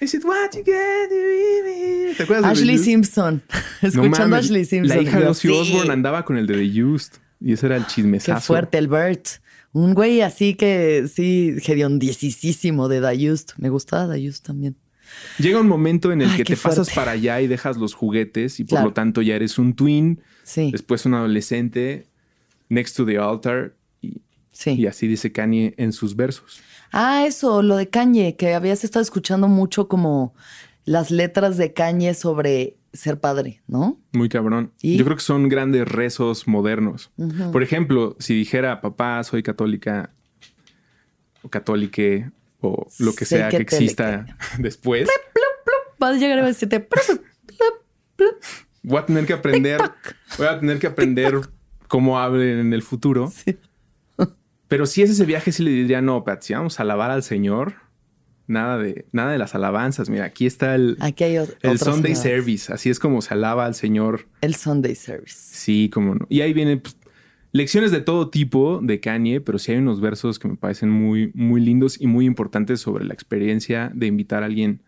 Is 0.00 0.14
it 0.14 0.24
what 0.24 0.50
you 0.54 0.62
get? 0.64 2.16
¿Te 2.16 2.22
acuerdas 2.22 2.44
de 2.44 2.50
Ashley 2.52 2.74
Used? 2.76 2.84
Simpson. 2.84 3.42
No 3.82 3.88
Escuchando 3.88 4.16
a 4.16 4.28
mames, 4.28 4.44
Ashley 4.46 4.64
Simpson. 4.64 4.96
La 4.96 5.02
hija 5.02 5.20
de 5.20 5.26
Ozzy 5.26 5.48
sí. 5.48 5.54
Osbourne 5.54 5.92
andaba 5.92 6.24
con 6.24 6.36
el 6.36 6.46
de 6.46 6.54
The 6.54 6.82
Used 6.84 7.12
y 7.40 7.52
ese 7.52 7.66
era 7.66 7.76
el 7.76 7.84
Qué 7.84 7.88
chismesazo. 7.92 8.40
fuerte, 8.46 8.78
el 8.78 8.88
Bert. 8.88 9.26
Un 9.72 9.94
güey 9.94 10.20
así 10.20 10.54
que 10.54 11.06
sí, 11.12 11.56
hediondicísimo 11.64 12.88
de 12.88 13.00
Dayust. 13.00 13.52
Me 13.58 13.68
gustaba 13.68 14.06
Dayust 14.06 14.44
también. 14.44 14.76
Llega 15.38 15.60
un 15.60 15.66
momento 15.68 16.12
en 16.12 16.22
el 16.22 16.30
Ay, 16.30 16.36
que 16.38 16.44
te 16.44 16.56
pasas 16.56 16.90
para 16.90 17.12
allá 17.12 17.40
y 17.40 17.46
dejas 17.48 17.76
los 17.76 17.94
juguetes 17.94 18.60
y 18.60 18.64
por 18.64 18.70
Claro. 18.70 18.86
lo 18.88 18.92
tanto 18.92 19.22
ya 19.22 19.34
eres 19.34 19.58
un 19.58 19.74
twin, 19.74 20.20
Sí, 20.44 20.70
después 20.70 21.04
un 21.06 21.14
adolescente, 21.14 22.06
next 22.68 22.96
to 22.96 23.04
the 23.04 23.18
altar 23.18 23.74
y, 24.00 24.20
sí. 24.52 24.72
y 24.72 24.86
así 24.86 25.06
dice 25.08 25.32
Kanye 25.32 25.74
en 25.78 25.92
sus 25.92 26.14
versos. 26.14 26.60
Ah, 26.92 27.24
eso, 27.26 27.62
lo 27.62 27.76
de 27.76 27.88
Kanye, 27.88 28.36
que 28.36 28.54
habías 28.54 28.82
estado 28.84 29.02
escuchando 29.02 29.46
mucho 29.48 29.88
como 29.88 30.34
las 30.84 31.10
letras 31.10 31.56
de 31.56 31.72
Kanye 31.72 32.14
sobre 32.14 32.76
ser 32.92 33.20
padre, 33.20 33.62
¿no? 33.66 34.00
Muy 34.12 34.28
cabrón. 34.28 34.72
¿Y? 34.82 34.96
Yo 34.96 35.04
creo 35.04 35.16
que 35.16 35.22
son 35.22 35.48
grandes 35.48 35.86
rezos 35.86 36.46
modernos. 36.48 37.10
Por 37.52 37.62
ejemplo, 37.62 38.16
si 38.18 38.34
dijera, 38.34 38.80
papá, 38.80 39.22
soy 39.24 39.42
católica 39.42 40.10
o 41.42 41.48
católique 41.48 42.30
o 42.60 42.86
lo 42.98 43.14
que 43.14 43.24
Sé 43.24 43.38
sea 43.38 43.48
que 43.48 43.58
exista 43.58 44.26
después, 44.58 45.08
Vas 45.98 46.16
a 46.16 46.18
llegar 46.18 46.38
a 46.38 46.46
decirte, 46.46 46.88
voy 48.82 48.98
a 48.98 49.04
tener 49.04 49.26
que 49.26 49.34
aprender, 49.34 49.82
voy 50.38 50.46
a 50.46 50.58
tener 50.58 50.78
que 50.78 50.86
aprender 50.86 51.40
cómo 51.88 52.18
hablen 52.18 52.58
en 52.58 52.72
el 52.72 52.82
futuro. 52.82 53.30
Sí. 53.30 53.58
Pero 54.66 54.86
si 54.86 55.02
es 55.02 55.10
ese 55.10 55.26
viaje, 55.26 55.52
sí 55.52 55.62
le 55.62 55.70
diría, 55.70 56.00
no, 56.00 56.24
Pat, 56.24 56.40
si 56.40 56.54
vamos 56.54 56.80
a 56.80 56.84
alabar 56.84 57.10
al 57.10 57.22
Señor, 57.22 57.74
nada 58.50 58.76
de, 58.78 59.06
nada 59.12 59.32
de 59.32 59.38
las 59.38 59.54
alabanzas. 59.54 60.10
Mira, 60.10 60.24
aquí 60.26 60.44
está 60.46 60.74
el, 60.74 60.96
aquí 61.00 61.24
hay 61.24 61.38
o- 61.38 61.46
el 61.62 61.78
Sunday. 61.78 62.14
Service. 62.14 62.72
Así 62.72 62.90
es 62.90 62.98
como 62.98 63.22
se 63.22 63.32
alaba 63.34 63.64
al 63.66 63.74
Señor. 63.74 64.26
El 64.42 64.54
Sunday 64.54 64.94
Service. 64.94 65.36
Sí, 65.36 65.88
como 65.92 66.14
no. 66.16 66.26
Y 66.28 66.40
ahí 66.42 66.52
vienen 66.52 66.80
pues, 66.80 66.96
lecciones 67.52 67.90
de 67.92 68.00
todo 68.00 68.28
tipo 68.28 68.80
de 68.82 69.00
Kanye, 69.00 69.40
pero 69.40 69.58
sí 69.58 69.72
hay 69.72 69.78
unos 69.78 70.00
versos 70.00 70.38
que 70.38 70.48
me 70.48 70.56
parecen 70.56 70.90
muy, 70.90 71.30
muy 71.34 71.60
lindos 71.60 72.00
y 72.00 72.06
muy 72.06 72.26
importantes 72.26 72.80
sobre 72.80 73.04
la 73.04 73.14
experiencia 73.14 73.90
de 73.94 74.06
invitar 74.06 74.42
a 74.42 74.46
alguien 74.46 74.82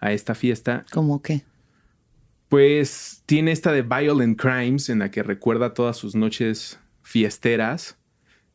a 0.00 0.12
esta 0.12 0.34
fiesta. 0.34 0.86
¿Cómo 0.92 1.20
qué? 1.20 1.42
Pues 2.48 3.22
tiene 3.26 3.52
esta 3.52 3.72
de 3.72 3.82
Violent 3.82 4.40
Crimes 4.40 4.88
en 4.88 5.00
la 5.00 5.10
que 5.10 5.22
recuerda 5.22 5.74
todas 5.74 5.96
sus 5.98 6.14
noches 6.14 6.78
fiesteras, 7.02 7.97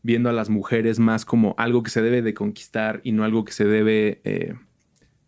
viendo 0.04 0.30
a 0.30 0.34
las 0.34 0.49
mujeres 0.49 0.99
más 0.99 1.26
como 1.26 1.56
algo 1.58 1.82
que 1.82 1.89
se 1.89 2.01
debe 2.01 2.22
de 2.22 2.34
conquistar 2.34 3.01
y 3.04 3.14
no 3.14 3.24
algo 3.24 3.45
que 3.45 3.54
se 3.54 3.66
debe 3.66 4.22
eh, 4.26 4.54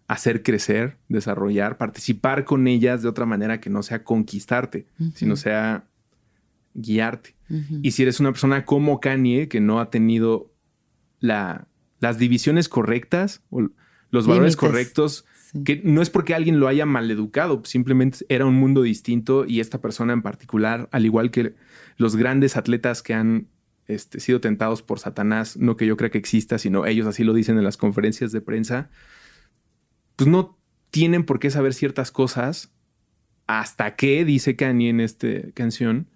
hacer 0.07 0.43
crecer, 0.43 0.97
desarrollar, 1.07 1.77
participar 1.77 2.43
con 2.43 2.67
ellas 2.67 3.01
de 3.01 3.07
otra 3.07 3.25
manera 3.25 3.59
que 3.59 3.69
no 3.69 3.81
sea 3.81 4.03
conquistarte, 4.03 4.85
sino 5.15 5.35
sea 5.35 5.85
guiarte. 6.73 7.35
Y 7.81 7.91
si 7.91 8.03
eres 8.03 8.19
una 8.19 8.31
persona 8.31 8.65
como 8.65 8.99
Kanye, 8.99 9.47
que 9.47 9.61
no 9.61 9.79
ha 9.79 9.89
tenido 9.89 10.51
la, 11.19 11.67
las 11.99 12.17
divisiones 12.17 12.69
correctas 12.69 13.41
o 13.49 13.69
los 14.11 14.27
valores 14.27 14.53
Límites. 14.53 14.57
correctos, 14.57 15.25
que 15.63 15.81
no 15.83 16.01
es 16.01 16.09
porque 16.09 16.35
alguien 16.35 16.59
lo 16.59 16.67
haya 16.67 16.85
maleducado, 16.85 17.61
simplemente 17.65 18.25
era 18.29 18.45
un 18.45 18.55
mundo 18.55 18.81
distinto 18.81 19.45
y 19.45 19.59
esta 19.59 19.79
persona 19.79 20.13
en 20.13 20.21
particular, 20.21 20.89
al 20.91 21.05
igual 21.05 21.31
que 21.31 21.53
los 21.97 22.15
grandes 22.15 22.57
atletas 22.57 23.01
que 23.01 23.13
han 23.13 23.47
este, 23.87 24.19
sido 24.19 24.41
tentados 24.41 24.81
por 24.81 24.99
Satanás, 24.99 25.57
no 25.57 25.77
que 25.77 25.85
yo 25.85 25.97
crea 25.97 26.09
que 26.09 26.17
exista, 26.17 26.57
sino 26.57 26.85
ellos 26.85 27.07
así 27.07 27.23
lo 27.23 27.33
dicen 27.33 27.57
en 27.57 27.63
las 27.63 27.77
conferencias 27.77 28.31
de 28.31 28.41
prensa, 28.41 28.89
pues 30.15 30.29
no 30.29 30.57
tienen 30.89 31.25
por 31.25 31.39
qué 31.39 31.49
saber 31.49 31.73
ciertas 31.73 32.11
cosas 32.11 32.71
hasta 33.47 33.95
que, 33.95 34.25
dice 34.25 34.55
Kanye 34.55 34.89
en 34.89 34.99
esta 35.01 35.27
canción, 35.53 36.07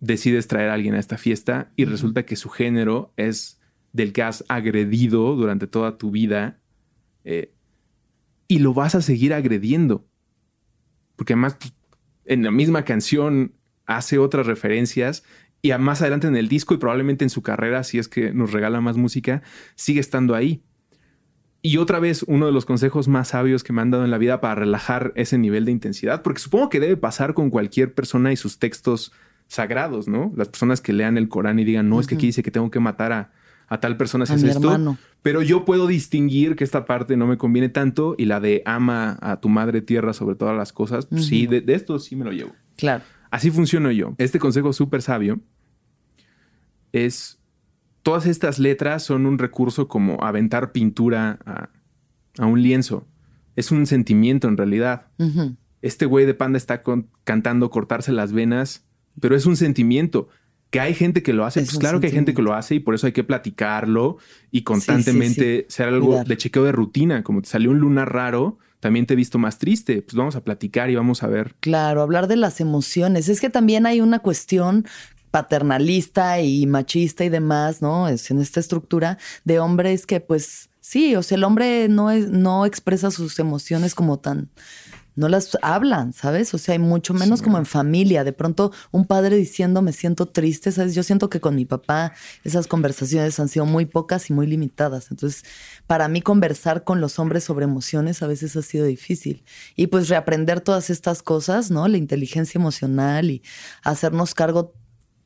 decides 0.00 0.48
traer 0.48 0.70
a 0.70 0.74
alguien 0.74 0.94
a 0.94 1.00
esta 1.00 1.18
fiesta 1.18 1.72
y 1.76 1.84
resulta 1.84 2.24
que 2.24 2.36
su 2.36 2.48
género 2.48 3.12
es 3.16 3.60
del 3.92 4.12
que 4.12 4.22
has 4.22 4.44
agredido 4.48 5.34
durante 5.34 5.66
toda 5.66 5.98
tu 5.98 6.10
vida 6.10 6.60
eh, 7.24 7.52
y 8.48 8.60
lo 8.60 8.74
vas 8.74 8.94
a 8.94 9.02
seguir 9.02 9.34
agrediendo. 9.34 10.06
Porque 11.16 11.34
además 11.34 11.56
pues, 11.58 11.74
en 12.24 12.44
la 12.44 12.50
misma 12.50 12.84
canción 12.84 13.54
hace 13.86 14.18
otras 14.18 14.46
referencias 14.46 15.24
y 15.62 15.72
a 15.72 15.78
más 15.78 16.00
adelante 16.00 16.26
en 16.26 16.36
el 16.36 16.48
disco 16.48 16.74
y 16.74 16.78
probablemente 16.78 17.24
en 17.24 17.30
su 17.30 17.42
carrera, 17.42 17.84
si 17.84 17.98
es 17.98 18.08
que 18.08 18.32
nos 18.32 18.52
regala 18.52 18.80
más 18.80 18.96
música, 18.96 19.42
sigue 19.74 20.00
estando 20.00 20.34
ahí. 20.34 20.62
Y 21.62 21.76
otra 21.76 21.98
vez, 21.98 22.22
uno 22.26 22.46
de 22.46 22.52
los 22.52 22.64
consejos 22.64 23.06
más 23.08 23.28
sabios 23.28 23.62
que 23.62 23.74
me 23.74 23.82
han 23.82 23.90
dado 23.90 24.04
en 24.04 24.10
la 24.10 24.16
vida 24.16 24.40
para 24.40 24.54
relajar 24.54 25.12
ese 25.14 25.36
nivel 25.36 25.66
de 25.66 25.72
intensidad, 25.72 26.22
porque 26.22 26.40
supongo 26.40 26.70
que 26.70 26.80
debe 26.80 26.96
pasar 26.96 27.34
con 27.34 27.50
cualquier 27.50 27.92
persona 27.92 28.32
y 28.32 28.36
sus 28.36 28.58
textos 28.58 29.12
sagrados, 29.46 30.08
¿no? 30.08 30.32
Las 30.36 30.48
personas 30.48 30.80
que 30.80 30.94
lean 30.94 31.18
el 31.18 31.28
Corán 31.28 31.58
y 31.58 31.64
digan, 31.64 31.90
no, 31.90 32.00
es 32.00 32.06
que 32.06 32.14
aquí 32.14 32.26
dice 32.26 32.42
que 32.42 32.50
tengo 32.50 32.70
que 32.70 32.80
matar 32.80 33.12
a, 33.12 33.32
a 33.68 33.80
tal 33.80 33.98
persona 33.98 34.24
si 34.24 34.32
A 34.32 34.36
es 34.36 34.44
esto. 34.44 34.72
hermano. 34.72 34.96
Pero 35.22 35.42
yo 35.42 35.66
puedo 35.66 35.86
distinguir 35.86 36.56
que 36.56 36.64
esta 36.64 36.86
parte 36.86 37.18
no 37.18 37.26
me 37.26 37.36
conviene 37.36 37.68
tanto 37.68 38.14
y 38.16 38.24
la 38.24 38.40
de 38.40 38.62
ama 38.64 39.18
a 39.20 39.40
tu 39.40 39.50
madre 39.50 39.82
tierra 39.82 40.14
sobre 40.14 40.36
todas 40.36 40.56
las 40.56 40.72
cosas, 40.72 41.04
pues 41.04 41.26
sí, 41.26 41.46
de, 41.46 41.60
de 41.60 41.74
esto 41.74 41.98
sí 41.98 42.16
me 42.16 42.24
lo 42.24 42.32
llevo. 42.32 42.52
Claro. 42.76 43.04
Así 43.30 43.50
funciono 43.50 43.90
yo. 43.90 44.14
Este 44.18 44.38
consejo 44.38 44.72
súper 44.72 45.02
sabio 45.02 45.40
es, 46.92 47.38
todas 48.02 48.26
estas 48.26 48.58
letras 48.58 49.02
son 49.04 49.26
un 49.26 49.38
recurso 49.38 49.88
como 49.88 50.22
aventar 50.24 50.72
pintura 50.72 51.38
a, 51.46 51.70
a 52.38 52.46
un 52.46 52.62
lienzo. 52.62 53.06
Es 53.56 53.70
un 53.70 53.86
sentimiento 53.86 54.48
en 54.48 54.56
realidad. 54.56 55.06
Este 55.82 56.06
güey 56.06 56.26
de 56.26 56.34
panda 56.34 56.56
está 56.56 56.82
con- 56.82 57.08
cantando 57.24 57.70
cortarse 57.70 58.12
las 58.12 58.32
venas, 58.32 58.86
pero 59.20 59.36
es 59.36 59.46
un 59.46 59.56
sentimiento. 59.56 60.28
Que 60.70 60.78
hay 60.78 60.94
gente 60.94 61.22
que 61.24 61.32
lo 61.32 61.44
hace, 61.44 61.60
Es 61.60 61.66
pues 61.70 61.78
claro 61.80 61.98
que 61.98 62.06
hay 62.06 62.12
gente 62.12 62.32
que 62.32 62.42
lo 62.42 62.54
hace 62.54 62.76
y 62.76 62.80
por 62.80 62.94
eso 62.94 63.06
hay 63.08 63.12
que 63.12 63.24
platicarlo 63.24 64.18
y 64.52 64.62
constantemente 64.62 65.66
ser 65.68 65.88
algo 65.88 66.06
Cuidar. 66.08 66.26
de 66.28 66.36
chequeo 66.36 66.62
de 66.64 66.70
rutina. 66.70 67.24
Como 67.24 67.42
te 67.42 67.48
salió 67.48 67.72
un 67.72 67.80
lunar 67.80 68.12
raro, 68.12 68.58
también 68.80 69.06
te 69.06 69.14
he 69.14 69.16
visto 69.16 69.38
más 69.38 69.58
triste. 69.58 70.02
Pues 70.02 70.14
vamos 70.14 70.36
a 70.36 70.42
platicar 70.42 70.90
y 70.90 70.96
vamos 70.96 71.22
a 71.22 71.28
ver. 71.28 71.54
Claro, 71.60 72.02
hablar 72.02 72.26
de 72.26 72.36
las 72.36 72.60
emociones. 72.60 73.28
Es 73.28 73.40
que 73.40 73.50
también 73.50 73.86
hay 73.86 74.00
una 74.00 74.18
cuestión 74.18 74.86
paternalista 75.30 76.40
y 76.40 76.66
machista 76.66 77.24
y 77.24 77.28
demás, 77.28 77.82
¿no? 77.82 78.08
Es 78.08 78.30
en 78.30 78.40
esta 78.40 78.58
estructura 78.58 79.18
de 79.44 79.60
hombres 79.60 80.06
que, 80.06 80.20
pues, 80.20 80.70
sí, 80.80 81.14
o 81.14 81.22
sea, 81.22 81.36
el 81.36 81.44
hombre 81.44 81.88
no, 81.88 82.10
es, 82.10 82.28
no 82.28 82.66
expresa 82.66 83.10
sus 83.10 83.38
emociones 83.38 83.94
como 83.94 84.18
tan, 84.18 84.50
no 85.16 85.28
las 85.28 85.56
hablan, 85.62 86.12
¿sabes? 86.12 86.54
O 86.54 86.58
sea, 86.58 86.72
hay 86.72 86.78
mucho 86.78 87.14
menos 87.14 87.42
como 87.42 87.58
en 87.58 87.66
familia. 87.66 88.24
De 88.24 88.32
pronto, 88.32 88.72
un 88.90 89.04
padre 89.04 89.36
diciendo, 89.36 89.82
me 89.82 89.92
siento 89.92 90.26
triste, 90.26 90.72
¿sabes? 90.72 90.94
Yo 90.94 91.02
siento 91.02 91.28
que 91.28 91.40
con 91.40 91.54
mi 91.54 91.64
papá 91.64 92.14
esas 92.44 92.66
conversaciones 92.66 93.38
han 93.38 93.48
sido 93.48 93.66
muy 93.66 93.86
pocas 93.86 94.30
y 94.30 94.32
muy 94.32 94.46
limitadas. 94.46 95.10
Entonces, 95.10 95.44
para 95.90 96.06
mí 96.06 96.22
conversar 96.22 96.84
con 96.84 97.00
los 97.00 97.18
hombres 97.18 97.42
sobre 97.42 97.64
emociones 97.64 98.22
a 98.22 98.28
veces 98.28 98.54
ha 98.54 98.62
sido 98.62 98.84
difícil. 98.86 99.42
Y 99.74 99.88
pues 99.88 100.08
reaprender 100.08 100.60
todas 100.60 100.88
estas 100.88 101.20
cosas, 101.20 101.72
¿no? 101.72 101.88
La 101.88 101.96
inteligencia 101.96 102.60
emocional 102.60 103.28
y 103.28 103.42
hacernos 103.82 104.32
cargo, 104.34 104.72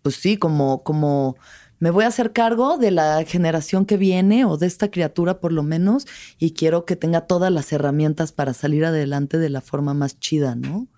pues 0.01 0.17
sí, 0.17 0.39
como, 0.39 0.83
como 0.83 1.37
me 1.81 1.91
voy 1.91 2.05
a 2.05 2.07
hacer 2.07 2.33
cargo 2.33 2.79
de 2.79 2.93
la 2.93 3.23
generación 3.27 3.85
que 3.85 3.99
viene 3.99 4.47
o 4.47 4.57
de 4.57 4.67
esta 4.67 4.91
criatura 4.91 5.39
por 5.39 5.53
lo 5.53 5.63
menos 5.63 6.07
y 6.39 6.55
quiero 6.55 6.87
que 6.87 6.97
tenga 6.97 7.27
todas 7.27 7.53
las 7.53 7.71
herramientas 7.71 8.33
para 8.33 8.55
salir 8.55 8.87
adelante 8.87 9.37
de 9.37 9.51
la 9.51 9.61
forma 9.61 9.93
más 9.93 10.19
chida, 10.19 10.55
¿no? 10.55 10.89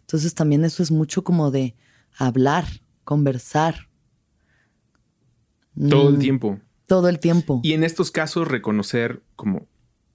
Entonces 0.00 0.34
también 0.34 0.66
eso 0.66 0.82
es 0.82 0.90
mucho 0.90 1.24
como 1.24 1.50
de 1.50 1.74
hablar, 2.18 2.66
conversar. 3.04 3.88
Todo 5.88 6.10
el 6.10 6.16
Mm, 6.16 6.20
tiempo. 6.20 6.60
Todo 6.86 7.08
el 7.08 7.18
tiempo. 7.18 7.60
Y 7.62 7.72
en 7.72 7.84
estos 7.84 8.10
casos, 8.10 8.48
reconocer, 8.48 9.22
como 9.36 9.66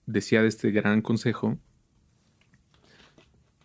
decía 0.06 0.42
de 0.42 0.48
este 0.48 0.72
gran 0.72 1.02
consejo, 1.02 1.58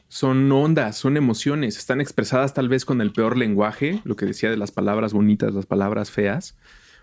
son 0.08 0.50
ondas, 0.52 0.96
son 0.96 1.16
emociones, 1.16 1.76
están 1.76 2.00
expresadas 2.00 2.54
tal 2.54 2.68
vez 2.68 2.84
con 2.84 3.00
el 3.00 3.12
peor 3.12 3.36
lenguaje, 3.36 4.00
lo 4.04 4.14
que 4.14 4.26
decía 4.26 4.48
de 4.48 4.56
las 4.56 4.70
palabras 4.70 5.12
bonitas, 5.12 5.52
las 5.52 5.66
palabras 5.66 6.12
feas. 6.12 6.56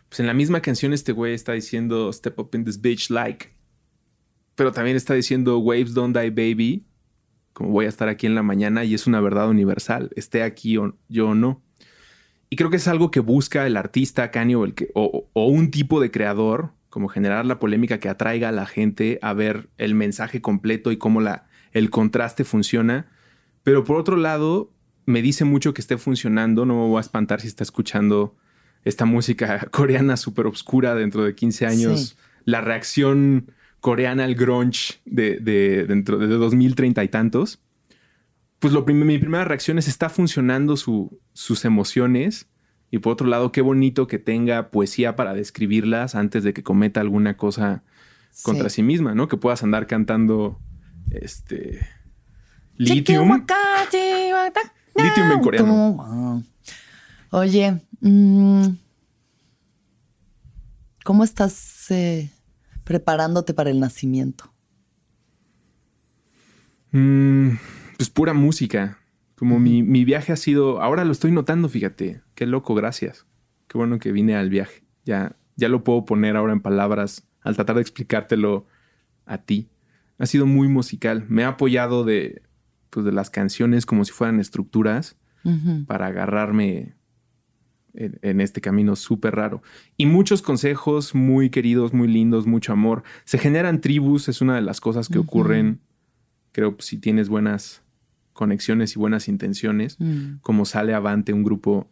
Pues 0.08 0.22
en 0.22 0.28
la 0.28 0.34
misma 0.34 0.62
canción 0.62 0.94
este 0.94 1.12
güey 1.12 1.34
está 1.34 1.52
diciendo 1.52 2.12
Step 2.14 2.40
up 2.40 2.52
in 2.54 2.64
this 2.64 2.80
bitch 2.80 3.10
like, 3.10 3.50
pero 4.56 4.72
también 4.72 4.96
está 4.96 5.14
diciendo 5.14 5.58
Waves 5.60 5.94
don't 5.94 6.18
die 6.18 6.30
baby, 6.30 6.86
como 7.52 7.72
voy 7.72 7.86
a 7.86 7.90
estar 7.90 8.08
aquí 8.08 8.28
en 8.28 8.36
la 8.36 8.44
mañana 8.44 8.86
y 8.86 8.94
es 8.94 9.08
una 9.08 9.20
verdad 9.20 9.50
universal, 9.50 10.10
esté 10.16 10.44
aquí 10.44 10.78
o 10.78 10.98
yo 11.10 11.30
o 11.30 11.36
no. 11.36 11.62
Y 12.52 12.58
creo 12.58 12.70
que 12.70 12.76
es 12.76 12.88
algo 12.90 13.12
que 13.12 13.22
busca 13.22 13.66
el 13.66 13.78
artista 13.78 14.30
Kanye 14.30 14.56
o, 14.58 14.66
el 14.66 14.74
que, 14.74 14.90
o, 14.94 15.26
o 15.32 15.48
un 15.48 15.72
tipo 15.72 16.02
de 16.02 16.12
creador, 16.12 16.74
como 16.90 17.08
generar 17.08 17.46
la 17.46 17.60
polémica 17.60 18.00
que 18.02 18.10
atraiga 18.10 18.50
a 18.50 18.52
la 18.52 18.66
gente 18.66 19.18
a 19.22 19.32
ver 19.34 19.70
el 19.78 19.96
mensaje 19.96 20.42
completo 20.42 20.92
y 20.92 20.98
cómo 20.98 21.22
la, 21.22 21.48
el 21.72 21.90
contraste 21.90 22.44
funciona. 22.44 23.08
Pero 23.64 23.86
por 23.86 23.96
otro 23.96 24.18
lado, 24.18 24.70
me 25.06 25.22
dice 25.22 25.46
mucho 25.46 25.74
que 25.74 25.80
esté 25.80 25.98
funcionando. 25.98 26.66
No 26.66 26.76
me 26.76 26.88
voy 26.90 26.98
a 26.98 27.02
espantar 27.02 27.40
si 27.40 27.48
está 27.48 27.64
escuchando 27.64 28.36
esta 28.84 29.06
música 29.06 29.68
coreana 29.72 30.18
súper 30.18 30.46
obscura 30.46 30.94
dentro 30.94 31.24
de 31.24 31.34
15 31.34 31.66
años. 31.66 32.02
Sí. 32.10 32.16
La 32.44 32.60
reacción 32.60 33.50
coreana 33.80 34.26
al 34.26 34.36
grunge 34.36 34.96
de, 35.06 35.38
de- 35.40 35.86
dentro 35.88 36.18
de 36.18 36.28
2030 36.28 37.02
y 37.04 37.08
tantos 37.08 37.62
pues 38.62 38.74
lo 38.74 38.86
prim- 38.86 39.04
mi 39.06 39.18
primera 39.18 39.44
reacción 39.44 39.78
es 39.78 39.88
está 39.90 40.08
funcionando 40.08 40.78
su- 40.78 41.20
sus 41.34 41.66
emociones 41.66 42.48
y 42.92 43.00
por 43.00 43.12
otro 43.14 43.28
lado 43.28 43.52
qué 43.52 43.62
bonito 43.62 44.08
que 44.08 44.20
tenga 44.20 44.70
poesía 44.72 45.16
para 45.16 45.34
describirlas 45.34 46.16
antes 46.16 46.44
de 46.44 46.54
que 46.54 46.64
cometa 46.64 47.02
alguna 47.02 47.36
cosa 47.36 47.84
contra 48.44 48.70
sí, 48.70 48.76
Sí. 48.78 48.84
misma, 48.84 49.14
¿no? 49.16 49.28
Que 49.28 49.36
puedas 49.38 49.64
andar 49.64 49.88
cantando 49.88 50.58
este 51.10 51.80
Lithium. 52.78 53.44
Lithium 54.96 55.32
en 55.32 55.40
coreano. 55.42 56.44
Oye, 57.32 57.82
mm, 58.02 58.66
¿cómo 61.04 61.24
estás 61.24 61.90
eh, 61.92 62.30
preparándote 62.84 63.54
para 63.54 63.70
el 63.70 63.80
nacimiento? 63.80 64.54
Mm, 66.92 67.52
pues 68.02 68.10
pura 68.10 68.34
música. 68.34 68.98
Como 69.36 69.60
mi, 69.60 69.84
mi 69.84 70.06
viaje 70.06 70.34
ha 70.34 70.36
sido, 70.36 70.82
ahora 70.82 71.06
lo 71.06 71.12
estoy 71.12 71.32
notando, 71.32 71.70
fíjate. 71.70 72.24
Qué 72.34 72.48
loco, 72.48 72.74
gracias. 72.74 73.28
Qué 73.68 73.78
bueno 73.78 74.00
que 74.00 74.12
vine 74.12 74.36
al 74.36 74.50
viaje. 74.50 74.82
Ya, 75.06 75.36
ya 75.56 75.70
lo 75.70 75.84
puedo 75.84 76.04
poner 76.04 76.36
ahora 76.36 76.52
en 76.54 76.62
palabras 76.62 77.28
al 77.42 77.54
tratar 77.54 77.76
de 77.76 77.84
explicártelo 77.84 78.66
a 79.28 79.38
ti. 79.38 79.70
Ha 80.18 80.26
sido 80.26 80.48
muy 80.48 80.68
musical. 80.68 81.26
Me 81.30 81.44
ha 81.44 81.50
apoyado 81.50 82.04
de, 82.04 82.42
pues, 82.90 83.06
de 83.06 83.12
las 83.12 83.30
canciones 83.30 83.86
como 83.86 84.04
si 84.04 84.12
fueran 84.14 84.40
estructuras 84.40 85.16
para 85.86 86.08
agarrarme 86.08 86.96
en, 87.94 88.18
en 88.24 88.42
este 88.42 88.62
camino 88.62 88.96
súper 88.96 89.36
raro. 89.36 89.62
Y 89.96 90.08
muchos 90.08 90.42
consejos 90.42 91.14
muy 91.14 91.52
queridos, 91.52 91.94
muy 91.94 92.08
lindos, 92.08 92.48
mucho 92.48 92.74
amor. 92.74 93.04
Se 93.26 93.38
generan 93.38 93.80
tribus, 93.80 94.28
es 94.28 94.42
una 94.42 94.56
de 94.56 94.62
las 94.62 94.82
cosas 94.82 95.08
que 95.08 95.20
ocurren, 95.20 95.82
creo, 96.52 96.76
si 96.80 96.98
tienes 96.98 97.30
buenas 97.30 97.81
conexiones 98.34 98.96
y 98.96 99.00
buenas 99.00 99.28
intenciones, 99.28 99.98
Mm. 100.00 100.38
como 100.42 100.66
sale 100.66 100.94
avante 100.94 101.34
un 101.34 101.44
grupo 101.44 101.90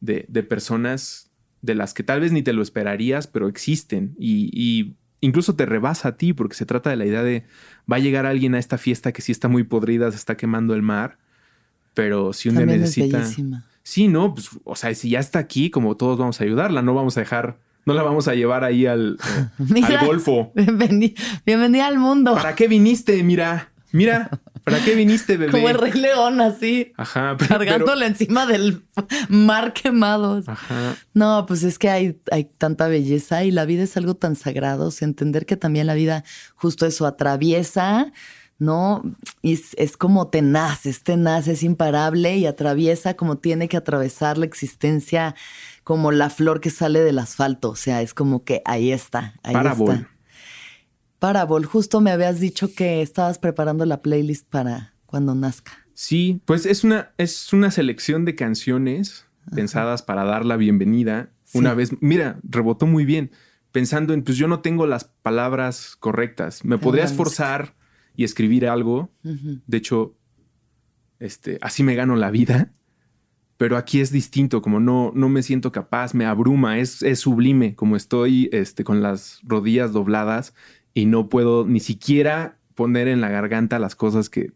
de, 0.00 0.24
de 0.28 0.42
personas 0.42 1.30
de 1.62 1.74
las 1.74 1.92
que 1.94 2.02
tal 2.02 2.20
vez 2.20 2.32
ni 2.32 2.42
te 2.42 2.52
lo 2.52 2.62
esperarías, 2.62 3.26
pero 3.26 3.48
existen 3.48 4.14
y, 4.18 4.50
y 4.52 4.94
incluso 5.20 5.54
te 5.56 5.66
rebasa 5.66 6.08
a 6.08 6.16
ti 6.16 6.32
porque 6.32 6.54
se 6.56 6.64
trata 6.64 6.88
de 6.90 6.96
la 6.96 7.04
idea 7.06 7.22
de 7.22 7.44
va 7.90 7.96
a 7.96 8.00
llegar 8.00 8.24
alguien 8.24 8.54
a 8.54 8.58
esta 8.58 8.78
fiesta 8.78 9.12
que 9.12 9.20
sí 9.22 9.30
está 9.32 9.48
muy 9.48 9.64
podrida, 9.64 10.10
se 10.10 10.16
está 10.16 10.36
quemando 10.36 10.74
el 10.74 10.80
mar, 10.82 11.18
pero 11.94 12.32
si 12.32 12.48
un 12.48 12.54
día 12.54 12.60
También 12.62 12.82
es 12.84 12.96
necesita... 12.96 13.24
Sí, 13.82 14.08
no, 14.08 14.34
pues, 14.34 14.50
o 14.64 14.76
sea, 14.76 14.94
si 14.94 15.10
ya 15.10 15.18
está 15.20 15.38
aquí, 15.38 15.70
como 15.70 15.96
todos 15.96 16.18
vamos 16.18 16.40
a 16.40 16.44
ayudarla, 16.44 16.82
no 16.82 16.94
vamos 16.94 17.16
a 17.16 17.20
dejar 17.20 17.58
No 17.86 17.94
la 17.94 18.02
vamos 18.02 18.28
a 18.28 18.34
llevar 18.34 18.62
ahí 18.62 18.86
al, 18.86 19.16
eh, 19.36 19.48
Mira. 19.58 20.00
al 20.00 20.06
Golfo. 20.06 20.52
Bienveni- 20.54 21.14
bienvenida 21.46 21.86
al 21.86 21.98
mundo. 21.98 22.34
¿Para 22.34 22.54
qué 22.54 22.68
viniste? 22.68 23.22
Mira, 23.24 23.69
mira, 23.92 24.30
¿para 24.64 24.78
qué 24.84 24.94
viniste, 24.94 25.36
bebé? 25.36 25.52
Como 25.52 25.68
el 25.68 25.78
Rey 25.78 25.92
León, 25.92 26.40
así, 26.40 26.92
Ajá, 26.96 27.36
pero- 27.38 27.48
cargándole 27.58 28.06
encima 28.06 28.46
del 28.46 28.82
mar 29.28 29.72
quemado. 29.72 30.42
ajá. 30.46 30.96
No, 31.14 31.44
pues 31.46 31.62
es 31.62 31.78
que 31.78 31.90
hay, 31.90 32.20
hay 32.30 32.44
tanta 32.44 32.88
belleza 32.88 33.44
y 33.44 33.50
la 33.50 33.64
vida 33.64 33.82
es 33.82 33.96
algo 33.96 34.14
tan 34.14 34.36
sagrado. 34.36 34.86
O 34.88 34.90
sea, 34.90 35.06
entender 35.06 35.46
que 35.46 35.56
también 35.56 35.86
la 35.86 35.94
vida 35.94 36.24
justo 36.56 36.86
eso 36.86 37.06
atraviesa, 37.06 38.12
¿no? 38.58 39.02
Y 39.42 39.54
es, 39.54 39.70
es 39.76 39.96
como 39.96 40.28
tenaz, 40.28 40.84
es 40.86 41.02
tenaz, 41.02 41.48
es 41.48 41.62
imparable 41.62 42.36
y 42.36 42.46
atraviesa 42.46 43.14
como 43.14 43.38
tiene 43.38 43.68
que 43.68 43.76
atravesar 43.78 44.36
la 44.38 44.44
existencia, 44.44 45.34
como 45.82 46.12
la 46.12 46.28
flor 46.30 46.60
que 46.60 46.68
sale 46.70 47.00
del 47.00 47.18
asfalto. 47.18 47.70
O 47.70 47.76
sea, 47.76 48.02
es 48.02 48.12
como 48.14 48.44
que 48.44 48.60
ahí 48.66 48.92
está, 48.92 49.34
ahí 49.42 49.54
Parabol. 49.54 49.94
está. 49.94 50.10
Parabol, 51.20 51.66
justo 51.66 52.00
me 52.00 52.10
habías 52.10 52.40
dicho 52.40 52.74
que 52.74 53.02
estabas 53.02 53.38
preparando 53.38 53.84
la 53.84 54.00
playlist 54.00 54.48
para 54.48 54.94
cuando 55.04 55.34
nazca. 55.34 55.72
Sí, 55.92 56.40
pues 56.46 56.64
es 56.64 56.82
una, 56.82 57.12
es 57.18 57.52
una 57.52 57.70
selección 57.70 58.24
de 58.24 58.34
canciones 58.34 59.26
pensadas 59.54 60.02
para 60.02 60.24
dar 60.24 60.46
la 60.46 60.56
bienvenida. 60.56 61.30
Sí. 61.44 61.58
Una 61.58 61.74
vez, 61.74 61.90
mira, 62.00 62.40
rebotó 62.42 62.86
muy 62.86 63.04
bien. 63.04 63.32
Pensando 63.70 64.14
en, 64.14 64.22
pues 64.24 64.38
yo 64.38 64.48
no 64.48 64.60
tengo 64.60 64.86
las 64.86 65.04
palabras 65.04 65.94
correctas. 66.00 66.64
Me 66.64 66.78
Pero 66.78 66.80
podría 66.80 67.04
la 67.04 67.10
esforzar 67.10 67.76
y 68.16 68.24
escribir 68.24 68.66
algo. 68.66 69.12
De 69.22 69.76
hecho, 69.76 70.16
este, 71.18 71.58
así 71.60 71.82
me 71.82 71.96
gano 71.96 72.16
la 72.16 72.30
vida. 72.30 72.72
Pero 73.58 73.76
aquí 73.76 74.00
es 74.00 74.10
distinto, 74.10 74.62
como 74.62 74.80
no, 74.80 75.12
no 75.14 75.28
me 75.28 75.42
siento 75.42 75.70
capaz, 75.70 76.14
me 76.14 76.24
abruma, 76.24 76.78
es, 76.78 77.02
es 77.02 77.18
sublime, 77.18 77.74
como 77.74 77.94
estoy 77.94 78.48
este, 78.52 78.84
con 78.84 79.02
las 79.02 79.40
rodillas 79.44 79.92
dobladas 79.92 80.54
y 80.94 81.06
no 81.06 81.28
puedo 81.28 81.66
ni 81.66 81.80
siquiera 81.80 82.56
poner 82.74 83.08
en 83.08 83.20
la 83.20 83.28
garganta 83.28 83.78
las 83.78 83.94
cosas 83.94 84.28
que, 84.30 84.52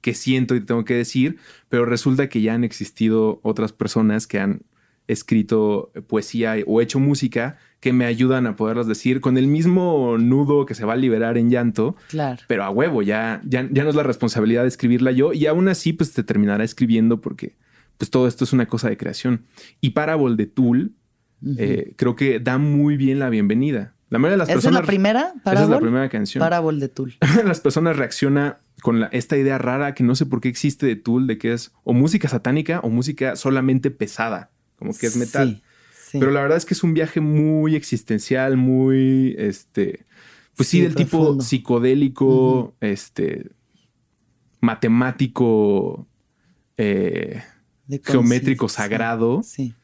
que 0.00 0.14
siento 0.14 0.54
y 0.54 0.60
tengo 0.60 0.84
que 0.84 0.94
decir, 0.94 1.38
pero 1.68 1.84
resulta 1.86 2.28
que 2.28 2.40
ya 2.40 2.54
han 2.54 2.64
existido 2.64 3.40
otras 3.42 3.72
personas 3.72 4.26
que 4.26 4.38
han 4.38 4.62
escrito 5.06 5.92
poesía 6.06 6.54
o 6.66 6.80
hecho 6.80 6.98
música 6.98 7.58
que 7.80 7.92
me 7.92 8.06
ayudan 8.06 8.46
a 8.46 8.56
poderlas 8.56 8.86
decir 8.86 9.20
con 9.20 9.36
el 9.36 9.46
mismo 9.46 10.16
nudo 10.18 10.64
que 10.64 10.74
se 10.74 10.86
va 10.86 10.94
a 10.94 10.96
liberar 10.96 11.36
en 11.36 11.50
llanto, 11.50 11.96
Claro. 12.08 12.42
pero 12.48 12.64
a 12.64 12.70
huevo, 12.70 13.02
ya, 13.02 13.42
ya, 13.44 13.68
ya 13.70 13.84
no 13.84 13.90
es 13.90 13.96
la 13.96 14.02
responsabilidad 14.02 14.62
de 14.62 14.68
escribirla 14.68 15.12
yo 15.12 15.34
y 15.34 15.44
aún 15.46 15.68
así 15.68 15.92
pues 15.92 16.12
te 16.14 16.22
terminará 16.22 16.64
escribiendo 16.64 17.20
porque 17.20 17.54
pues 17.98 18.10
todo 18.10 18.26
esto 18.26 18.44
es 18.44 18.52
una 18.54 18.66
cosa 18.66 18.88
de 18.88 18.96
creación. 18.96 19.44
Y 19.82 19.90
Parable 19.90 20.36
de 20.36 20.46
Tool 20.46 20.92
eh, 21.58 21.92
creo 21.96 22.16
que 22.16 22.40
da 22.40 22.56
muy 22.56 22.96
bien 22.96 23.18
la 23.18 23.28
bienvenida. 23.28 23.93
La 24.10 24.18
mayoría 24.18 24.32
de 24.34 24.38
las 24.38 24.48
¿Esa 24.48 24.58
es 24.58 24.64
personas... 24.64 24.82
la 24.82 24.86
primera? 24.86 25.32
Esa 25.44 25.62
es 25.64 25.68
la 25.68 25.80
primera 25.80 26.08
canción. 26.08 26.40
Parabol 26.40 26.78
de 26.80 26.88
Tool. 26.88 27.14
las 27.44 27.60
personas 27.60 27.96
reacciona 27.96 28.60
con 28.82 29.00
la- 29.00 29.06
esta 29.08 29.36
idea 29.36 29.58
rara 29.58 29.94
que 29.94 30.04
no 30.04 30.14
sé 30.14 30.26
por 30.26 30.40
qué 30.40 30.48
existe 30.48 30.86
de 30.86 30.96
Tool, 30.96 31.26
de 31.26 31.38
que 31.38 31.52
es 31.52 31.72
o 31.84 31.92
música 31.94 32.28
satánica 32.28 32.80
o 32.80 32.90
música 32.90 33.34
solamente 33.36 33.90
pesada, 33.90 34.50
como 34.76 34.92
que 34.96 35.06
es 35.06 35.16
metal. 35.16 35.62
Sí, 35.92 36.10
sí. 36.12 36.18
Pero 36.20 36.30
la 36.32 36.42
verdad 36.42 36.58
es 36.58 36.64
que 36.66 36.74
es 36.74 36.82
un 36.84 36.94
viaje 36.94 37.20
muy 37.20 37.74
existencial, 37.76 38.56
muy, 38.56 39.34
este, 39.38 40.04
pues 40.54 40.68
sí, 40.68 40.76
Sí, 40.78 40.82
del 40.82 40.94
tipo 40.94 41.40
psicodélico, 41.40 42.76
este, 42.80 43.50
matemático, 44.60 46.06
eh, 46.76 47.42
geométrico 48.02 48.68
sagrado. 48.68 49.42
Sí. 49.42 49.74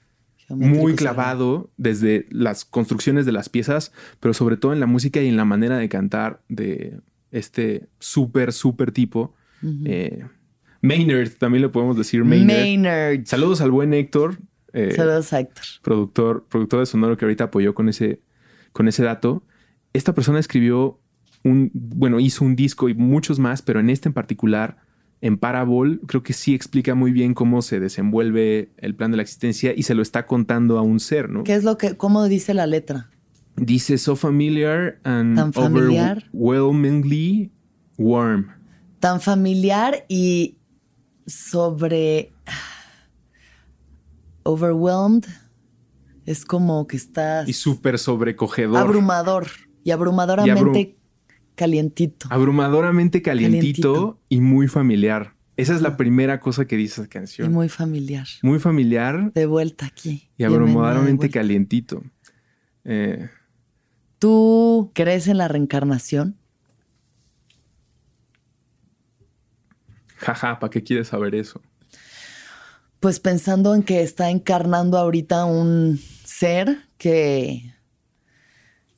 Muy 0.56 0.94
clavado 0.94 1.70
desde 1.76 2.26
las 2.30 2.64
construcciones 2.64 3.26
de 3.26 3.32
las 3.32 3.48
piezas, 3.48 3.92
pero 4.20 4.34
sobre 4.34 4.56
todo 4.56 4.72
en 4.72 4.80
la 4.80 4.86
música 4.86 5.20
y 5.20 5.28
en 5.28 5.36
la 5.36 5.44
manera 5.44 5.78
de 5.78 5.88
cantar 5.88 6.40
de 6.48 7.00
este 7.30 7.88
súper, 7.98 8.52
súper 8.52 8.92
tipo. 8.92 9.34
Eh, 9.84 10.24
Maynard, 10.82 11.30
también 11.38 11.62
le 11.62 11.68
podemos 11.68 11.96
decir 11.96 12.24
Maynard. 12.24 12.58
Maynard. 12.58 13.24
Saludos 13.26 13.60
al 13.60 13.70
buen 13.70 13.92
Héctor. 13.94 14.38
eh, 14.72 14.92
Saludos, 14.96 15.32
Héctor. 15.32 15.64
productor, 15.82 16.46
productor 16.48 16.80
de 16.80 16.86
Sonoro 16.86 17.16
que 17.16 17.24
ahorita 17.24 17.44
apoyó 17.44 17.74
con 17.74 17.88
ese, 17.88 18.20
con 18.72 18.88
ese 18.88 19.02
dato. 19.02 19.42
Esta 19.92 20.14
persona 20.14 20.38
escribió 20.38 21.00
un, 21.44 21.70
bueno, 21.74 22.20
hizo 22.20 22.44
un 22.44 22.56
disco 22.56 22.88
y 22.88 22.94
muchos 22.94 23.38
más, 23.38 23.62
pero 23.62 23.80
en 23.80 23.90
este 23.90 24.08
en 24.08 24.12
particular, 24.12 24.78
en 25.22 25.36
Parabol, 25.36 26.00
creo 26.06 26.22
que 26.22 26.32
sí 26.32 26.54
explica 26.54 26.94
muy 26.94 27.12
bien 27.12 27.34
cómo 27.34 27.60
se 27.62 27.78
desenvuelve 27.78 28.70
el 28.78 28.94
plan 28.94 29.10
de 29.10 29.18
la 29.18 29.22
existencia 29.22 29.72
y 29.76 29.82
se 29.82 29.94
lo 29.94 30.02
está 30.02 30.26
contando 30.26 30.78
a 30.78 30.82
un 30.82 30.98
ser, 31.00 31.28
¿no? 31.28 31.44
¿Qué 31.44 31.54
es 31.54 31.64
lo 31.64 31.76
que, 31.76 31.96
cómo 31.96 32.24
dice 32.24 32.54
la 32.54 32.66
letra? 32.66 33.10
Dice 33.56 33.98
so 33.98 34.16
familiar 34.16 34.98
and 35.04 35.36
Tan 35.36 35.52
familiar. 35.52 36.24
overwhelmingly 36.32 37.50
warm. 37.98 38.46
Tan 38.98 39.20
familiar 39.20 40.06
y 40.08 40.56
sobre 41.26 42.32
overwhelmed 44.44 45.24
es 46.26 46.44
como 46.44 46.86
que 46.86 46.96
estás 46.96 47.48
Y 47.48 47.52
súper 47.52 47.98
sobrecogedor. 47.98 48.76
abrumador 48.78 49.48
y 49.84 49.90
abrumadoramente 49.90 50.96
calientito. 51.60 52.26
abrumadoramente 52.30 53.20
calientito, 53.22 53.92
Calientito. 53.92 54.20
y 54.30 54.40
muy 54.40 54.66
familiar. 54.66 55.34
Esa 55.56 55.74
es 55.74 55.82
la 55.82 55.96
primera 55.98 56.40
cosa 56.40 56.64
que 56.64 56.76
dice 56.76 56.94
esa 57.02 57.04
y 57.04 57.08
canción. 57.08 57.52
muy 57.52 57.68
familiar. 57.68 58.26
muy 58.42 58.58
familiar 58.58 59.30
De 59.34 59.44
vuelta 59.46 59.84
aquí. 59.86 60.30
y 60.38 60.44
abrumadoramente 60.44 61.28
calientito. 61.28 62.02
Eh, 62.84 63.28
¿Tú 64.18 64.90
crees 64.94 65.28
en 65.28 65.36
la 65.38 65.48
reencarnación? 65.48 66.36
jaja, 70.16 70.58
¿para 70.58 70.70
qué 70.70 70.82
quieres 70.82 71.08
saber 71.08 71.34
eso? 71.34 71.60
Pues 73.00 73.20
pensando 73.20 73.74
en 73.74 73.82
que 73.82 74.02
está 74.02 74.28
encarnando 74.30 74.98
ahorita 74.98 75.46
un 75.46 75.98
ser 76.24 76.76
que, 76.98 77.72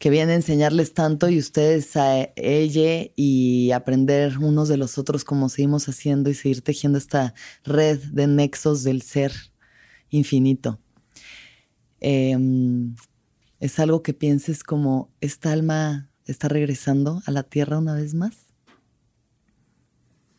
que 0.03 0.11
viene 0.11 0.33
a 0.33 0.35
enseñarles 0.35 0.95
tanto 0.95 1.29
y 1.29 1.39
ustedes 1.39 1.97
a 1.97 2.29
ella 2.35 3.09
y 3.15 3.71
aprender 3.71 4.37
unos 4.39 4.67
de 4.67 4.77
los 4.77 4.99
otros 4.99 5.23
como 5.23 5.49
seguimos 5.49 5.89
haciendo 5.89 6.29
y 6.29 6.35
seguir 6.35 6.61
tejiendo 6.61 6.99
esta 6.99 7.35
red 7.63 8.01
de 8.11 8.27
nexos 8.27 8.83
del 8.83 9.03
ser 9.03 9.33
infinito. 10.11 10.81
Em, 12.01 12.97
es 13.61 13.79
algo 13.79 14.03
que 14.03 14.13
pienses 14.13 14.65
como 14.65 15.15
esta 15.21 15.53
alma 15.53 16.11
está 16.25 16.49
regresando 16.49 17.23
a 17.25 17.31
la 17.31 17.45
tierra 17.45 17.79
una 17.79 17.95
vez 17.95 18.15
más. 18.15 18.49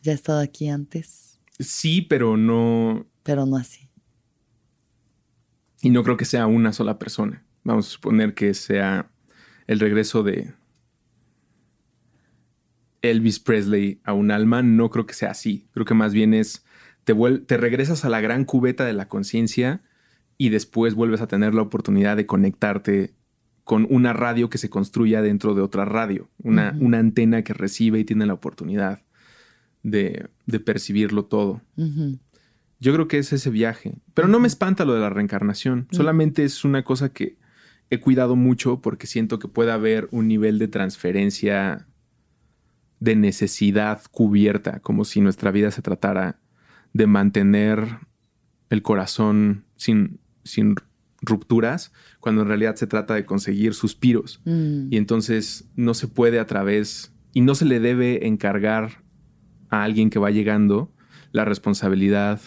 Ya 0.02 0.12
ha 0.12 0.16
estado 0.16 0.42
aquí 0.42 0.68
antes, 0.68 1.40
Sí, 1.58 2.02
pero 2.02 2.36
no. 2.36 3.08
pero 3.24 3.46
no 3.46 3.56
así. 3.56 3.90
Y 5.82 5.90
no 5.90 6.04
creo 6.04 6.18
que 6.18 6.26
sea 6.26 6.48
una 6.48 6.74
sola 6.74 7.00
persona. 7.00 7.46
Vamos 7.64 7.88
a 7.88 7.92
suponer 7.92 8.34
que 8.34 8.54
sea 8.54 9.10
el 9.68 9.80
regreso 9.80 10.24
de 10.24 10.54
Elvis 13.02 13.40
Presley 13.40 14.02
a 14.04 14.14
un 14.14 14.32
alma. 14.32 14.62
No 14.62 14.90
creo 14.90 15.06
que 15.06 15.14
sea 15.14 15.32
así. 15.32 15.68
Creo 15.74 15.86
que 15.86 15.94
más 15.94 16.14
bien 16.14 16.34
es. 16.34 16.66
Te, 17.04 17.14
te 17.46 17.58
regresas 17.58 18.06
a 18.06 18.10
la 18.10 18.22
gran 18.22 18.46
cubeta 18.46 18.86
de 18.86 18.94
la 18.94 19.08
conciencia 19.08 19.82
y 20.38 20.50
después 20.50 20.96
vuelves 20.96 21.22
a 21.22 21.28
tener 21.28 21.54
la 21.54 21.62
oportunidad 21.62 22.18
de 22.18 22.26
conectarte 22.26 23.14
con 23.64 23.88
una 23.90 24.14
radio 24.14 24.50
que 24.50 24.58
se 24.58 24.70
construya 24.70 25.22
dentro 25.22 25.54
de 25.54 25.62
otra 25.62 25.86
radio. 25.86 26.30
Una, 26.42 26.76
una 26.80 27.00
antena 27.00 27.44
que 27.44 27.54
recibe 27.54 28.00
y 28.00 28.06
tiene 28.06 28.26
la 28.26 28.34
oportunidad 28.34 29.04
de, 29.84 30.28
de 30.46 30.60
percibirlo 30.60 31.26
todo. 31.26 31.62
Yo 32.80 32.94
creo 32.94 33.08
que 33.08 33.18
es 33.18 33.32
ese 33.32 33.50
viaje. 33.50 33.96
Pero 34.14 34.28
no 34.28 34.40
me 34.40 34.48
espanta 34.48 34.86
lo 34.86 34.94
de 34.94 35.02
la 35.02 35.10
reencarnación. 35.10 35.88
Solamente 35.92 36.44
es 36.44 36.66
una 36.66 36.84
cosa 36.84 37.10
que 37.10 37.38
he 37.94 38.00
cuidado 38.00 38.36
mucho 38.36 38.82
porque 38.82 39.08
siento 39.08 39.40
que 39.40 39.48
puede 39.48 39.72
haber 39.72 40.08
un 40.12 40.28
nivel 40.28 40.60
de 40.60 40.68
transferencia 40.68 41.88
de 43.00 43.16
necesidad 43.16 44.02
cubierta, 44.12 44.80
como 44.80 45.04
si 45.04 45.20
nuestra 45.20 45.52
vida 45.52 45.72
se 45.72 45.82
tratara 45.82 46.40
de 46.94 47.08
mantener 47.08 48.00
el 48.70 48.82
corazón 48.82 49.66
sin, 49.76 50.20
sin 50.44 50.76
rupturas, 51.22 51.92
cuando 52.20 52.42
en 52.42 52.48
realidad 52.48 52.76
se 52.76 52.88
trata 52.88 53.14
de 53.14 53.26
conseguir 53.26 53.74
suspiros. 53.74 54.42
Mm. 54.46 54.88
Y 54.92 54.98
entonces 54.98 55.70
no 55.76 55.94
se 55.94 56.08
puede 56.08 56.40
a 56.40 56.48
través, 56.48 57.14
y 57.34 57.42
no 57.42 57.56
se 57.56 57.66
le 57.66 57.80
debe 57.80 58.28
encargar 58.28 59.04
a 59.70 59.84
alguien 59.84 60.10
que 60.10 60.20
va 60.20 60.32
llegando 60.32 60.94
la 61.32 61.46
responsabilidad 61.46 62.40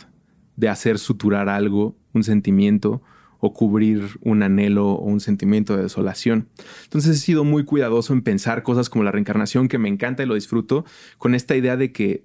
de 0.57 0.69
hacer 0.69 0.99
suturar 0.99 1.49
algo, 1.49 1.99
un 2.13 2.25
sentimiento, 2.25 3.03
o 3.47 3.53
cubrir 3.55 4.03
un 4.21 4.43
anhelo 4.43 4.91
o 4.93 5.05
un 5.05 5.21
sentimiento 5.21 5.77
de 5.77 5.85
desolación. 5.85 6.49
Entonces 6.85 7.17
he 7.17 7.21
sido 7.21 7.45
muy 7.45 7.65
cuidadoso 7.65 8.13
en 8.13 8.23
pensar 8.23 8.63
cosas 8.63 8.89
como 8.91 9.05
la 9.05 9.13
reencarnación, 9.13 9.69
que 9.69 9.79
me 9.79 9.89
encanta 9.89 10.23
y 10.23 10.27
lo 10.27 10.35
disfruto, 10.35 10.85
con 11.19 11.35
esta 11.35 11.57
idea 11.57 11.77
de 11.77 11.93
que 11.93 12.25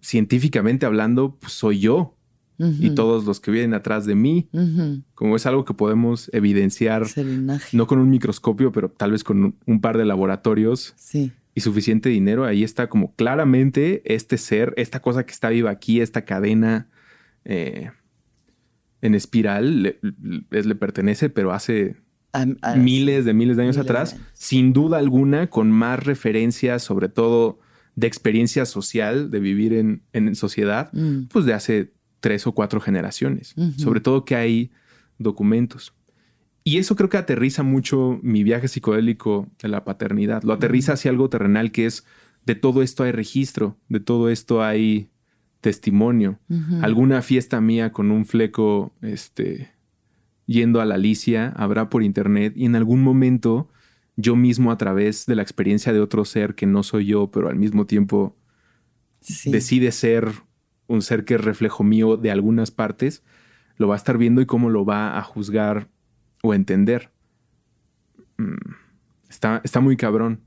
científicamente 0.00 0.86
hablando, 0.86 1.36
pues 1.40 1.52
soy 1.52 1.80
yo. 1.80 2.12
y 2.58 2.94
todos 2.94 3.26
los 3.26 3.38
que 3.38 3.50
vienen 3.50 3.74
atrás 3.74 4.06
de 4.06 4.14
mí, 4.14 4.48
como 5.14 5.36
es 5.36 5.44
algo 5.44 5.66
que 5.66 5.74
podemos 5.74 6.30
evidenciar, 6.32 7.04
no 7.74 7.86
con 7.86 7.98
un 7.98 8.08
microscopio, 8.08 8.72
pero 8.72 8.88
tal 8.90 9.10
vez 9.12 9.24
con 9.24 9.44
un- 9.44 9.56
un 9.66 9.82
par 9.82 9.98
de 9.98 10.06
laboratorios 10.06 10.94
Sí. 10.96 11.32
y 11.54 11.60
suficiente 11.60 12.08
dinero, 12.08 12.46
ahí 12.46 12.64
está 12.64 12.88
como 12.88 13.14
claramente 13.14 14.00
este 14.06 14.38
ser, 14.38 14.72
esta 14.78 15.02
cosa 15.02 15.26
que 15.26 15.32
está 15.32 15.50
viva 15.50 15.68
aquí, 15.70 16.00
esta 16.00 16.24
cadena 16.24 16.88
eh, 17.44 17.90
en 19.02 19.14
espiral, 19.14 19.82
le, 19.82 19.98
le- 20.50 20.62
le 20.62 20.74
pertenece, 20.74 21.28
pero 21.30 21.52
hace 21.52 21.96
miles 22.76 23.24
de 23.24 23.32
miles 23.34 23.56
de 23.56 23.62
años 23.62 23.76
Miles 23.76 23.86
de 23.86 23.92
atrás, 23.92 24.12
años. 24.14 24.26
sin 24.34 24.72
duda 24.72 24.98
alguna, 24.98 25.48
con 25.48 25.70
más 25.70 26.04
referencias, 26.04 26.82
sobre 26.82 27.08
todo 27.08 27.58
de 27.94 28.06
experiencia 28.06 28.66
social, 28.66 29.30
de 29.30 29.40
vivir 29.40 29.72
en, 29.72 30.02
en 30.12 30.34
sociedad, 30.34 30.90
Mm. 30.92 31.24
pues 31.28 31.44
de 31.46 31.54
hace 31.54 31.92
tres 32.20 32.46
o 32.46 32.52
cuatro 32.52 32.80
generaciones. 32.80 33.54
Sobre 33.76 34.00
todo 34.00 34.24
que 34.24 34.36
hay 34.36 34.70
documentos. 35.18 35.94
Y 36.64 36.78
eso 36.78 36.96
creo 36.96 37.08
que 37.08 37.16
aterriza 37.16 37.62
mucho 37.62 38.18
mi 38.22 38.42
viaje 38.42 38.66
psicodélico 38.68 39.48
de 39.62 39.68
la 39.68 39.84
paternidad. 39.84 40.42
Lo 40.42 40.52
aterriza 40.52 40.94
hacia 40.94 41.10
algo 41.12 41.30
terrenal 41.30 41.70
que 41.70 41.86
es 41.86 42.04
de 42.44 42.54
todo 42.56 42.82
esto 42.82 43.04
hay 43.04 43.12
registro, 43.12 43.76
de 43.88 44.00
todo 44.00 44.28
esto 44.28 44.62
hay 44.64 45.08
testimonio. 45.66 46.38
Alguna 46.80 47.22
fiesta 47.22 47.60
mía 47.60 47.90
con 47.90 48.12
un 48.12 48.24
fleco, 48.24 48.92
este, 49.02 49.72
yendo 50.46 50.80
a 50.80 50.84
la 50.84 50.94
Alicia, 50.94 51.52
habrá 51.56 51.90
por 51.90 52.04
internet 52.04 52.52
y 52.54 52.66
en 52.66 52.76
algún 52.76 53.02
momento 53.02 53.68
yo 54.14 54.36
mismo 54.36 54.70
a 54.70 54.78
través 54.78 55.26
de 55.26 55.34
la 55.34 55.42
experiencia 55.42 55.92
de 55.92 55.98
otro 55.98 56.24
ser 56.24 56.54
que 56.54 56.66
no 56.66 56.84
soy 56.84 57.06
yo, 57.06 57.32
pero 57.32 57.48
al 57.48 57.56
mismo 57.56 57.84
tiempo 57.84 58.36
Sí. 59.20 59.50
decide 59.50 59.90
ser 59.90 60.28
un 60.86 61.02
ser 61.02 61.24
que 61.24 61.34
es 61.34 61.40
reflejo 61.40 61.82
mío 61.82 62.16
de 62.16 62.30
algunas 62.30 62.70
partes, 62.70 63.24
lo 63.76 63.88
va 63.88 63.94
a 63.94 63.96
estar 63.96 64.18
viendo 64.18 64.40
y 64.40 64.46
cómo 64.46 64.70
lo 64.70 64.84
va 64.84 65.18
a 65.18 65.22
juzgar 65.22 65.88
o 66.44 66.54
entender. 66.54 67.10
Mm, 68.38 68.54
Está, 69.28 69.60
está 69.64 69.80
muy 69.80 69.96
cabrón. 69.96 70.38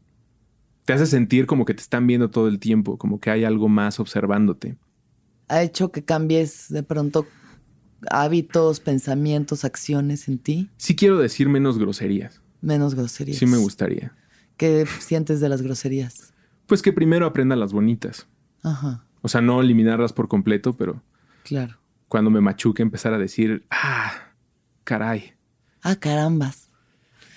Te 0.85 0.93
hace 0.93 1.05
sentir 1.05 1.45
como 1.45 1.65
que 1.65 1.73
te 1.73 1.81
están 1.81 2.07
viendo 2.07 2.29
todo 2.29 2.47
el 2.47 2.57
tiempo, 2.59 2.97
como 2.97 3.19
que 3.19 3.29
hay 3.31 3.43
algo 3.43 3.67
más 3.67 3.99
observándote. 3.99 4.77
¿Ha 5.49 5.61
hecho 5.63 5.91
que 5.91 6.03
cambies 6.05 6.67
de 6.69 6.83
pronto 6.83 7.27
hábitos, 8.09 8.79
pensamientos, 8.79 9.65
acciones 9.65 10.27
en 10.27 10.39
ti? 10.39 10.69
Sí 10.77 10.95
quiero 10.95 11.17
decir 11.17 11.49
menos 11.49 11.77
groserías. 11.77 12.41
Menos 12.61 12.95
groserías. 12.95 13.37
Sí 13.37 13.45
me 13.45 13.57
gustaría. 13.57 14.15
¿Qué 14.57 14.85
sientes 14.99 15.39
de 15.39 15.49
las 15.49 15.61
groserías? 15.61 16.33
Pues 16.67 16.81
que 16.81 16.93
primero 16.93 17.25
aprenda 17.25 17.55
las 17.55 17.73
bonitas. 17.73 18.27
Ajá, 18.63 19.05
O 19.21 19.27
sea, 19.29 19.41
no 19.41 19.61
eliminarlas 19.61 20.11
por 20.13 20.27
completo, 20.27 20.75
pero 20.77 21.01
claro. 21.43 21.77
cuando 22.09 22.29
me 22.29 22.41
machuque 22.41 22.81
empezar 22.83 23.13
a 23.13 23.17
decir, 23.17 23.65
ah, 23.71 24.11
caray, 24.83 25.33
Ah, 25.81 25.95
carambas. 25.95 26.69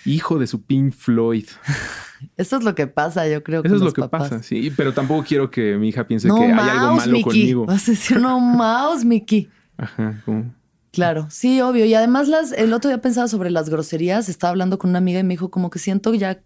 hijo 0.05 0.39
de 0.39 0.47
su 0.49 0.63
Pink 0.63 0.93
Floyd. 0.93 1.47
Eso 2.37 2.57
es 2.57 2.65
lo 2.65 2.75
que 2.75 2.87
pasa, 2.87 3.27
yo 3.29 3.43
creo. 3.43 3.61
Eso 3.61 3.69
con 3.71 3.77
es 3.79 3.83
lo 3.85 3.93
que 3.93 4.01
papás. 4.03 4.31
pasa, 4.31 4.43
sí. 4.43 4.73
Pero 4.77 4.93
tampoco 4.95 5.25
quiero 5.27 5.51
que 5.51 5.77
mi 5.77 5.89
hija 5.89 6.07
piense 6.07 6.29
No 6.29 6.37
que 6.37 6.45
hay 6.45 6.53
mouse, 6.55 6.71
algo 6.71 6.95
malo 6.97 7.13
Mickey. 7.13 7.23
conmigo. 7.25 7.67
Vas 7.67 7.89
a 7.89 7.93
decir, 7.93 8.21
no 8.21 8.39
mouse, 8.41 9.05
Mickey. 9.05 9.49
Ajá, 9.77 10.21
como- 10.25 10.55
Claro, 10.93 11.27
sí, 11.31 11.61
obvio. 11.63 11.87
Y 11.87 11.95
además 11.95 12.29
las, 12.29 12.53
el 12.53 12.73
otro 12.75 12.91
día 12.91 13.01
pensaba 13.01 13.27
sobre 13.27 13.51
las 13.51 13.71
groserías, 13.71 14.29
estaba 14.29 14.51
hablando 14.51 14.79
con 14.79 14.91
una 14.91 14.99
amiga 14.99 15.21
y 15.21 15.23
me 15.25 15.35
dijo 15.35 15.51
como 15.51 15.71
que 15.71 15.79
siento 15.79 16.13
ya 16.13 16.41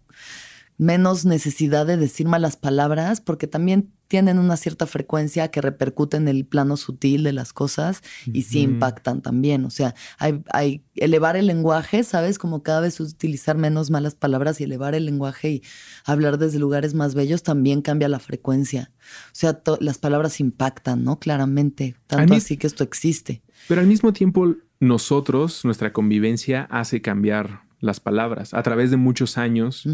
menos 0.77 1.25
necesidad 1.25 1.85
de 1.87 1.97
decir 1.97 2.27
malas 2.27 2.55
palabras 2.55 3.19
porque 3.19 3.47
también 3.47 3.91
tienen 4.07 4.39
una 4.39 4.55
cierta 4.57 4.85
frecuencia 4.85 5.49
que 5.49 5.59
repercute 5.59 6.17
en 6.17 6.27
el 6.27 6.45
plano 6.45 6.77
sutil 6.77 7.23
de 7.23 7.33
las 7.33 7.51
cosas 7.51 8.01
y 8.25 8.43
sí 8.43 8.61
impactan 8.61 9.21
también. 9.21 9.65
O 9.65 9.69
sea, 9.69 9.95
hay, 10.17 10.43
hay 10.51 10.83
elevar 10.95 11.35
el 11.35 11.47
lenguaje, 11.47 12.03
¿sabes? 12.03 12.39
Como 12.39 12.63
cada 12.63 12.81
vez 12.81 12.99
utilizar 12.99 13.57
menos 13.57 13.89
malas 13.89 14.15
palabras 14.15 14.61
y 14.61 14.63
elevar 14.63 14.95
el 14.95 15.05
lenguaje 15.05 15.49
y 15.49 15.63
hablar 16.05 16.37
desde 16.37 16.59
lugares 16.59 16.93
más 16.93 17.15
bellos 17.15 17.43
también 17.43 17.81
cambia 17.81 18.07
la 18.07 18.19
frecuencia. 18.19 18.91
O 19.27 19.35
sea, 19.35 19.61
las 19.81 19.97
palabras 19.97 20.39
impactan, 20.39 21.03
¿no? 21.03 21.19
Claramente. 21.19 21.95
Tanto 22.07 22.35
así 22.35 22.55
que 22.55 22.67
esto 22.67 22.83
existe. 22.83 23.41
Pero 23.67 23.81
al 23.81 23.87
mismo 23.87 24.13
tiempo, 24.13 24.55
nosotros, 24.79 25.65
nuestra 25.65 25.91
convivencia 25.91 26.67
hace 26.69 27.01
cambiar 27.01 27.67
las 27.79 27.99
palabras 27.99 28.53
a 28.53 28.63
través 28.63 28.91
de 28.91 28.97
muchos 28.97 29.37
años. 29.37 29.85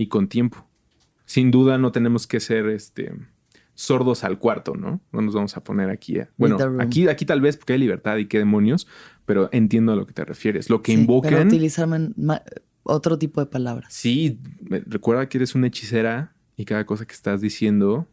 Y 0.00 0.06
con 0.08 0.28
tiempo. 0.28 0.66
Sin 1.26 1.50
duda 1.50 1.76
no 1.78 1.92
tenemos 1.92 2.26
que 2.26 2.40
ser 2.40 2.68
este 2.68 3.12
sordos 3.74 4.24
al 4.24 4.38
cuarto, 4.38 4.74
¿no? 4.74 5.00
No 5.12 5.20
nos 5.20 5.34
vamos 5.34 5.56
a 5.56 5.62
poner 5.64 5.90
aquí. 5.90 6.18
a- 6.20 6.28
bueno, 6.36 6.56
aquí, 6.80 7.06
aquí 7.08 7.24
tal 7.24 7.40
vez 7.40 7.56
porque 7.56 7.74
hay 7.74 7.78
libertad 7.78 8.16
y 8.16 8.26
qué 8.26 8.38
demonios, 8.38 8.86
pero 9.26 9.48
entiendo 9.52 9.92
a 9.92 9.96
lo 9.96 10.06
que 10.06 10.12
te 10.12 10.24
refieres. 10.24 10.68
Lo 10.70 10.82
que 10.82 10.92
Sí, 10.92 10.96
Pero 10.96 11.02
invocan. 11.02 11.46
utilizar 11.48 11.86
man- 11.86 12.14
ma- 12.16 12.42
otro 12.82 13.18
tipo 13.18 13.40
de 13.40 13.46
palabras. 13.46 13.92
Sí, 13.92 14.38
recuerda 14.86 15.28
que 15.28 15.38
eres 15.38 15.54
una 15.54 15.66
hechicera 15.68 16.34
y 16.56 16.64
cada 16.64 16.84
cosa 16.86 17.04
que 17.06 17.14
estás 17.14 17.40
diciendo 17.40 18.06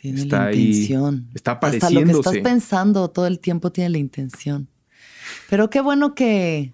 Tiene 0.00 0.20
Está 0.20 0.38
la 0.38 0.46
ahí, 0.50 0.66
intención. 0.66 1.28
está 1.34 1.52
Hasta 1.52 1.66
lo 1.66 1.70
que 1.70 1.76
apareciéndose. 1.86 2.18
estás 2.38 2.52
pensando 2.52 3.08
todo 3.10 3.26
el 3.26 3.40
tiempo 3.40 3.72
tiene 3.72 3.90
la 3.90 3.98
intención. 3.98 4.68
Pero 5.50 5.70
qué 5.70 5.80
bueno 5.80 6.14
que, 6.14 6.72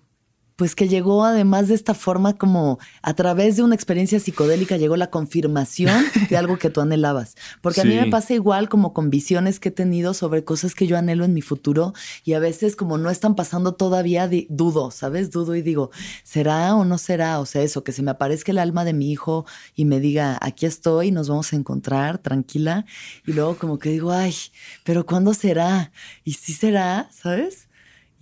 pues 0.57 0.75
que 0.75 0.89
llegó 0.89 1.25
además 1.25 1.69
de 1.69 1.75
esta 1.75 1.95
forma 1.95 2.35
como 2.35 2.79
a 3.03 3.15
través 3.15 3.57
de 3.57 3.63
una 3.63 3.75
experiencia 3.75 4.21
psicodélica 4.21 4.77
llegó 4.77 4.97
la 4.97 5.11
confirmación 5.11 6.05
de 6.31 6.37
algo 6.37 6.59
que 6.59 6.71
tú 6.71 6.81
anhelabas. 6.81 7.35
Porque 7.61 7.81
a 7.81 7.85
mí 7.85 7.97
me 7.97 8.07
pasa 8.07 8.35
igual 8.35 8.69
como 8.69 8.93
con 8.93 9.11
visiones 9.11 9.59
que 9.59 9.71
he 9.71 9.73
tenido 9.73 10.15
sobre 10.15 10.45
cosas 10.45 10.75
que 10.75 10.87
yo 10.87 10.97
anhelo 10.97 11.25
en 11.25 11.35
mi 11.35 11.43
futuro 11.43 11.93
y 12.25 12.35
a 12.35 12.39
veces 12.39 12.77
como 12.77 12.99
no 12.99 13.11
están 13.11 13.35
pasando 13.35 13.75
todavía, 13.75 14.31
dudo, 14.49 14.91
¿sabes? 14.91 15.31
Dudo 15.31 15.57
y 15.57 15.63
digo, 15.63 15.91
¿será 16.23 16.75
o 16.77 16.85
no 16.85 16.99
será? 16.99 17.41
O 17.41 17.47
sea, 17.47 17.63
eso, 17.63 17.83
que 17.83 17.93
se 17.93 18.03
me 18.03 18.13
aparezca 18.13 18.53
el 18.53 18.59
alma 18.59 18.85
de 18.85 18.93
mi 18.93 19.11
hijo 19.11 19.47
y 19.75 19.85
me 19.85 20.01
diga, 20.01 20.39
aquí 20.41 20.67
estoy, 20.67 21.11
nos 21.11 21.29
vamos 21.29 21.53
a 21.53 21.57
encontrar, 21.57 22.19
tranquila. 22.19 22.87
Y 23.27 23.33
luego 23.33 23.57
como 23.57 23.79
que 23.79 23.91
digo, 23.91 24.13
ay, 24.13 24.35
pero 24.85 25.05
¿cuándo 25.07 25.35
será? 25.35 25.93
Y 26.23 26.35
sí 26.35 26.53
será, 26.53 27.09
¿sabes? 27.11 27.64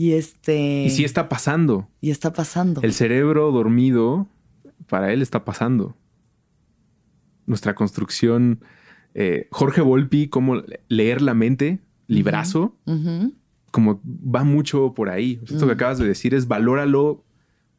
Y 0.02 0.14
este... 0.14 0.82
y 0.84 0.90
sí 0.90 1.04
está 1.04 1.28
pasando. 1.28 1.88
y 2.00 2.10
está 2.10 2.32
pasando. 2.32 2.80
El 2.82 2.92
cerebro 2.92 3.52
dormido, 3.52 4.26
para 4.88 5.12
él 5.12 5.22
está 5.22 5.44
pasando. 5.44 5.94
Nuestra 7.46 7.76
construcción, 7.76 8.64
eh, 9.14 9.46
Jorge 9.52 9.80
Volpi, 9.80 10.26
cómo 10.26 10.60
leer 10.88 11.22
la 11.22 11.34
mente, 11.34 11.78
librazo, 12.08 12.74
como 13.70 14.00
va 14.04 14.42
mucho 14.42 14.92
por 14.92 15.08
ahí. 15.08 15.40
Esto 15.44 15.60
que 15.66 15.72
Mm. 15.74 15.76
acabas 15.76 15.98
de 15.98 16.06
decir 16.06 16.34
es 16.34 16.48
valóralo. 16.48 17.24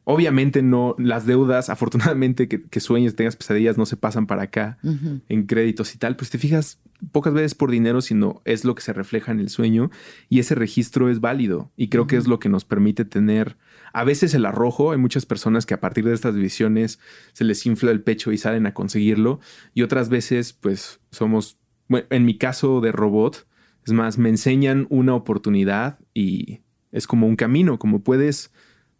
Obviamente 0.04 0.62
no, 0.62 0.94
las 0.98 1.24
deudas, 1.24 1.70
afortunadamente 1.70 2.46
que, 2.46 2.62
que 2.62 2.80
sueñes, 2.80 3.16
tengas 3.16 3.36
pesadillas, 3.36 3.78
no 3.78 3.86
se 3.86 3.96
pasan 3.96 4.26
para 4.26 4.42
acá 4.42 4.78
en 4.82 5.46
créditos 5.46 5.94
y 5.94 5.98
tal, 5.98 6.16
pues 6.16 6.30
te 6.30 6.38
fijas 6.38 6.78
pocas 7.12 7.32
veces 7.32 7.54
por 7.54 7.70
dinero, 7.70 8.00
sino 8.00 8.42
es 8.44 8.64
lo 8.64 8.74
que 8.74 8.82
se 8.82 8.92
refleja 8.92 9.32
en 9.32 9.40
el 9.40 9.48
sueño 9.48 9.90
y 10.28 10.40
ese 10.40 10.54
registro 10.54 11.08
es 11.08 11.20
válido. 11.20 11.72
Y 11.76 11.88
creo 11.88 12.06
que 12.06 12.16
es 12.16 12.26
lo 12.26 12.38
que 12.38 12.48
nos 12.48 12.64
permite 12.64 13.04
tener 13.04 13.56
a 13.92 14.04
veces 14.04 14.34
el 14.34 14.46
arrojo. 14.46 14.92
Hay 14.92 14.98
muchas 14.98 15.26
personas 15.26 15.66
que 15.66 15.74
a 15.74 15.80
partir 15.80 16.04
de 16.04 16.14
estas 16.14 16.34
visiones 16.34 16.98
se 17.32 17.44
les 17.44 17.64
infla 17.66 17.90
el 17.90 18.02
pecho 18.02 18.32
y 18.32 18.38
salen 18.38 18.66
a 18.66 18.74
conseguirlo. 18.74 19.40
Y 19.72 19.82
otras 19.82 20.08
veces 20.08 20.52
pues 20.52 21.00
somos, 21.10 21.58
bueno, 21.88 22.06
en 22.10 22.24
mi 22.24 22.36
caso 22.36 22.80
de 22.80 22.92
robot, 22.92 23.46
es 23.86 23.92
más, 23.92 24.18
me 24.18 24.28
enseñan 24.28 24.86
una 24.90 25.14
oportunidad 25.14 25.98
y 26.14 26.60
es 26.92 27.06
como 27.06 27.26
un 27.26 27.36
camino, 27.36 27.78
como 27.78 28.02
puedes 28.02 28.50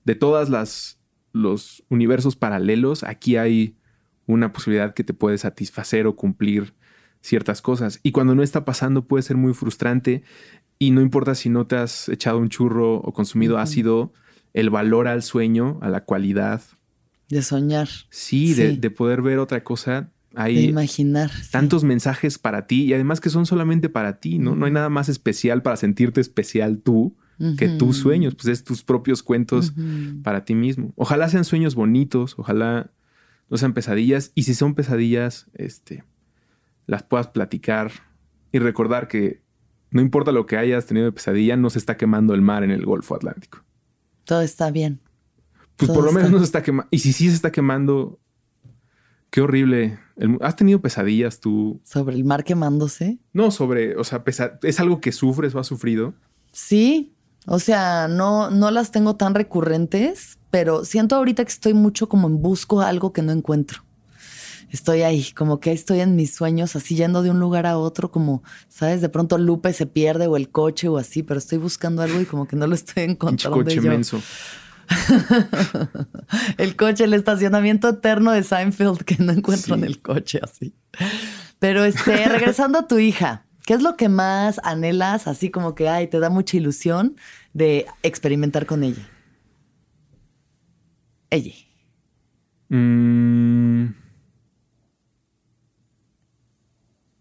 de 0.04 0.14
todas 0.14 0.48
las 0.50 1.00
los 1.32 1.82
universos 1.88 2.36
paralelos, 2.36 3.02
aquí 3.02 3.36
hay 3.36 3.76
una 4.26 4.52
posibilidad 4.52 4.94
que 4.94 5.02
te 5.04 5.14
puede 5.14 5.36
satisfacer 5.38 6.06
o 6.06 6.14
cumplir 6.14 6.74
ciertas 7.20 7.60
cosas. 7.60 7.98
Y 8.04 8.12
cuando 8.12 8.34
no 8.36 8.42
está 8.44 8.64
pasando 8.64 9.06
puede 9.06 9.22
ser 9.24 9.36
muy 9.36 9.52
frustrante 9.52 10.22
y 10.78 10.92
no 10.92 11.00
importa 11.00 11.34
si 11.34 11.48
no 11.48 11.66
te 11.66 11.76
has 11.76 12.08
echado 12.08 12.38
un 12.38 12.50
churro 12.50 12.96
o 12.96 13.12
consumido 13.12 13.58
ácido, 13.58 14.12
el 14.52 14.70
valor 14.70 15.08
al 15.08 15.22
sueño, 15.22 15.78
a 15.82 15.88
la 15.88 16.04
cualidad, 16.04 16.62
De 17.28 17.42
soñar, 17.42 17.88
sí, 18.10 18.54
De, 18.54 18.70
Sí. 18.72 18.76
de 18.76 18.90
poder 18.90 19.20
ver 19.22 19.38
otra 19.40 19.64
cosa. 19.64 20.10
de 20.30 20.40
Hay 20.40 20.64
imaginar. 20.66 21.30
sí. 21.30 21.50
tantos 21.50 21.82
mensajes 21.84 22.38
para 22.38 22.66
ti 22.68 22.84
y 22.84 22.92
además 22.94 23.20
que 23.20 23.30
son 23.30 23.44
solamente 23.46 23.88
para 23.88 24.20
ti, 24.20 24.38
¿no? 24.38 24.54
No 24.54 24.66
hay 24.66 24.72
nada 24.72 24.88
más 24.90 25.08
especial 25.08 25.62
para 25.62 25.76
sentirte 25.76 26.20
especial 26.20 26.78
tú 26.78 27.16
que 27.58 27.68
tus 27.68 27.96
sueños, 27.98 28.34
pues 28.34 28.46
es 28.48 28.64
tus 28.64 28.82
propios 28.82 29.22
cuentos 29.22 29.72
para 30.22 30.44
ti 30.44 30.54
mismo. 30.54 30.92
Ojalá 30.96 31.28
sean 31.28 31.44
sueños 31.44 31.74
bonitos, 31.74 32.34
ojalá 32.38 32.90
no 33.50 33.56
sean 33.56 33.74
pesadillas. 33.74 34.32
Y 34.34 34.44
si 34.44 34.54
son 34.54 34.74
pesadillas, 34.74 35.46
este, 35.54 36.04
las 36.86 37.02
puedas 37.02 37.28
platicar 37.28 37.90
y 38.52 38.58
recordar 38.58 39.08
que 39.08 39.42
no 39.90 40.00
importa 40.00 40.32
lo 40.32 40.46
que 40.46 40.56
hayas 40.56 40.86
tenido 40.86 41.06
de 41.06 41.12
pesadilla, 41.12 41.56
no 41.56 41.70
se 41.70 41.78
está 41.78 41.96
quemando 41.96 42.34
el 42.34 42.42
mar 42.42 42.64
en 42.64 42.70
el 42.70 42.84
Golfo 42.84 43.14
Atlántico. 43.14 43.62
Todo 44.24 44.40
está 44.42 44.70
bien. 44.70 45.00
Pues 45.76 45.88
Todo 45.88 45.96
por 45.96 46.04
lo 46.06 46.12
menos 46.12 46.30
no 46.30 46.38
se 46.38 46.44
está 46.44 46.62
quemando. 46.62 46.88
Y 46.90 46.98
si 47.00 47.12
sí 47.12 47.28
se 47.28 47.34
está 47.34 47.52
quemando, 47.52 48.18
qué 49.30 49.40
horrible. 49.40 49.98
El 50.16 50.38
¿Has 50.40 50.56
tenido 50.56 50.80
pesadillas 50.80 51.40
tú? 51.40 51.80
Sobre 51.84 52.14
el 52.14 52.24
mar 52.24 52.44
quemándose. 52.44 53.18
No, 53.32 53.50
sobre, 53.50 53.96
o 53.96 54.04
sea, 54.04 54.22
pesa- 54.24 54.58
es 54.62 54.78
algo 54.80 55.00
que 55.00 55.10
sufres 55.12 55.54
o 55.54 55.58
has 55.58 55.66
sufrido. 55.66 56.14
Sí, 56.52 57.12
o 57.46 57.58
sea, 57.58 58.08
no, 58.08 58.50
no 58.50 58.70
las 58.70 58.90
tengo 58.90 59.16
tan 59.16 59.34
recurrentes, 59.34 60.38
pero 60.50 60.84
siento 60.84 61.16
ahorita 61.16 61.44
que 61.44 61.50
estoy 61.52 61.74
mucho 61.74 62.08
como 62.08 62.26
en 62.28 62.40
busco 62.40 62.80
algo 62.80 63.12
que 63.12 63.22
no 63.22 63.32
encuentro. 63.32 63.82
Estoy 64.70 65.02
ahí, 65.02 65.30
como 65.36 65.60
que 65.60 65.70
estoy 65.72 66.00
en 66.00 66.16
mis 66.16 66.34
sueños, 66.34 66.74
así 66.74 66.96
yendo 66.96 67.22
de 67.22 67.30
un 67.30 67.38
lugar 67.38 67.64
a 67.66 67.78
otro, 67.78 68.10
como, 68.10 68.42
¿sabes? 68.68 69.00
De 69.00 69.08
pronto 69.08 69.38
Lupe 69.38 69.72
se 69.72 69.86
pierde 69.86 70.26
o 70.26 70.36
el 70.36 70.48
coche 70.48 70.88
o 70.88 70.98
así, 70.98 71.22
pero 71.22 71.38
estoy 71.38 71.58
buscando 71.58 72.02
algo 72.02 72.20
y 72.20 72.24
como 72.24 72.48
que 72.48 72.56
no 72.56 72.66
lo 72.66 72.74
estoy 72.74 73.04
encontrando. 73.10 73.56
coche 73.62 73.80
el 76.58 76.76
coche, 76.76 77.04
el 77.04 77.14
estacionamiento 77.14 77.88
eterno 77.88 78.32
de 78.32 78.42
Seinfeld 78.42 78.98
que 79.04 79.16
no 79.22 79.32
encuentro 79.32 79.74
Sí. 79.76 79.80
en 79.80 79.84
el 79.86 80.00
coche 80.02 80.40
así. 80.42 80.74
Pero 81.58 81.84
este, 81.84 82.28
regresando 82.28 82.78
a 82.80 82.86
tu 82.88 82.98
hija, 82.98 83.46
¿qué 83.64 83.74
es 83.74 83.82
lo 83.82 83.96
que 83.96 84.08
más 84.08 84.60
anhelas, 84.64 85.26
así 85.26 85.50
como 85.50 85.74
que 85.74 85.88
ay, 85.88 86.08
te 86.08 86.20
da 86.20 86.30
mucha 86.30 86.56
ilusión 86.56 87.16
de 87.52 87.86
experimentar 88.02 88.66
con 88.66 88.82
ella? 88.82 89.08
Ella. 91.30 91.54
Mm. 92.68 93.86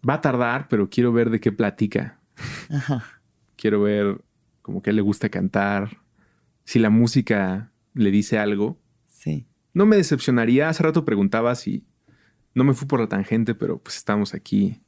Va 0.08 0.14
a 0.14 0.20
tardar, 0.20 0.68
pero 0.68 0.90
quiero 0.90 1.12
ver 1.12 1.30
de 1.30 1.40
qué 1.40 1.50
platica. 1.50 2.20
Quiero 3.56 3.82
ver 3.82 4.22
como 4.60 4.82
que 4.82 4.92
le 4.92 5.00
gusta 5.00 5.30
cantar. 5.30 6.02
Si 6.64 6.78
la 6.78 6.90
música 6.90 7.72
le 7.94 8.10
dice 8.10 8.38
algo. 8.38 8.78
Sí. 9.06 9.46
No 9.72 9.86
me 9.86 9.96
decepcionaría. 9.96 10.68
Hace 10.68 10.82
rato 10.82 11.04
preguntaba 11.04 11.54
si 11.54 11.86
no 12.54 12.64
me 12.64 12.74
fui 12.74 12.86
por 12.86 13.00
la 13.00 13.08
tangente, 13.08 13.54
pero 13.54 13.78
pues 13.78 13.96
estamos 13.96 14.34
aquí 14.34 14.83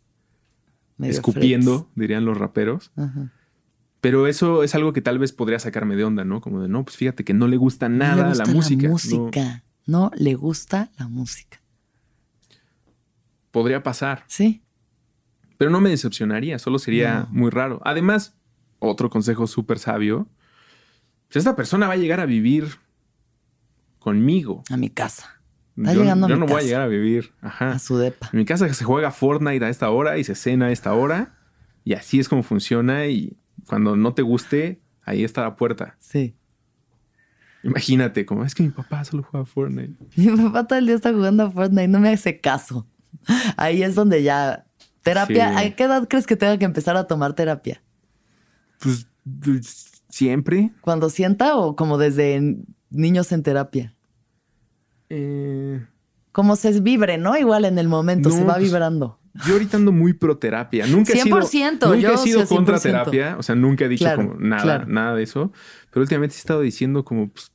medio 0.96 1.12
escupiendo, 1.14 1.90
dirían 1.94 2.24
los 2.24 2.36
raperos. 2.38 2.90
Ajá. 2.96 3.32
Pero 4.00 4.26
eso 4.26 4.62
es 4.62 4.74
algo 4.74 4.92
que 4.92 5.00
tal 5.00 5.18
vez 5.18 5.32
podría 5.32 5.58
sacarme 5.58 5.96
de 5.96 6.04
onda, 6.04 6.24
¿no? 6.24 6.40
Como 6.40 6.60
de, 6.62 6.68
no, 6.68 6.84
pues 6.84 6.96
fíjate 6.96 7.24
que 7.24 7.34
no 7.34 7.48
le 7.48 7.56
gusta 7.56 7.88
No 7.88 7.94
le 7.94 7.98
nada 7.98 8.28
gusta 8.28 8.44
la 8.46 8.52
música. 8.52 8.82
La 8.82 8.88
No, 8.88 8.92
música. 8.92 9.64
No 9.86 10.10
le 10.16 10.34
gusta 10.34 10.90
la 10.98 11.08
música. 11.08 11.60
podría 13.50 13.82
pasar. 13.82 14.24
Sí. 14.26 14.62
Pero 15.56 15.70
no 15.70 15.80
me 15.80 15.88
decepcionaría, 15.88 16.58
solo 16.58 16.78
sería 16.78 17.20
No. 17.20 17.28
muy 17.30 17.50
raro. 17.50 17.80
Además, 17.86 18.36
otro 18.78 19.08
consejo 19.08 19.46
súper 19.46 19.78
sabio, 19.78 20.28
pues 21.28 21.36
esta 21.36 21.56
persona 21.56 21.86
va 21.86 21.94
a 21.94 21.96
llegar 21.96 22.20
a 22.20 22.26
vivir 22.26 22.68
conmigo. 23.98 24.62
A 24.70 24.76
mi 24.76 24.90
casa. 24.90 25.35
Está 25.76 25.92
yo 25.92 26.02
llegando 26.02 26.26
a 26.26 26.30
yo 26.30 26.36
mi 26.36 26.40
no 26.40 26.46
voy 26.46 26.62
a 26.62 26.64
llegar 26.64 26.82
a 26.82 26.86
vivir. 26.86 27.32
Ajá. 27.40 27.72
A 27.72 27.78
su 27.78 27.98
depa. 27.98 28.30
En 28.32 28.38
mi 28.38 28.44
casa 28.44 28.72
se 28.72 28.84
juega 28.84 29.10
Fortnite 29.10 29.64
a 29.64 29.68
esta 29.68 29.90
hora 29.90 30.18
y 30.18 30.24
se 30.24 30.34
cena 30.34 30.66
a 30.66 30.72
esta 30.72 30.94
hora. 30.94 31.34
Y 31.84 31.94
así 31.94 32.18
es 32.18 32.28
como 32.28 32.42
funciona. 32.42 33.06
Y 33.06 33.36
cuando 33.66 33.96
no 33.96 34.14
te 34.14 34.22
guste, 34.22 34.80
ahí 35.02 35.24
está 35.24 35.42
la 35.42 35.56
puerta. 35.56 35.96
Sí. 35.98 36.34
Imagínate, 37.62 38.24
como 38.24 38.44
es 38.44 38.54
que 38.54 38.62
mi 38.62 38.70
papá 38.70 39.04
solo 39.04 39.22
juega 39.22 39.44
Fortnite. 39.44 39.94
Mi 40.16 40.36
papá 40.36 40.66
todo 40.66 40.78
el 40.78 40.86
día 40.86 40.94
está 40.94 41.12
jugando 41.12 41.44
a 41.44 41.50
Fortnite, 41.50 41.88
no 41.88 41.98
me 41.98 42.10
hace 42.10 42.40
caso. 42.40 42.86
Ahí 43.56 43.82
es 43.82 43.94
donde 43.94 44.22
ya. 44.22 44.66
Terapia. 45.02 45.58
Sí. 45.58 45.64
¿A 45.66 45.76
qué 45.76 45.84
edad 45.84 46.08
crees 46.08 46.26
que 46.26 46.36
tenga 46.36 46.58
que 46.58 46.64
empezar 46.64 46.96
a 46.96 47.06
tomar 47.06 47.34
terapia? 47.34 47.82
Pues 48.80 49.06
pues, 49.42 50.02
siempre. 50.08 50.72
¿Cuando 50.80 51.10
sienta 51.10 51.56
o 51.56 51.76
como 51.76 51.98
desde 51.98 52.56
niños 52.90 53.32
en 53.32 53.42
terapia? 53.42 53.94
Eh, 55.08 55.84
Como 56.32 56.56
se 56.56 56.80
vibre, 56.80 57.18
¿no? 57.18 57.36
Igual 57.36 57.64
en 57.64 57.78
el 57.78 57.88
momento, 57.88 58.28
No, 58.28 58.34
se 58.34 58.44
va 58.44 58.54
pues, 58.54 58.64
vibrando. 58.64 59.18
Yo 59.46 59.52
ahorita 59.54 59.76
ando 59.76 59.92
muy 59.92 60.14
pro 60.14 60.38
terapia. 60.38 60.86
Nunca 60.86 61.12
he 61.12 61.20
sido, 61.20 61.36
100%, 61.38 61.86
nunca 61.88 61.96
yo 61.98 62.14
he 62.14 62.18
sido 62.18 62.46
sí, 62.46 62.54
contra 62.54 62.76
100%. 62.78 62.82
terapia. 62.82 63.36
O 63.38 63.42
sea, 63.42 63.54
nunca 63.54 63.84
he 63.84 63.88
dicho 63.88 64.04
Claro, 64.04 64.28
como 64.28 64.40
nada, 64.40 64.62
claro. 64.62 64.86
nada 64.86 65.14
de 65.14 65.22
eso. 65.24 65.52
Pero 65.90 66.02
últimamente 66.02 66.34
he 66.36 66.38
estado 66.38 66.60
diciendo 66.62 67.04
como, 67.04 67.28
pues, 67.28 67.52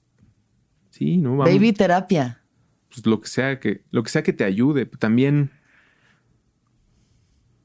sí, 0.91 1.17
¿no? 1.17 1.37
Vamos, 1.37 1.53
Baby 1.53 1.73
terapia. 1.73 2.41
pues, 2.89 3.05
lo 3.07 3.19
que 3.19 3.27
sea 3.27 3.59
que, 3.59 3.83
lo 3.91 4.03
que 4.03 4.09
sea 4.11 4.21
que 4.23 4.31
te 4.33 4.43
ayude. 4.43 4.85
También, 4.85 5.51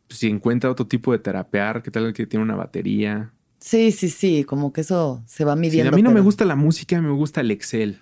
pues, 0.08 0.20
si 0.20 0.28
encuentra 0.28 0.70
otro 0.70 0.86
tipo 0.86 1.12
de 1.12 1.18
terapear, 1.18 1.82
que 1.82 1.90
tal 1.90 2.12
que 2.12 2.26
tiene 2.26 2.42
una 2.42 2.56
batería. 2.56 3.32
Sí, 3.60 3.90
sí, 3.92 4.08
sí, 4.10 4.44
como 4.44 4.72
que 4.72 4.82
eso 4.82 5.22
se 5.26 5.44
va 5.44 5.54
Sí, 5.54 5.60
midiendo. 5.60 5.92
a 5.92 5.96
mí 5.96 6.02
no 6.02 6.10
me 6.10 6.20
gusta 6.20 6.44
la 6.44 6.56
música, 6.56 7.00
me 7.02 7.10
gusta 7.10 7.40
el 7.40 7.50
Excel. 7.50 8.00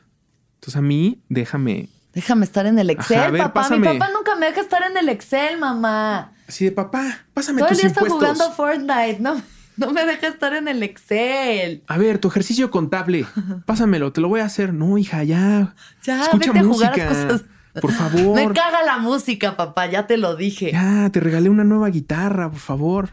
Entonces 0.65 0.79
a 0.79 0.83
mí, 0.83 1.21
déjame. 1.29 1.91
Déjame 2.15 2.47
estar 2.47 2.65
en 2.65 2.79
el 2.79 2.89
Excel, 2.89 3.19
Ajá, 3.19 3.27
a 3.27 3.31
ver, 3.31 3.43
papá. 3.43 3.53
pásame. 3.61 3.93
Mi 3.93 3.99
papá 3.99 4.11
nunca 4.15 4.35
me 4.35 4.47
deja 4.47 4.63
estar 4.63 4.83
en 4.91 4.97
el 4.97 5.11
Excel, 5.11 5.59
mamá. 5.59 6.33
Así 6.49 6.65
de 6.65 6.73
papá, 6.73 7.19
pásame 7.35 7.59
Todo 7.61 7.69
el 7.69 7.77
día 7.77 7.87
está 7.89 8.01
jugando 8.09 8.51
Fortnite. 8.53 9.19
No, 9.21 9.43
no 9.77 9.91
me 9.93 10.07
deja 10.07 10.29
estar 10.29 10.55
en 10.55 10.67
el 10.69 10.83
Excel. 10.83 11.83
A 11.87 11.99
ver, 11.99 12.17
tu 12.19 12.29
ejercicio 12.29 12.71
contable, 12.71 13.27
pásamelo, 13.67 14.11
te 14.13 14.23
lo 14.23 14.29
voy 14.31 14.41
a 14.41 14.47
hacer. 14.47 14.73
No, 14.73 14.97
hija, 14.97 15.23
ya. 15.23 15.75
Ya, 16.03 16.23
Escucha 16.23 16.53
vete 16.53 16.61
a 16.61 16.63
música. 16.63 16.93
jugar 16.93 17.07
a 17.07 17.09
cosas. 17.09 17.45
Por 17.83 17.93
favor. 17.99 18.35
Me 18.37 18.55
caga 18.55 18.83
la 18.87 18.97
música, 18.97 19.59
papá, 19.59 19.85
ya 19.85 20.07
te 20.07 20.17
lo 20.17 20.35
dije. 20.35 20.73
Ya, 20.73 21.11
te 21.13 21.21
regalé 21.21 21.51
una 21.51 21.65
nueva 21.65 21.91
guitarra, 21.91 22.49
por 22.49 22.61
favor. 22.61 23.11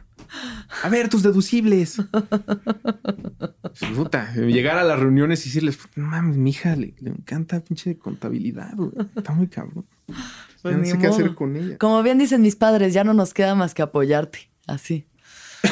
A 0.83 0.89
ver, 0.89 1.09
tus 1.09 1.23
deducibles. 1.23 1.97
Puta, 3.95 4.33
llegar 4.35 4.77
a 4.77 4.83
las 4.83 4.99
reuniones 4.99 5.45
y 5.45 5.49
decirles, 5.49 5.79
no 5.95 6.07
mames, 6.07 6.37
mi 6.37 6.49
hija 6.51 6.75
le, 6.75 6.93
le 6.99 7.09
encanta 7.11 7.59
pinche 7.61 7.97
contabilidad, 7.97 8.73
güey. 8.75 8.91
Está 9.15 9.33
muy 9.33 9.47
cabrón. 9.47 9.85
Ya 10.07 10.15
Pues 10.61 10.77
no 10.77 10.85
sé 10.85 10.97
qué 10.99 11.07
hacer 11.07 11.35
con 11.35 11.55
ella. 11.55 11.77
Como 11.77 12.01
bien 12.03 12.17
dicen 12.17 12.41
mis 12.41 12.55
padres, 12.55 12.93
ya 12.93 13.03
no 13.03 13.13
nos 13.13 13.33
queda 13.33 13.55
más 13.55 13.73
que 13.73 13.81
apoyarte. 13.81 14.49
Así. 14.67 15.05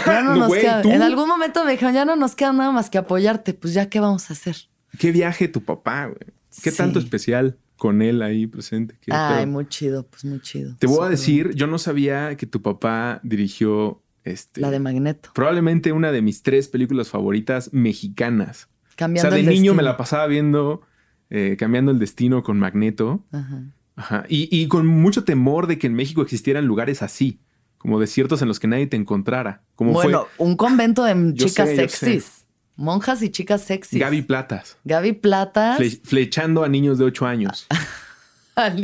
Ya 0.06 0.22
no 0.22 0.32
No, 0.34 0.40
nos 0.42 0.48
güey, 0.50 0.62
queda. 0.62 0.82
¿tú? 0.82 0.90
En 0.92 1.02
algún 1.02 1.28
momento 1.28 1.64
me 1.66 1.72
dijeron, 1.72 1.94
ya 1.94 2.06
no 2.06 2.16
nos 2.16 2.36
queda 2.36 2.54
nada 2.54 2.72
más 2.72 2.90
que 2.90 2.98
apoyarte. 2.98 3.54
Pues 3.54 3.74
ya, 3.74 3.90
¿qué 3.90 4.00
vamos 4.00 4.30
a 4.30 4.34
hacer? 4.34 4.56
¿Qué 4.98 5.12
viaje 5.12 5.48
tu 5.48 5.64
papá, 5.64 6.06
güey? 6.06 6.20
¿Qué 6.64 6.72
Sí. 6.72 6.78
tanto 6.78 7.00
especial 7.00 7.58
con 7.78 8.02
él 8.02 8.22
ahí 8.22 8.48
presente? 8.48 8.96
¿Qué 9.02 9.12
Ay, 9.14 9.46
muy 9.46 9.68
chido, 9.68 10.04
pues 10.08 10.26
muy 10.26 10.42
chido. 10.42 10.76
Te 10.80 10.88
voy 10.88 11.06
a 11.06 11.10
decir, 11.10 11.54
yo 11.54 11.68
no 11.68 11.78
sabía 11.78 12.36
que 12.36 12.46
tu 12.48 12.62
papá 12.62 13.20
dirigió 13.24 14.02
este. 14.32 14.62
La 14.62 14.72
de 14.72 14.80
Magneto. 14.80 15.32
Probablemente 15.34 15.92
una 15.92 16.12
de 16.12 16.22
mis 16.22 16.42
tres 16.44 16.68
películas 16.68 17.10
favoritas 17.10 17.72
mexicanas. 17.74 18.68
Cambiando 18.96 19.30
o 19.30 19.32
sea, 19.32 19.36
de 19.36 19.40
el 19.42 19.46
niño 19.48 19.56
destino. 19.72 19.74
me 19.76 19.84
la 19.84 19.96
pasaba 19.98 20.28
viendo 20.28 20.82
eh, 21.30 21.56
Cambiando 21.58 21.92
el 21.92 22.00
Destino 22.00 22.44
con 22.44 22.60
Magneto. 22.60 23.24
Ajá. 23.32 23.64
Ajá. 23.96 24.26
Y, 24.30 24.48
y 24.56 24.68
con 24.68 24.88
mucho 24.88 25.24
temor 25.26 25.68
de 25.68 25.78
que 25.78 25.88
en 25.88 25.94
México 25.94 26.22
existieran 26.22 26.66
lugares 26.66 27.02
así, 27.02 27.40
como 27.78 28.00
desiertos 28.00 28.42
en 28.42 28.48
los 28.48 28.60
que 28.60 28.68
nadie 28.68 28.88
te 28.88 28.98
encontrara. 28.98 29.62
Como 29.76 29.92
Bueno, 29.94 30.28
un 30.38 30.56
convento 30.58 31.04
de 31.04 31.34
chicas 31.36 31.70
sé, 31.70 31.76
sexys. 31.76 32.46
Monjas 32.76 33.22
y 33.22 33.30
chicas 33.30 33.64
fue 33.66 33.76
sexys. 33.76 34.00
Gaby 34.00 34.22
Platas, 34.22 34.78
Gaby 34.86 35.12
Platas. 35.14 35.80
fle- 35.80 36.00
flechando 36.04 36.64
a 36.64 36.70
niños 36.70 36.98
de 36.98 37.06
8 37.06 37.26
años. 37.26 37.68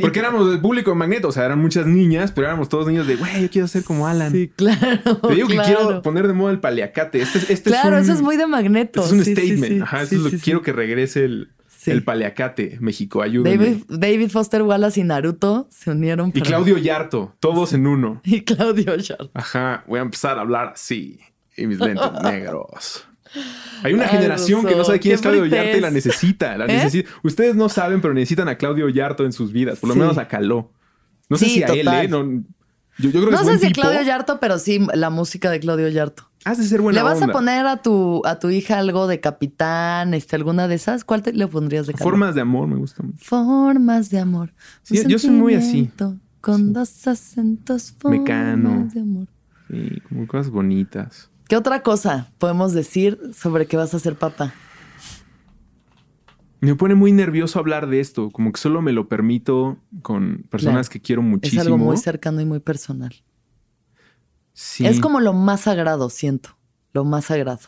Porque 0.00 0.18
éramos 0.18 0.50
del 0.50 0.60
público 0.60 0.90
de 0.90 0.96
Magneto, 0.96 1.28
o 1.28 1.32
sea, 1.32 1.44
eran 1.44 1.58
muchas 1.58 1.86
niñas, 1.86 2.32
pero 2.32 2.46
éramos 2.46 2.68
todos 2.68 2.86
niños 2.86 3.06
de, 3.06 3.16
güey, 3.16 3.42
yo 3.42 3.50
quiero 3.50 3.68
ser 3.68 3.84
como 3.84 4.06
Alan. 4.06 4.32
Sí, 4.32 4.50
claro. 4.54 5.18
Te 5.28 5.34
digo 5.34 5.48
que 5.48 5.56
quiero 5.58 6.02
poner 6.02 6.26
de 6.26 6.32
moda 6.32 6.52
el 6.52 6.60
paliacate. 6.60 7.20
Este, 7.22 7.38
es- 7.38 7.50
este 7.50 7.70
Claro, 7.70 7.96
es 7.96 8.04
un, 8.04 8.10
eso 8.10 8.12
es 8.14 8.22
muy 8.22 8.36
de 8.36 8.46
Magneto. 8.46 9.02
este 9.02 9.14
es 9.14 9.18
un 9.20 9.24
Sí, 9.24 9.32
statement. 9.32 9.72
sí. 9.74 9.80
Ajá, 9.82 10.02
eso 10.02 10.14
es 10.16 10.20
lo 10.22 10.30
que 10.30 10.38
quiero 10.38 10.62
que 10.62 10.72
regrese 10.72 11.24
el, 11.24 11.50
el 11.86 12.02
paliacate, 12.02 12.78
México. 12.80 13.22
Ayúdenme. 13.22 13.56
David, 13.56 13.82
David 13.88 14.30
Foster 14.30 14.62
Wallace 14.62 15.00
y 15.00 15.04
Naruto 15.04 15.68
se 15.70 15.90
unieron. 15.90 16.30
Y 16.30 16.40
para- 16.40 16.46
Claudio 16.46 16.78
Yarto, 16.78 17.34
todos 17.40 17.72
en 17.72 17.86
uno. 17.86 18.20
Y 18.24 18.42
Claudio 18.42 18.96
Sharp. 18.96 19.30
Ajá, 19.34 19.84
voy 19.86 19.98
a 20.00 20.02
empezar 20.02 20.38
a 20.38 20.40
hablar 20.40 20.72
así. 20.74 21.20
Y 21.56 21.66
mis 21.66 21.78
lentes 21.78 22.10
negros. 22.22 23.06
Hay 23.82 23.92
una 23.94 24.04
Ay, 24.04 24.10
generación 24.10 24.64
que 24.66 24.74
no 24.74 24.84
sabe 24.84 25.00
quién 25.00 25.14
es 25.14 25.20
Claudio. 25.20 25.44
Yarto 25.46 25.76
y 25.76 25.80
la 25.80 25.90
necesita. 25.90 26.56
La 26.56 26.64
¿Eh? 26.64 26.68
necesita. 26.68 27.10
Ustedes 27.22 27.54
no 27.56 27.68
saben, 27.68 28.00
pero 28.00 28.14
necesitan 28.14 28.48
a 28.48 28.56
Claudio 28.56 28.88
Yarto 28.88 29.24
en 29.24 29.32
sus 29.32 29.52
vidas. 29.52 29.78
Por 29.78 29.88
lo 29.88 29.94
Sí. 29.94 30.00
menos 30.00 30.18
a 30.18 30.28
Caló. 30.28 30.72
No 31.28 31.36
sé 31.36 31.44
Sí, 31.46 31.50
si 31.54 31.62
a 31.62 31.66
él. 31.66 31.86
¿eh? 31.88 32.08
No, 32.08 32.24
yo, 32.24 32.42
yo 32.98 33.10
creo 33.10 33.24
que 33.26 33.30
No 33.30 33.36
es 33.36 33.38
sé 33.40 33.44
buen 33.44 33.58
si 33.60 33.66
tipo. 33.68 33.80
Claudio 33.82 34.02
Yarto, 34.02 34.40
pero 34.40 34.58
sí 34.58 34.80
la 34.94 35.10
música 35.10 35.50
de 35.50 35.60
Claudio 35.60 35.88
Yarto. 35.88 36.30
Has 36.44 36.58
de 36.58 36.64
ser 36.64 36.80
buena 36.80 37.00
¿Le 37.00 37.02
vas 37.02 37.14
onda. 37.20 37.26
a 37.26 37.32
poner 37.32 37.66
a 37.66 37.82
tu, 37.82 38.22
a 38.24 38.38
tu 38.38 38.50
hija 38.50 38.78
algo 38.78 39.08
de 39.08 39.18
capitán, 39.20 40.14
este, 40.14 40.36
alguna 40.36 40.68
de 40.68 40.76
esas? 40.76 41.04
¿Cuál 41.04 41.22
te 41.22 41.32
le 41.32 41.46
pondrías 41.48 41.88
de 41.88 41.92
calor? 41.92 42.12
Formas 42.12 42.34
de 42.36 42.40
amor 42.42 42.68
me 42.68 42.76
gustan. 42.76 43.14
Formas 43.18 44.10
de 44.10 44.20
amor. 44.20 44.52
Sí, 44.84 45.02
yo 45.08 45.18
soy 45.18 45.30
muy 45.30 45.54
así. 45.54 45.90
Con 46.40 46.72
dos 46.72 47.06
acentos. 47.08 47.92
Formas 47.98 48.20
Mecano. 48.20 48.88
de 48.94 49.00
amor. 49.00 49.26
Sí, 49.68 50.00
como 50.08 50.26
cosas 50.28 50.50
bonitas. 50.50 51.28
¿Qué 51.48 51.56
otra 51.56 51.82
cosa 51.82 52.32
podemos 52.38 52.72
decir 52.72 53.18
sobre 53.34 53.66
que 53.66 53.76
vas 53.76 53.94
a 53.94 53.98
ser 53.98 54.16
papá? 54.16 54.52
Me 56.60 56.74
pone 56.74 56.94
muy 56.94 57.12
nervioso 57.12 57.58
hablar 57.58 57.86
de 57.88 58.00
esto, 58.00 58.30
como 58.30 58.50
que 58.50 58.60
solo 58.60 58.82
me 58.82 58.92
lo 58.92 59.08
permito 59.08 59.78
con 60.02 60.44
personas 60.50 60.88
Claro. 60.88 60.92
que 60.92 61.00
quiero 61.06 61.22
muchísimo. 61.22 61.60
Es 61.62 61.66
algo 61.66 61.78
muy 61.78 61.96
cercano 61.98 62.40
y 62.40 62.46
muy 62.46 62.60
personal. 62.60 63.14
Sí. 64.52 64.86
Es 64.86 65.00
como 65.00 65.20
lo 65.20 65.32
más 65.34 65.62
sagrado, 65.62 66.08
siento. 66.10 66.56
Lo 66.92 67.04
más 67.04 67.26
sagrado. 67.26 67.60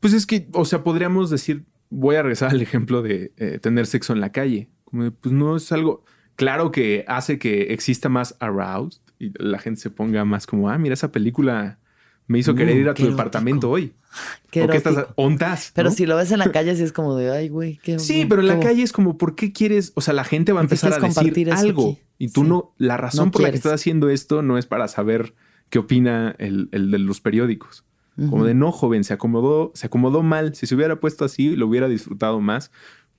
Pues 0.00 0.12
es 0.12 0.26
que, 0.26 0.48
o 0.52 0.64
sea, 0.64 0.82
podríamos 0.82 1.30
decir, 1.30 1.64
voy 1.88 2.16
a 2.16 2.22
regresar 2.22 2.50
al 2.50 2.60
ejemplo 2.60 3.00
de 3.00 3.32
eh, 3.36 3.58
tener 3.62 3.86
sexo 3.86 4.12
en 4.12 4.20
la 4.20 4.32
calle. 4.32 4.68
Como 4.84 5.04
de, 5.04 5.10
pues 5.12 5.32
no 5.32 5.56
es 5.56 5.70
algo, 5.72 6.04
claro 6.34 6.72
que 6.72 7.04
hace 7.08 7.38
que 7.38 7.72
exista 7.72 8.08
más 8.08 8.36
aroused 8.40 9.00
y 9.18 9.30
la 9.42 9.58
gente 9.60 9.80
se 9.80 9.90
ponga 9.90 10.24
más 10.24 10.46
como, 10.46 10.68
ah, 10.68 10.76
mira 10.78 10.94
esa 10.94 11.12
película 11.12 11.78
me 12.26 12.38
hizo 12.38 12.54
querer 12.54 12.76
Uh, 12.76 12.80
ir 12.80 12.88
a 12.88 12.94
tu 12.94 13.06
departamento 13.06 13.70
hoy. 13.70 13.92
Qué 14.50 14.62
¿O 14.62 14.68
qué 14.68 14.76
estás? 14.76 15.06
¿Ontas? 15.16 15.72
Pero 15.74 15.90
¿no? 15.90 15.94
si 15.94 16.06
lo 16.06 16.16
ves 16.16 16.30
en 16.30 16.38
la 16.38 16.50
calle, 16.52 16.74
sí 16.76 16.82
es 16.84 16.92
como 16.92 17.16
de, 17.16 17.30
ay, 17.30 17.48
güey, 17.48 17.80
qué. 17.82 17.98
Sí, 17.98 18.24
pero 18.28 18.40
en 18.42 18.48
la 18.48 18.60
calle 18.60 18.82
es 18.82 18.92
como, 18.92 19.18
¿por 19.18 19.34
qué 19.34 19.52
quieres? 19.52 19.92
O 19.96 20.00
sea, 20.00 20.14
la 20.14 20.24
gente 20.24 20.52
va 20.52 20.60
a 20.60 20.62
¿Por 20.62 20.68
qué 20.68 20.74
empezar 20.86 20.92
a 20.92 20.98
quieres 21.08 21.16
decir 21.34 21.52
algo. 21.52 21.90
aquí? 21.92 22.00
Y 22.18 22.28
tú 22.28 22.42
Sí. 22.42 22.48
no, 22.48 22.74
la 22.78 22.96
razón 22.96 23.26
No 23.26 23.30
por 23.32 23.42
la 23.42 23.48
que 23.48 23.52
quieres. 23.52 23.66
estás 23.66 23.80
haciendo 23.80 24.08
esto 24.10 24.42
no 24.42 24.56
es 24.56 24.66
para 24.66 24.86
saber 24.88 25.34
qué 25.68 25.80
opina 25.80 26.36
el, 26.38 26.68
el 26.72 26.90
de 26.92 26.98
los 26.98 27.20
periódicos. 27.20 27.84
Como 28.30 28.44
de 28.44 28.54
no, 28.54 28.70
joven, 28.70 29.02
se 29.02 29.12
acomodó, 29.12 29.72
se 29.74 29.86
acomodó 29.88 30.22
mal. 30.22 30.54
Si 30.54 30.68
se 30.68 30.76
hubiera 30.76 31.00
puesto 31.00 31.24
así, 31.24 31.56
lo 31.56 31.66
hubiera 31.66 31.88
disfrutado 31.88 32.40
más. 32.40 32.70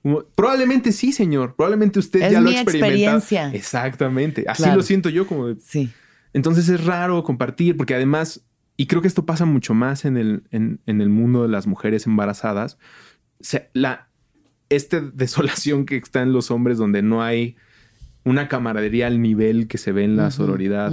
Como, 0.02 0.22
probablemente 0.34 0.90
sí, 0.92 1.12
señor. 1.12 1.54
Probablemente 1.54 1.98
usted 1.98 2.22
Es 2.22 2.32
ya 2.32 2.40
lo 2.40 2.48
ha 2.48 2.52
mi 2.52 2.56
experimentado. 2.56 3.18
experiencia. 3.18 3.50
Exactamente. 3.54 4.46
Así 4.48 4.62
Claro. 4.62 4.78
lo 4.78 4.82
siento 4.82 5.10
yo, 5.10 5.26
como 5.26 5.48
de, 5.48 5.56
Sí. 5.60 5.90
entonces 6.32 6.70
es 6.70 6.82
raro 6.86 7.22
compartir, 7.24 7.76
porque 7.76 7.94
además, 7.94 8.40
y 8.76 8.86
creo 8.86 9.00
que 9.02 9.08
esto 9.08 9.24
pasa 9.26 9.44
mucho 9.46 9.74
más 9.74 10.04
en 10.04 10.16
el, 10.16 10.42
en, 10.50 10.80
en 10.86 11.00
el 11.00 11.08
mundo 11.08 11.42
de 11.42 11.48
las 11.48 11.66
mujeres 11.66 12.06
embarazadas, 12.06 12.78
se- 13.40 13.70
la, 13.72 14.08
esta 14.68 15.00
desolación 15.14 15.86
que 15.86 15.96
está 15.96 16.22
en 16.22 16.32
los 16.32 16.50
hombres 16.50 16.78
donde 16.78 17.02
no 17.02 17.22
hay 17.22 17.56
una 18.24 18.48
camaradería 18.48 19.06
al 19.06 19.20
nivel 19.22 19.68
que 19.68 19.78
se 19.78 19.92
ve 19.92 20.04
en 20.04 20.16
la 20.16 20.30
sororidad 20.30 20.90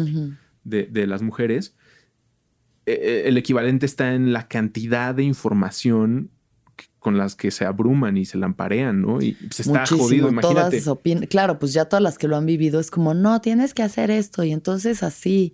de, 0.63 0.83
de 0.85 1.07
las 1.07 1.21
mujeres, 1.21 1.75
eh, 2.85 2.99
eh, 3.01 3.23
el 3.25 3.37
equivalente 3.37 3.85
está 3.85 4.13
en 4.13 4.33
la 4.33 4.47
cantidad 4.47 5.15
de 5.15 5.23
información 5.23 6.29
con 7.03 7.17
las 7.17 7.35
que 7.35 7.51
se 7.51 7.65
abruman 7.65 8.15
y 8.15 8.23
se 8.23 8.37
lamparean, 8.37 9.01
¿no? 9.01 9.21
Y 9.21 9.33
pues 9.33 9.59
está 9.59 9.81
Muchísimo. 9.81 10.03
jodido, 10.03 10.29
imagínate. 10.29 10.81
Todas 10.81 11.27
Claro, 11.27 11.59
pues 11.59 11.73
ya 11.73 11.85
todas 11.85 12.01
las 12.01 12.17
que 12.17 12.29
lo 12.29 12.37
han 12.37 12.45
vivido 12.45 12.79
es 12.79 12.89
como, 12.89 13.13
no, 13.13 13.41
tienes 13.41 13.73
que 13.73 13.83
hacer 13.83 14.09
esto 14.09 14.45
y 14.45 14.53
entonces 14.53 15.03
así. 15.03 15.53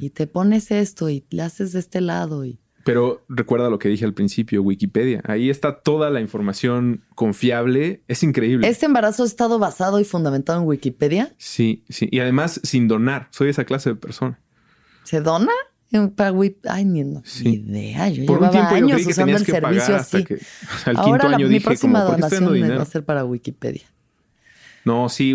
Y 0.00 0.10
te 0.10 0.28
pones 0.28 0.70
esto 0.70 1.10
y 1.10 1.26
le 1.30 1.42
haces 1.42 1.72
de 1.72 1.80
este 1.80 2.00
lado. 2.00 2.44
Y... 2.44 2.60
Pero 2.84 3.24
recuerda 3.28 3.68
lo 3.70 3.80
que 3.80 3.88
dije 3.88 4.04
al 4.04 4.14
principio, 4.14 4.62
Wikipedia. 4.62 5.20
Ahí 5.24 5.50
está 5.50 5.80
toda 5.80 6.10
la 6.10 6.20
información 6.20 7.02
confiable. 7.16 8.04
Es 8.06 8.22
increíble. 8.22 8.68
¿Este 8.68 8.86
embarazo 8.86 9.24
ha 9.24 9.26
estado 9.26 9.58
basado 9.58 9.98
y 9.98 10.04
fundamentado 10.04 10.60
en 10.60 10.68
Wikipedia? 10.68 11.34
Sí, 11.38 11.82
sí. 11.88 12.08
Y 12.12 12.20
además 12.20 12.60
sin 12.62 12.86
donar. 12.86 13.26
Soy 13.30 13.48
esa 13.48 13.64
clase 13.64 13.90
de 13.90 13.96
persona. 13.96 14.40
¿Se 15.02 15.20
dona? 15.20 15.52
En- 15.94 16.10
Para 16.10 16.32
Wip- 16.32 16.58
Ay, 16.68 16.84
ni, 16.84 17.04
no, 17.04 17.22
Sí. 17.24 17.44
ni 17.44 17.54
idea. 17.54 18.08
Yo 18.08 18.26
Por 18.26 18.40
llevaba 18.40 18.70
yo 18.70 18.76
años 18.86 19.02
que 19.02 19.10
usando 19.10 19.36
el 19.36 19.44
servicio 19.46 19.96
así. 19.96 20.24
que 20.24 20.34
o 20.34 20.38
sea, 20.38 20.90
al 20.90 20.96
Ahora 20.96 21.10
quinto 21.12 21.28
la- 21.28 21.36
año 21.36 21.46
mi 21.46 21.54
dije 21.54 21.64
próxima 21.66 22.00
como, 22.00 22.10
¿por 22.10 22.16
qué 22.16 22.22
estoy 22.22 22.36
dando 22.38 22.50
donación 22.52 22.78
va 22.78 22.82
a 22.82 22.86
ser 22.86 23.04
para 23.04 23.24
Wikipedia. 23.24 23.82
No, 24.84 25.08
sí. 25.08 25.34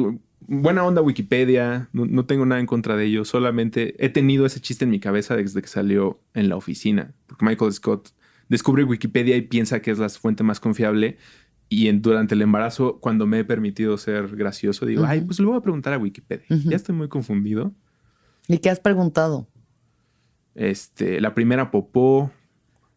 Buena 0.52 0.84
onda 0.84 1.02
Wikipedia. 1.02 1.90
No, 1.94 2.06
no 2.06 2.26
tengo 2.26 2.46
nada 2.46 2.60
en 2.60 2.66
contra 2.68 2.96
de 2.96 3.06
ello. 3.06 3.24
Solamente 3.24 3.96
he 4.04 4.10
tenido 4.10 4.46
ese 4.46 4.60
chiste 4.60 4.84
en 4.86 4.92
mi 4.92 5.00
cabeza 5.00 5.36
desde 5.36 5.62
que 5.62 5.68
salió 5.68 6.20
en 6.34 6.50
la 6.50 6.56
oficina. 6.56 7.14
Porque 7.28 7.46
Michael 7.46 7.72
Scott 7.72 8.10
descubre 8.48 8.84
Wikipedia 8.84 9.36
y 9.38 9.42
piensa 9.44 9.82
que 9.82 9.92
es 9.92 10.00
la 10.00 10.10
fuente 10.10 10.44
más 10.44 10.60
confiable. 10.60 11.18
Y 11.70 11.88
en- 11.88 12.02
durante 12.02 12.34
el 12.34 12.42
embarazo, 12.42 13.00
cuando 13.00 13.28
me 13.28 13.40
he 13.40 13.44
permitido 13.46 13.96
ser 13.98 14.36
gracioso, 14.36 14.86
digo, 14.88 15.06
ay, 15.06 15.22
pues 15.22 15.40
le 15.40 15.46
voy 15.46 15.58
a 15.58 15.62
preguntar 15.62 15.94
a 15.94 16.00
Wikipedia. 16.00 16.46
Ya 16.50 16.76
estoy 16.76 16.96
muy 16.96 17.08
confundido. 17.10 17.72
¿Y 18.48 18.58
qué 18.58 18.72
has 18.72 18.80
preguntado? 18.80 19.48
Este, 20.56 21.22
la 21.22 21.34
primera 21.34 21.72
popó. 21.72 22.32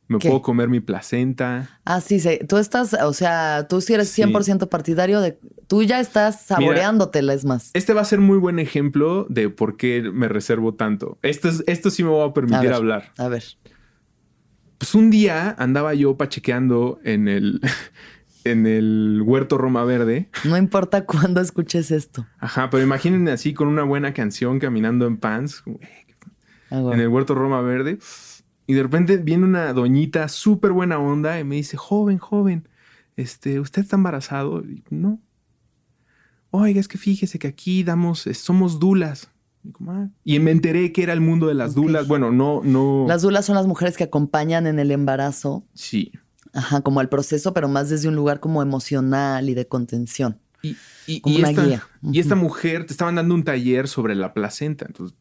Me 0.08 0.18
¿Qué? 0.18 0.28
puedo 0.28 0.42
comer 0.42 0.68
mi 0.68 0.80
placenta. 0.80 1.80
Ah, 1.86 2.00
sí, 2.02 2.20
sí. 2.20 2.38
Tú 2.46 2.58
estás, 2.58 2.92
o 2.92 3.12
sea, 3.14 3.66
tú 3.68 3.80
sí 3.80 3.94
eres 3.94 4.10
Sí. 4.10 4.22
100% 4.22 4.68
partidario 4.68 5.20
de... 5.22 5.38
Tú 5.68 5.82
ya 5.84 6.00
estás 6.00 6.42
saboreándotela, 6.42 7.32
es 7.32 7.46
más. 7.46 7.70
Este 7.72 7.94
va 7.94 8.02
a 8.02 8.04
ser 8.04 8.18
muy 8.18 8.36
buen 8.36 8.58
ejemplo 8.58 9.26
de 9.30 9.48
por 9.48 9.78
qué 9.78 10.02
me 10.12 10.28
reservo 10.28 10.74
tanto. 10.74 11.18
Esto, 11.22 11.48
es, 11.48 11.64
esto 11.66 11.88
sí 11.90 12.04
me 12.04 12.10
va 12.10 12.24
a 12.24 12.26
A 12.26 12.34
permitir 12.34 12.60
ver, 12.60 12.74
hablar. 12.74 13.12
A 13.16 13.28
ver. 13.28 13.42
Pues 14.76 14.94
un 14.94 15.10
día 15.10 15.54
andaba 15.58 15.94
yo 15.94 16.16
pachequeando 16.18 17.00
en 17.04 17.28
el, 17.28 17.60
en 18.44 18.66
el 18.66 19.22
huerto 19.24 19.56
Roma 19.56 19.84
Verde. 19.84 20.28
No 20.44 20.58
importa 20.58 21.06
cuándo 21.06 21.40
escuches 21.40 21.90
esto. 21.90 22.26
Ajá, 22.38 22.68
pero 22.68 22.82
imaginen 22.82 23.28
así 23.30 23.54
con 23.54 23.68
una 23.68 23.84
buena 23.84 24.12
canción 24.12 24.58
caminando 24.58 25.06
en 25.06 25.16
pants 25.16 25.62
Ah, 26.72 26.90
en 26.92 27.00
el 27.00 27.08
huerto 27.08 27.34
Roma 27.34 27.60
Verde. 27.60 27.98
Y 28.66 28.74
de 28.74 28.82
repente 28.82 29.16
viene 29.18 29.44
una 29.44 29.72
doñita 29.72 30.28
súper 30.28 30.72
buena 30.72 30.98
onda 30.98 31.38
y 31.38 31.44
me 31.44 31.56
dice, 31.56 31.76
joven, 31.76 32.18
joven, 32.18 32.68
este, 33.16 33.60
¿usted 33.60 33.82
está 33.82 33.96
embarazado? 33.96 34.60
Y, 34.64 34.82
no. 34.90 35.20
Oiga, 36.50 36.80
es 36.80 36.88
que 36.88 36.98
fíjese 36.98 37.38
que 37.38 37.48
aquí 37.48 37.82
damos, 37.82 38.20
somos 38.34 38.78
dulas. 38.78 39.30
Y, 39.64 39.70
"Ah". 39.88 40.08
Y 40.24 40.38
me 40.38 40.50
enteré 40.50 40.92
que 40.92 41.02
era 41.02 41.12
el 41.12 41.20
mundo 41.20 41.46
de 41.46 41.54
las 41.54 41.74
dulas. 41.74 42.06
Bueno, 42.08 42.30
no, 42.30 42.62
no. 42.64 43.04
Las 43.08 43.22
dulas 43.22 43.46
son 43.46 43.54
las 43.56 43.66
mujeres 43.66 43.96
que 43.96 44.04
acompañan 44.04 44.66
en 44.66 44.78
el 44.78 44.90
embarazo, 44.90 45.64
Sí. 45.74 46.12
ajá, 46.52 46.80
como 46.82 47.00
al 47.00 47.08
proceso, 47.08 47.54
pero 47.54 47.68
más 47.68 47.88
desde 47.88 48.08
un 48.08 48.14
lugar 48.16 48.40
como 48.40 48.60
emocional 48.62 49.48
y 49.48 49.54
de 49.54 49.66
contención. 49.66 50.38
Y, 50.62 50.76
y- 51.06 51.20
Como 51.20 51.36
y 51.36 51.38
una 51.40 51.50
esta, 51.50 51.64
guía. 51.66 51.82
y 52.02 52.20
esta 52.20 52.34
mujer 52.36 52.86
te 52.86 52.92
estaban 52.92 53.14
dando 53.16 53.34
un 53.34 53.42
taller 53.44 53.88
sobre 53.88 54.14
la 54.14 54.32
placenta. 54.34 54.84
Entonces 54.86 55.16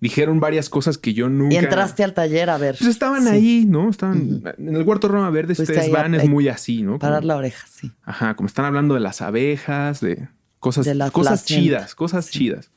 dijeron 0.00 0.40
varias 0.40 0.68
cosas 0.68 0.98
que 0.98 1.14
yo 1.14 1.28
nunca. 1.28 1.54
Y 1.54 1.58
entraste 1.58 2.04
al 2.04 2.12
taller 2.14 2.50
a 2.50 2.58
ver. 2.58 2.76
Pues 2.78 2.90
estaban 2.90 3.22
Sí. 3.24 3.28
ahí, 3.30 3.64
¿no? 3.66 3.88
Estaban 3.90 4.42
en 4.58 4.76
el 4.76 4.82
huerto 4.82 5.08
Roma 5.08 5.30
Verde. 5.30 5.54
Fuiste 5.54 5.72
ustedes 5.74 5.94
a- 5.94 6.02
van, 6.02 6.14
es 6.14 6.28
muy 6.28 6.48
así, 6.48 6.82
¿no? 6.82 6.92
Como- 6.92 6.98
Parar 7.00 7.24
la 7.24 7.36
oreja, 7.36 7.66
sí. 7.70 7.90
Ajá, 8.02 8.34
como 8.36 8.46
están 8.46 8.64
hablando 8.66 8.94
de 8.94 9.00
las 9.00 9.22
abejas, 9.22 10.00
de 10.00 10.28
cosas, 10.60 10.84
De 10.84 10.94
la 10.94 11.10
cosas 11.10 11.44
chidas, 11.44 11.94
cosas 11.94 12.26
Sí. 12.26 12.38
chidas. 12.38 12.70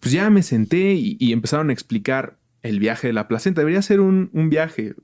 Pues 0.00 0.12
ya 0.12 0.28
me 0.30 0.42
senté 0.42 0.94
y, 0.94 1.16
y 1.18 1.32
empezaron 1.32 1.70
a 1.70 1.72
explicar 1.72 2.36
el 2.62 2.78
viaje 2.80 3.06
de 3.06 3.12
la 3.12 3.28
placenta. 3.28 3.60
Debería 3.60 3.80
ser 3.82 4.00
un, 4.00 4.30
un 4.32 4.50
viaje. 4.50 4.94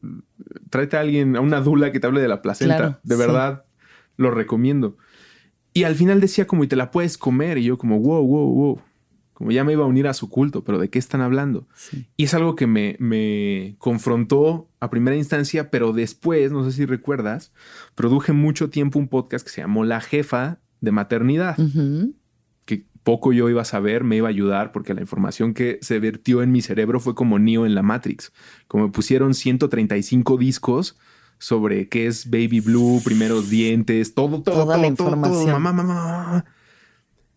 Tráete 0.71 0.97
a 0.97 1.01
alguien, 1.01 1.37
a 1.37 1.41
una 1.41 1.61
dula 1.61 1.93
que 1.93 2.01
te 2.01 2.07
hable 2.07 2.21
de 2.21 2.29
la 2.29 2.43
placenta. 2.43 2.77
Claro, 2.77 2.99
de 3.03 3.15
sí. 3.15 3.21
verdad, 3.21 3.65
lo 4.17 4.31
recomiendo. 4.31 4.97
Y 5.75 5.85
al 5.85 5.95
final 5.95 6.21
decía 6.21 6.47
como, 6.47 6.65
y 6.65 6.67
te 6.67 6.77
la 6.77 6.91
puedes 6.91 7.17
comer. 7.17 7.57
Y 7.59 7.65
yo 7.65 7.79
como, 7.79 7.99
wow, 8.01 8.27
wow, 8.27 8.53
wow. 8.55 8.83
Como 9.35 9.51
ya 9.51 9.65
me 9.65 9.73
iba 9.73 9.85
a 9.85 9.87
unir 9.89 10.07
a 10.07 10.15
su 10.15 10.29
culto, 10.29 10.63
pero 10.63 10.79
¿de 10.79 10.89
qué 10.91 10.99
están 10.99 11.21
hablando? 11.21 11.67
Sí. 11.75 12.07
Y 12.17 12.25
es 12.25 12.35
algo 12.35 12.55
que 12.55 12.67
me, 12.67 12.97
me 12.99 13.75
confrontó 13.79 14.69
a 14.79 14.91
primera 14.91 15.17
instancia, 15.17 15.71
pero 15.71 15.93
después, 15.93 16.53
no 16.53 16.65
sé 16.65 16.73
si 16.73 16.87
recuerdas, 16.87 17.53
produje 17.95 18.33
mucho 18.33 18.71
tiempo 18.71 18.99
un 18.99 19.09
podcast 19.09 19.45
que 19.45 19.53
se 19.53 19.61
llamó 19.63 19.85
La 19.85 20.01
Jefa 20.01 20.59
de 20.81 20.93
Maternidad, 20.93 21.57
que 22.65 22.87
poco 23.03 23.33
yo 23.33 23.49
iba 23.49 23.63
a 23.63 23.65
saber, 23.65 24.05
me 24.05 24.17
iba 24.17 24.29
a 24.29 24.31
ayudar, 24.31 24.71
porque 24.73 24.95
la 24.95 25.01
información 25.01 25.55
que 25.55 25.79
se 25.81 25.99
vertió 25.99 26.43
en 26.43 26.53
mi 26.53 26.61
cerebro 26.63 27.01
fue 27.01 27.15
como 27.15 27.39
Neo 27.39 27.67
en 27.67 27.75
la 27.75 27.83
Matrix. 27.83 28.33
Como 28.69 28.85
me 28.87 28.91
pusieron 28.93 29.35
135 29.35 30.37
discos 30.37 30.99
sobre 31.39 31.89
qué 31.89 32.07
es 32.07 32.31
Baby 32.31 32.61
Blue, 32.61 33.01
primeros 33.05 33.51
dientes, 33.51 34.15
todo, 34.15 34.43
todo, 34.43 34.55
Toda 34.55 34.55
todo, 34.55 34.67
la 34.67 34.75
todo, 34.75 34.97
todo, 34.97 35.09
información. 35.09 35.51
mamá, 35.63 35.73
mamá, 35.73 35.95
mamá. 35.95 36.45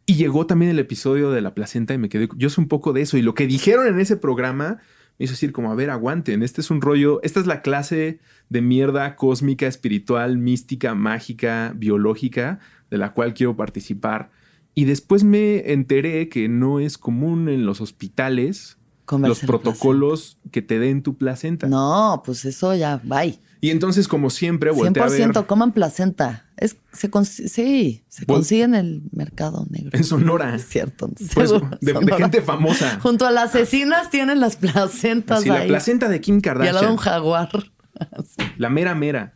Y 0.05 0.15
llegó 0.15 0.45
también 0.45 0.71
el 0.71 0.79
episodio 0.79 1.31
de 1.31 1.41
la 1.41 1.55
placenta 1.55 1.93
y 1.93 1.97
me 1.97 2.09
quedé, 2.09 2.29
yo 2.35 2.49
sé 2.49 2.61
un 2.61 2.67
poco 2.67 2.93
de 2.93 3.01
eso. 3.01 3.17
Y 3.17 3.21
lo 3.21 3.33
que 3.33 3.47
dijeron 3.47 3.87
en 3.87 3.99
ese 3.99 4.17
programa 4.17 4.77
me 5.17 5.25
hizo 5.25 5.33
decir 5.33 5.51
como, 5.51 5.71
a 5.71 5.75
ver, 5.75 5.89
aguanten, 5.89 6.43
este 6.43 6.61
es 6.61 6.69
un 6.69 6.81
rollo, 6.81 7.21
esta 7.23 7.39
es 7.39 7.47
la 7.47 7.61
clase 7.61 8.19
de 8.49 8.61
mierda 8.61 9.15
cósmica, 9.15 9.65
espiritual, 9.65 10.37
mística, 10.37 10.93
mágica, 10.93 11.73
biológica, 11.75 12.59
de 12.91 12.97
la 12.97 13.13
cual 13.13 13.33
quiero 13.33 13.55
participar. 13.55 14.31
Y 14.75 14.85
después 14.85 15.23
me 15.23 15.71
enteré 15.71 16.27
que 16.29 16.49
no 16.49 16.79
es 16.79 16.97
común 16.97 17.49
en 17.49 17.65
los 17.65 17.81
hospitales 17.81 18.77
Comerse 19.05 19.45
los 19.45 19.47
protocolos 19.47 20.39
que 20.51 20.61
te 20.61 20.79
den 20.79 21.01
tu 21.01 21.15
placenta. 21.15 21.67
placenta. 21.67 21.67
No, 21.67 22.21
pues 22.25 22.43
eso 22.45 22.75
ya, 22.75 22.99
bye. 23.03 23.39
Y 23.65 23.71
entonces, 23.71 24.07
como 24.07 24.29
siempre, 24.29 24.69
volteé 24.69 25.01
a 25.01 25.07
ver 25.07 25.31
100% 25.31 25.47
coman 25.47 25.71
placenta. 25.71 26.45
Es, 26.55 26.77
se 26.93 27.09
sí, 27.49 28.03
se 28.07 28.23
Vol- 28.27 28.35
consigue 28.35 28.61
en 28.61 28.75
el 28.75 29.01
mercado 29.11 29.65
negro. 29.71 29.89
en 29.93 30.03
Sonora. 30.03 30.53
Es 30.55 30.67
cierto. 30.67 31.09
Pues, 31.33 31.49
de, 31.81 32.15
gente 32.15 32.43
famosa. 32.43 32.99
Junto 33.01 33.25
a 33.25 33.31
las 33.31 33.55
asesinas 33.55 34.11
tienen 34.11 34.39
las 34.39 34.57
placentas 34.57 35.39
Así, 35.39 35.49
la 35.49 35.65
placenta 35.65 36.09
de 36.09 36.21
Kim 36.21 36.41
y 36.43 36.47
al 36.47 36.59
lado 36.59 36.91
un 36.91 36.97
Kardashian. 36.97 36.97
jaguar. 36.97 37.49
La 38.59 38.69
mera 38.69 38.93
mera. 38.93 39.33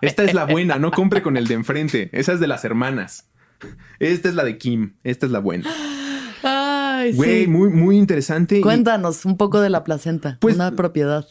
Esta 0.00 0.24
es 0.24 0.34
la 0.34 0.46
buena, 0.46 0.78
no 0.80 0.90
compre 0.90 1.22
con 1.22 1.36
el 1.36 1.46
de 1.46 1.54
enfrente. 1.54 2.10
Esa 2.12 2.32
es 2.32 2.40
de 2.40 2.48
las 2.48 2.64
hermanas. 2.64 3.28
Esta 4.00 4.28
es 4.28 4.34
la 4.34 4.42
de 4.42 4.58
Kim. 4.58 4.94
Esta 5.04 5.26
es 5.26 5.32
la 5.32 5.38
buena. 5.38 5.70
Ay, 6.42 7.12
Güey, 7.12 7.44
sí. 7.44 7.50
muy, 7.50 7.68
muy 7.70 7.96
interesante. 7.96 8.58
y, 8.58 8.60
Cuéntanos 8.60 9.24
un 9.24 9.36
poco 9.36 9.60
de 9.60 9.70
la 9.70 9.84
placenta. 9.84 10.38
Pues, 10.40 10.54
una 10.56 10.72
propiedad. 10.72 11.26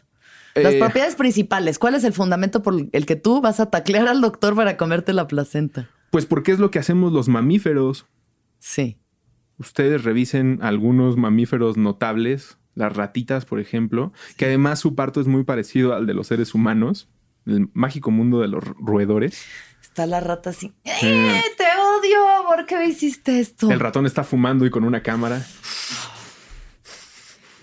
Las 0.56 0.74
eh, 0.74 0.80
propiedades 0.80 1.16
principales. 1.16 1.80
¿Cuál 1.80 1.96
es 1.96 2.04
el 2.04 2.14
fundamento 2.14 2.62
por 2.62 2.76
el 2.92 3.06
que 3.06 3.16
tú 3.16 3.42
vas 3.42 3.60
a 3.60 3.70
taclear 3.70 4.08
al 4.08 4.22
doctor 4.22 4.56
para 4.56 4.78
comerte 4.78 5.14
la 5.14 5.28
placenta? 5.28 5.90
Pues 6.12 6.26
porque 6.26 6.52
es 6.52 6.60
lo 6.60 6.72
que 6.72 6.80
hacemos 6.80 7.14
los 7.14 7.28
mamíferos. 7.28 8.06
Sí. 8.60 8.98
Ustedes 9.58 10.04
revisen 10.04 10.60
algunos 10.62 11.18
mamíferos 11.18 11.78
notables, 11.78 12.58
las 12.76 12.96
ratitas, 12.96 13.46
por 13.46 13.60
ejemplo, 13.60 14.14
que 14.38 14.46
además 14.46 14.80
su 14.80 14.96
parto 14.96 15.22
es 15.22 15.28
muy 15.28 15.44
parecido 15.44 15.94
al 15.94 16.08
de 16.08 16.14
los 16.14 16.28
seres 16.28 16.56
humanos, 16.56 17.10
el 17.46 17.70
mágico 17.74 18.10
mundo 18.10 18.40
de 18.40 18.48
los 18.48 18.64
roedores. 18.64 19.44
Está 19.82 20.06
la 20.06 20.20
rata 20.20 20.52
así. 20.52 20.74
¡Eh, 20.84 21.42
te 21.58 21.64
odio! 21.64 22.48
¿Por 22.48 22.66
qué 22.66 22.78
me 22.78 22.88
hiciste 22.88 23.40
esto? 23.40 23.70
El 23.70 23.80
ratón 23.80 24.06
está 24.06 24.24
fumando 24.24 24.66
y 24.66 24.70
con 24.70 24.84
una 24.84 25.04
cámara. 25.04 25.46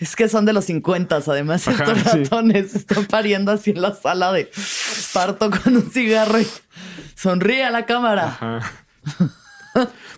Es 0.01 0.14
que 0.16 0.28
son 0.28 0.44
de 0.44 0.53
los 0.53 0.66
50, 0.66 1.16
además 1.16 1.66
Ajá, 1.68 1.84
estos 1.84 2.12
sí. 2.12 2.18
ratones 2.24 2.74
están 2.74 3.07
pariendo 3.07 3.51
así 3.53 3.70
en 3.70 3.80
la 3.82 3.94
sala 3.94 4.32
de 4.32 4.51
parto 5.14 5.51
con 5.51 5.76
un 5.76 5.90
cigarro 5.90 6.40
y 6.40 6.47
sonríe 7.14 7.64
a 7.64 7.70
la 7.70 7.86
cámara. 7.86 8.26
Ajá. 8.26 8.61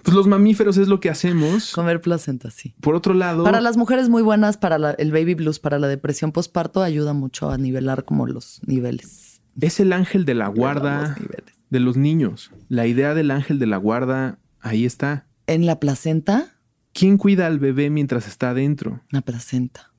Pues 0.05 0.15
los 0.15 0.29
mamíferos 0.29 0.77
es 0.77 0.87
lo 0.87 1.01
que 1.01 1.11
hacemos. 1.11 1.73
Comer 1.73 2.01
placenta, 2.01 2.51
sí. 2.51 2.75
Por 2.81 2.95
otro 2.95 3.13
lado, 3.13 3.43
Para 3.43 3.61
las 3.61 3.77
mujeres 3.77 4.09
muy 4.09 4.23
buenas, 4.23 4.57
para 4.57 4.79
la- 4.79 4.93
el 4.93 5.11
baby 5.11 5.35
blues, 5.35 5.59
para 5.59 5.79
la 5.81 5.89
depresión 5.89 6.31
postparto, 6.31 6.81
ayuda 6.83 7.13
mucho 7.13 7.51
a 7.51 7.59
nivelar 7.59 8.05
como 8.05 8.27
los 8.27 8.61
niveles. 8.67 9.41
es 9.61 9.81
el 9.81 9.93
ángel 9.93 10.25
de 10.25 10.35
la 10.35 10.47
guarda 10.47 11.17
de 11.71 11.81
los 11.81 11.97
niños. 11.97 12.53
La 12.69 12.87
idea 12.87 13.15
del 13.15 13.33
ángel 13.33 13.59
de 13.59 13.67
la 13.67 13.77
guarda, 13.77 14.39
ahí 14.61 14.85
está. 14.85 15.27
En 15.49 15.67
la 15.67 15.81
placenta, 15.81 16.55
¿Quién 16.99 17.17
cuida 17.17 17.47
al 17.47 17.61
bebé 17.61 17.91
mientras 17.91 18.27
está 18.27 18.51
adentro? 18.51 19.03
la 19.11 19.21
placenta. 19.21 19.93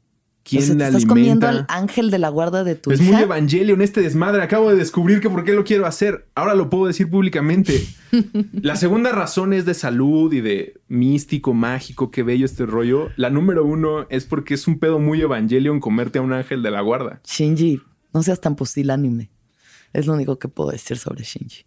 ¿Quién 0.44 0.64
o 0.64 0.66
sea, 0.66 0.74
estás 0.74 0.88
alimenta? 0.88 1.08
comiendo 1.08 1.48
al 1.48 1.66
ángel 1.70 2.12
de 2.12 2.18
la 2.18 2.28
guarda 2.28 2.66
de 2.66 2.76
tu 2.76 2.92
es 2.92 3.00
hija. 3.00 3.12
muy 3.14 3.22
Evangelion 3.22 3.82
este 3.82 4.02
desmadre. 4.02 4.42
Acabo 4.42 4.70
de 4.70 4.76
descubrir 4.76 5.22
que 5.22 5.30
por 5.30 5.46
qué 5.46 5.54
lo 5.54 5.64
quiero 5.64 5.86
hacer. 5.86 6.28
Ahora 6.36 6.56
lo 6.56 6.70
puedo 6.70 6.88
decir 6.88 7.10
públicamente. 7.10 7.86
La 8.62 8.76
segunda 8.76 9.14
razón 9.14 9.54
es 9.54 9.66
de 9.66 9.76
salud 9.76 10.34
y 10.34 10.42
de 10.42 10.82
místico, 10.90 11.54
mágico, 11.54 12.12
qué 12.12 12.24
bello 12.24 12.46
este 12.46 12.66
rollo. 12.66 13.10
La 13.16 13.30
número 13.30 13.64
uno 13.64 14.06
es 14.10 14.26
porque 14.26 14.56
es 14.56 14.68
un 14.68 14.80
pedo 14.80 15.00
muy 15.00 15.22
Evangelion 15.22 15.80
comerte 15.80 16.20
a 16.20 16.22
un 16.22 16.34
ángel 16.34 16.64
de 16.64 16.72
la 16.72 16.82
guarda. 16.82 17.22
Shinji, 17.26 17.82
no 18.14 18.24
seas 18.24 18.42
tan 18.42 18.58
pusilánime. 18.58 19.30
Es 19.94 20.06
lo 20.06 20.14
único 20.16 20.38
que 20.38 20.50
puedo 20.50 20.72
decir 20.72 20.98
sobre 20.98 21.24
Shinji. 21.24 21.64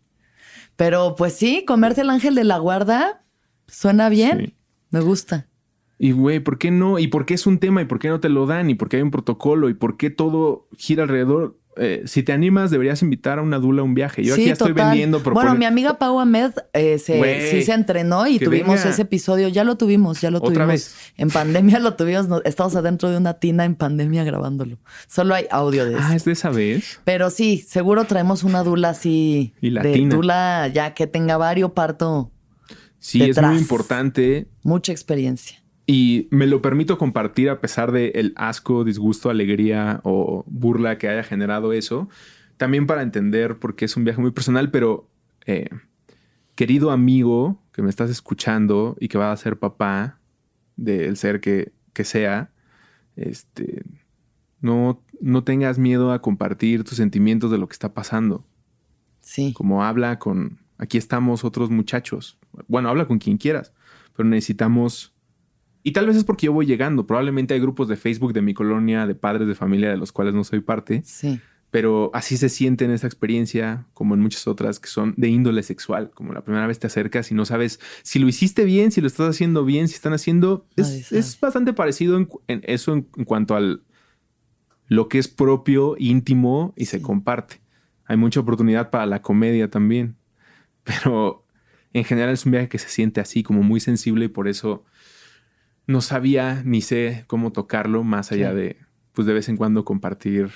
Pero 0.77 1.15
pues 1.17 1.33
sí, 1.33 1.65
comerte 1.67 2.03
el 2.03 2.11
ángel 2.11 2.35
de 2.35 2.45
la 2.45 2.59
guarda 2.59 3.25
suena 3.67 4.11
bien. 4.11 4.39
Sí. 4.39 4.57
Me 4.93 5.01
gusta. 5.01 5.49
Y 5.99 6.13
güey, 6.13 6.41
¿por 6.41 6.59
qué 6.59 6.71
no? 6.71 6.99
¿Y 6.99 7.09
por 7.09 7.27
qué 7.27 7.35
es 7.35 7.47
un 7.47 7.59
tema? 7.59 7.83
¿Y 7.83 7.85
por 7.87 7.99
qué 7.99 8.09
no 8.09 8.21
te 8.21 8.29
lo 8.29 8.47
dan? 8.47 8.71
¿Y 8.71 8.75
por 8.75 8.89
qué 8.89 8.97
hay 8.97 9.03
un 9.03 9.11
protocolo? 9.11 9.69
¿Y 9.69 9.75
por 9.75 9.97
qué 9.97 10.11
todo 10.11 10.69
gira 10.77 11.03
alrededor? 11.05 11.59
Eh, 11.77 12.03
si 12.05 12.23
te 12.23 12.33
animas, 12.33 12.71
deberías 12.71 13.01
invitar 13.01 13.39
a 13.39 13.43
una 13.43 13.59
dula 13.59 13.81
a 13.81 13.85
un 13.85 13.95
viaje. 13.95 14.23
Yo 14.23 14.35
aquí 14.35 14.43
Sí, 14.43 14.47
ya 14.49 14.53
estoy 14.53 14.73
vendiendo 14.73 15.21
Bueno, 15.21 15.41
proponer- 15.41 15.59
mi 15.59 15.65
amiga 15.65 15.97
Pau 15.99 16.21
Ahmed 16.21 16.51
eh, 16.75 16.99
se, 16.99 17.17
Güey, 17.17 17.49
sí 17.51 17.63
se 17.63 17.73
entrenó 17.73 18.27
y 18.27 18.39
tuvimos 18.39 18.77
venga. 18.77 18.91
ese 18.91 19.03
episodio. 19.03 19.49
Ya 19.49 19.65
lo 19.65 19.77
tuvimos, 19.77 20.21
ya 20.21 20.31
lo 20.31 20.39
Otra 20.39 20.49
tuvimos. 20.49 20.69
vez. 20.69 20.95
En 21.17 21.31
pandemia 21.31 21.79
lo 21.79 21.95
tuvimos. 21.95 22.29
no- 22.29 22.43
Estamos 22.45 22.77
adentro 22.77 23.09
de 23.09 23.17
una 23.17 23.35
tina 23.35 23.65
en 23.65 23.75
pandemia 23.77 24.23
grabándolo. 24.25 24.79
Solo 25.09 25.35
hay 25.35 25.47
audio 25.51 25.87
de 25.87 25.93
eso. 25.95 26.03
Ah, 26.03 26.15
es 26.17 26.25
de 26.27 26.33
esa 26.33 26.51
vez. 26.51 27.01
Pero 27.05 27.31
sí, 27.31 27.65
seguro 27.67 28.05
traemos 28.05 28.43
una 28.45 28.63
dula 28.65 28.91
así. 28.91 29.55
Y 29.63 29.71
de 29.71 30.07
dula 30.11 30.69
ya 30.75 30.93
que 30.93 31.07
tenga 31.07 31.39
varios 31.39 31.71
parto, 31.71 32.32
Sí, 33.03 33.21
es 33.21 33.43
muy 33.43 33.59
importante. 33.59 34.47
mucha 34.63 34.93
experiencia. 34.93 35.61
Y 35.87 36.29
me 36.31 36.47
lo 36.47 36.63
permito 36.63 36.99
compartir 36.99 37.51
a 37.51 37.61
pesar 37.61 37.91
de 37.91 38.13
el 38.15 38.33
asco, 38.37 38.85
disgusto, 38.85 39.29
alegría 39.29 40.01
o 40.05 40.45
burla 40.47 40.99
que 40.99 41.09
haya 41.09 41.25
generado 41.25 41.73
eso. 41.73 42.09
También 42.59 42.87
para 42.87 43.03
entender 43.03 43.59
porque 43.59 43.87
es 43.87 43.97
un 43.97 44.05
viaje 44.05 44.21
muy 44.21 44.31
personal, 44.31 44.71
pero 44.71 45.11
eh, 45.47 45.69
querido 46.55 46.93
amigo 46.93 47.61
que 47.73 47.83
me 47.83 47.91
estás 47.91 48.09
escuchando 48.09 48.97
y 49.01 49.09
que 49.09 49.19
va 49.19 49.33
a 49.33 49.37
ser 49.37 49.59
papá 49.59 50.21
del 50.77 51.17
ser 51.17 51.41
que, 51.41 51.73
que 51.93 52.05
sea, 52.05 52.53
este, 53.17 53.83
no, 54.61 55.03
no 55.21 55.43
tengas 55.43 55.77
miedo 55.77 56.13
a 56.13 56.23
compartir 56.23 56.85
tus 56.85 56.99
sentimientos 56.99 57.51
de 57.51 57.59
lo 57.59 57.67
que 57.67 57.73
está 57.73 57.95
pasando. 57.95 58.47
Sí. 59.23 59.53
Como 59.55 59.85
habla 59.85 60.21
con, 60.21 60.61
aquí 60.79 60.99
estamos 60.99 61.43
otros 61.45 61.69
muchachos. 61.69 62.39
Bueno, 62.69 62.89
habla 62.89 63.07
con 63.07 63.19
quien 63.19 63.39
quieras, 63.39 63.73
pero 64.17 64.29
necesitamos... 64.29 65.15
Y 65.83 65.93
tal 65.93 66.07
vez 66.07 66.17
es 66.17 66.25
porque 66.25 66.47
yo 66.47 66.53
voy 66.53 66.67
llegando. 66.67 67.07
Probablemente 67.07 67.55
hay 67.55 67.61
grupos 67.61 67.89
de 67.89 67.97
Facebook 67.97 68.33
de 68.33 68.43
mi 68.43 68.55
colonia, 68.55 69.07
de 69.07 69.17
padres 69.17 69.49
de 69.49 69.55
familia 69.57 69.91
de 69.91 69.97
los 69.97 70.13
cuales 70.13 70.33
no 70.33 70.45
soy 70.45 70.61
parte, 70.61 71.03
Sí. 71.05 71.41
pero 71.73 72.11
así 72.15 72.37
se 72.37 72.49
siente 72.49 72.85
en 72.85 72.93
esta 72.93 73.09
experiencia, 73.09 73.87
como 73.93 74.15
en 74.15 74.21
muchas 74.21 74.47
otras 74.47 74.79
que 74.79 74.89
son 74.89 75.15
de 75.17 75.29
índole 75.29 75.65
sexual, 75.65 76.11
como 76.15 76.33
la 76.35 76.45
primera 76.45 76.69
vez 76.69 76.79
te 76.79 76.87
acercas 76.87 77.33
y 77.33 77.35
no 77.35 77.45
sabes 77.47 77.81
si 78.05 78.21
lo 78.21 78.29
hiciste 78.29 78.65
bien, 78.65 78.93
si 78.93 79.01
lo 79.01 79.09
estás 79.09 79.29
haciendo 79.29 79.65
bien, 79.65 79.89
si 79.89 79.95
están 79.97 80.13
haciendo... 80.13 80.67
Es, 80.77 81.39
bastante 81.41 81.73
parecido 81.73 82.17
en, 82.17 82.29
eso 82.47 82.93
en, 82.93 83.09
en 83.17 83.25
cuanto 83.25 83.57
al 83.57 83.83
lo 84.87 85.09
que 85.09 85.19
es 85.19 85.27
propio, 85.27 85.97
íntimo 85.99 86.75
y 86.77 86.85
se 86.85 87.01
comparte. 87.01 87.61
Hay 88.05 88.17
mucha 88.19 88.41
oportunidad 88.41 88.91
para 88.91 89.07
la 89.07 89.23
comedia 89.23 89.71
también, 89.71 90.17
pero 90.85 91.42
en 91.93 92.05
general 92.05 92.31
es 92.33 92.45
un 92.47 92.53
viaje 92.53 92.69
que 92.69 92.79
se 92.79 92.89
siente 92.89 93.21
así, 93.21 93.43
como 93.43 93.63
muy 93.63 93.81
sensible 93.81 94.27
y 94.27 94.29
por 94.29 94.49
eso 94.49 94.85
no 95.87 96.01
sabía 96.01 96.63
ni 96.65 96.81
sé 96.81 97.25
cómo 97.27 97.53
tocarlo 97.53 98.05
más 98.05 98.33
allá 98.33 98.51
Sí. 98.51 98.57
de, 98.57 98.77
pues 99.13 99.27
de 99.27 99.35
vez 99.35 99.49
en 99.49 99.57
cuando 99.57 99.85
compartir 99.85 100.51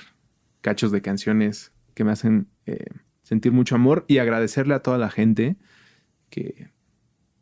cachos 0.61 0.91
de 0.91 1.01
canciones 1.01 1.73
que 1.93 2.03
me 2.03 2.11
hacen 2.11 2.47
eh, 2.65 2.85
sentir 3.23 3.51
mucho 3.51 3.75
amor 3.75 4.05
y 4.07 4.17
agradecerle 4.19 4.73
a 4.73 4.79
toda 4.81 4.97
la 4.97 5.09
gente 5.09 5.57
que, 6.29 6.71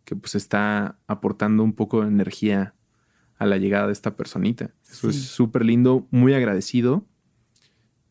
que 0.03 0.15
pues 0.15 0.35
está 0.35 0.97
aportando 1.07 1.63
un 1.63 1.73
poco 1.73 2.01
de 2.01 2.07
energía 2.07 2.73
a 3.37 3.45
la 3.45 3.57
llegada 3.57 3.87
de 3.87 3.93
esta 3.93 4.15
personita. 4.15 4.73
Eso 4.89 5.09
es 5.09 5.21
súper 5.23 5.65
lindo, 5.65 6.07
muy 6.11 6.33
agradecido 6.33 7.05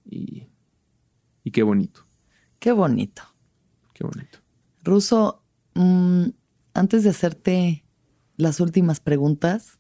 y, 0.05 0.47
y 1.43 1.51
qué 1.51 1.63
bonito, 1.63 2.07
Qué 2.59 2.73
bonito. 2.73 3.23
qué 3.93 4.05
bonito. 4.05 4.39
Ruso, 4.83 5.44
mm, 5.75 6.27
antes 6.75 7.05
de 7.05 7.11
hacerte 7.11 7.85
las 8.37 8.61
últimas 8.61 9.01
preguntas, 9.01 9.79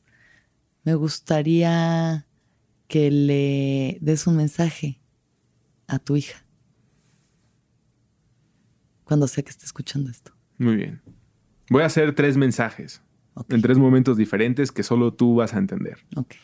me 0.85 0.95
gustaría 0.95 2.27
que 2.89 3.11
le 3.11 3.99
des 4.01 4.27
un 4.27 4.37
mensaje 4.37 5.01
a 5.87 5.99
tu 5.99 6.17
hija. 6.17 6.45
Cuando 9.05 9.27
sea 9.27 9.43
que 9.43 9.51
esté 9.51 9.65
escuchando 9.65 10.11
esto. 10.11 10.33
Muy 10.59 10.77
bien. 10.77 11.03
Voy 11.71 11.83
a 11.83 11.87
hacer 11.87 12.15
tres 12.15 12.37
mensajes 12.37 13.03
en 13.49 13.63
tres 13.63 13.79
momentos 13.79 14.17
diferentes 14.17 14.71
que 14.71 14.83
solo 14.83 15.13
tú 15.13 15.35
vas 15.35 15.55
a 15.55 15.59
entender. 15.59 15.99
Ok. 16.17 16.35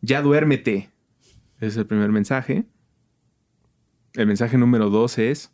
Ya 0.00 0.20
duérmete. 0.20 0.90
Ese 1.58 1.66
es 1.66 1.76
el 1.76 1.86
primer 1.86 2.10
mensaje. 2.10 2.66
El 4.14 4.26
mensaje 4.26 4.58
número 4.58 4.90
dos 4.90 5.18
es... 5.18 5.52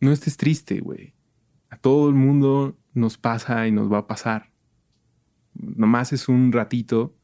No 0.00 0.12
estés 0.12 0.36
triste, 0.36 0.80
güey. 0.80 1.14
A 1.68 1.76
todo 1.76 2.08
el 2.08 2.14
mundo 2.14 2.76
nos 2.94 3.18
pasa 3.18 3.66
y 3.68 3.72
nos 3.72 3.92
va 3.92 3.98
a 3.98 4.06
pasar. 4.06 4.50
Nomás 5.54 6.12
es 6.12 6.28
un 6.28 6.52
ratito 6.52 7.14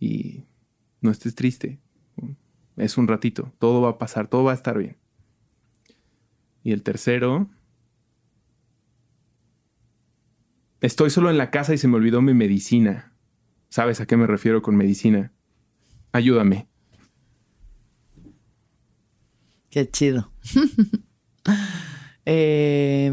y 0.00 0.44
no 1.00 1.10
estés 1.10 1.34
triste. 1.34 1.78
Es 2.76 2.96
un 2.96 3.08
ratito. 3.08 3.52
Todo 3.58 3.82
va 3.82 3.90
a 3.90 3.98
pasar, 3.98 4.28
todo 4.28 4.44
va 4.44 4.52
a 4.52 4.54
estar 4.54 4.78
bien. 4.78 4.96
Y 6.62 6.72
el 6.72 6.82
tercero... 6.82 7.50
Estoy 10.80 11.10
solo 11.10 11.28
en 11.28 11.38
la 11.38 11.50
casa 11.50 11.74
y 11.74 11.78
se 11.78 11.88
me 11.88 11.96
olvidó 11.96 12.22
mi 12.22 12.34
medicina. 12.34 13.12
¿Sabes 13.68 14.00
a 14.00 14.06
qué 14.06 14.16
me 14.16 14.28
refiero 14.28 14.62
con 14.62 14.76
medicina? 14.76 15.32
Ayúdame. 16.12 16.68
Qué 19.70 19.90
chido. 19.90 20.32
Eh, 22.30 23.10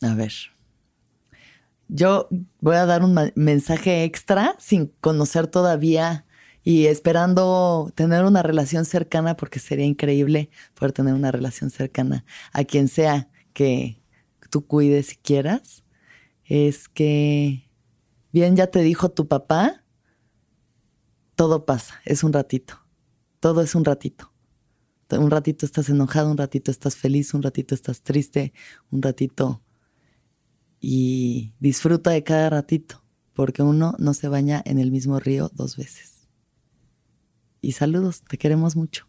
a 0.00 0.14
ver. 0.14 0.32
Yo 1.88 2.28
voy 2.60 2.76
a 2.76 2.86
dar 2.86 3.04
un 3.04 3.14
mensaje 3.34 4.04
extra 4.04 4.56
sin 4.58 4.86
conocer 5.02 5.48
todavía 5.48 6.24
y 6.62 6.86
esperando 6.86 7.92
tener 7.94 8.24
una 8.24 8.42
relación 8.42 8.86
cercana 8.86 9.36
porque 9.36 9.58
sería 9.58 9.84
increíble 9.84 10.48
poder 10.72 10.92
tener 10.92 11.12
una 11.12 11.30
relación 11.30 11.68
cercana 11.68 12.24
a 12.54 12.64
quien 12.64 12.88
sea 12.88 13.28
que 13.52 14.00
tú 14.48 14.66
cuides 14.66 15.12
y 15.12 15.16
quieras. 15.16 15.84
Es 16.46 16.88
que, 16.88 17.68
bien 18.32 18.56
ya 18.56 18.68
te 18.68 18.80
dijo 18.80 19.10
tu 19.10 19.28
papá, 19.28 19.84
todo 21.36 21.66
pasa, 21.66 22.00
es 22.06 22.24
un 22.24 22.32
ratito. 22.32 22.78
Todo 23.40 23.60
es 23.60 23.74
un 23.74 23.84
ratito. 23.84 24.31
Un 25.18 25.30
ratito 25.30 25.66
estás 25.66 25.88
enojado, 25.88 26.30
un 26.30 26.36
ratito 26.36 26.70
estás 26.70 26.96
feliz, 26.96 27.34
un 27.34 27.42
ratito 27.42 27.74
estás 27.74 28.02
triste, 28.02 28.52
un 28.90 29.02
ratito. 29.02 29.62
Y 30.80 31.54
disfruta 31.60 32.10
de 32.10 32.24
cada 32.24 32.50
ratito, 32.50 33.04
porque 33.34 33.62
uno 33.62 33.94
no 33.98 34.14
se 34.14 34.28
baña 34.28 34.62
en 34.64 34.78
el 34.78 34.90
mismo 34.90 35.20
río 35.20 35.50
dos 35.54 35.76
veces. 35.76 36.28
Y 37.60 37.72
saludos, 37.72 38.22
te 38.22 38.38
queremos 38.38 38.74
mucho. 38.74 39.06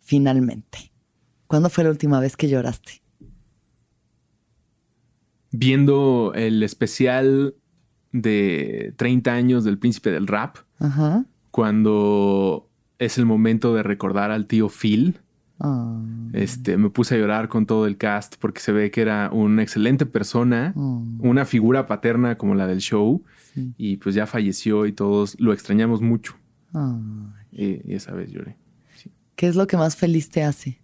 Finalmente. 0.00 0.92
¿Cuándo 1.46 1.70
fue 1.70 1.84
la 1.84 1.90
última 1.90 2.20
vez 2.20 2.36
que 2.36 2.48
lloraste? 2.48 3.02
Viendo 5.50 6.32
el 6.34 6.62
especial 6.62 7.54
de 8.12 8.94
30 8.96 9.32
años 9.32 9.64
del 9.64 9.78
príncipe 9.78 10.10
del 10.10 10.26
rap, 10.26 10.58
Ajá. 10.78 11.24
cuando 11.50 12.67
es 12.98 13.18
el 13.18 13.26
momento 13.26 13.74
de 13.74 13.82
recordar 13.82 14.30
al 14.30 14.46
tío 14.46 14.68
Phil, 14.68 15.20
Ah. 15.60 16.00
Este, 16.34 16.76
me 16.76 16.88
puse 16.88 17.16
a 17.16 17.18
llorar 17.18 17.48
con 17.48 17.66
todo 17.66 17.88
el 17.88 17.96
cast 17.96 18.36
porque 18.38 18.60
se 18.60 18.70
ve 18.70 18.92
que 18.92 19.00
era 19.00 19.28
una 19.32 19.60
excelente 19.64 20.06
persona, 20.06 20.72
Mm. 20.76 21.18
una 21.20 21.44
figura 21.46 21.88
paterna 21.88 22.38
como 22.38 22.54
la 22.54 22.68
del 22.68 22.78
show, 22.78 23.24
y 23.76 23.96
pues 23.96 24.14
ya 24.14 24.28
falleció 24.28 24.86
y 24.86 24.92
todos 24.92 25.34
lo 25.40 25.52
extrañamos 25.52 26.00
mucho. 26.00 26.36
Ah. 26.72 26.96
Y, 27.50 27.90
y 27.90 27.94
esa 27.94 28.12
vez 28.12 28.30
lloré. 28.30 28.56
¿Qué 29.34 29.48
es 29.48 29.56
lo 29.56 29.66
que 29.66 29.76
más 29.76 29.96
feliz 29.96 30.28
te 30.30 30.44
hace? 30.44 30.80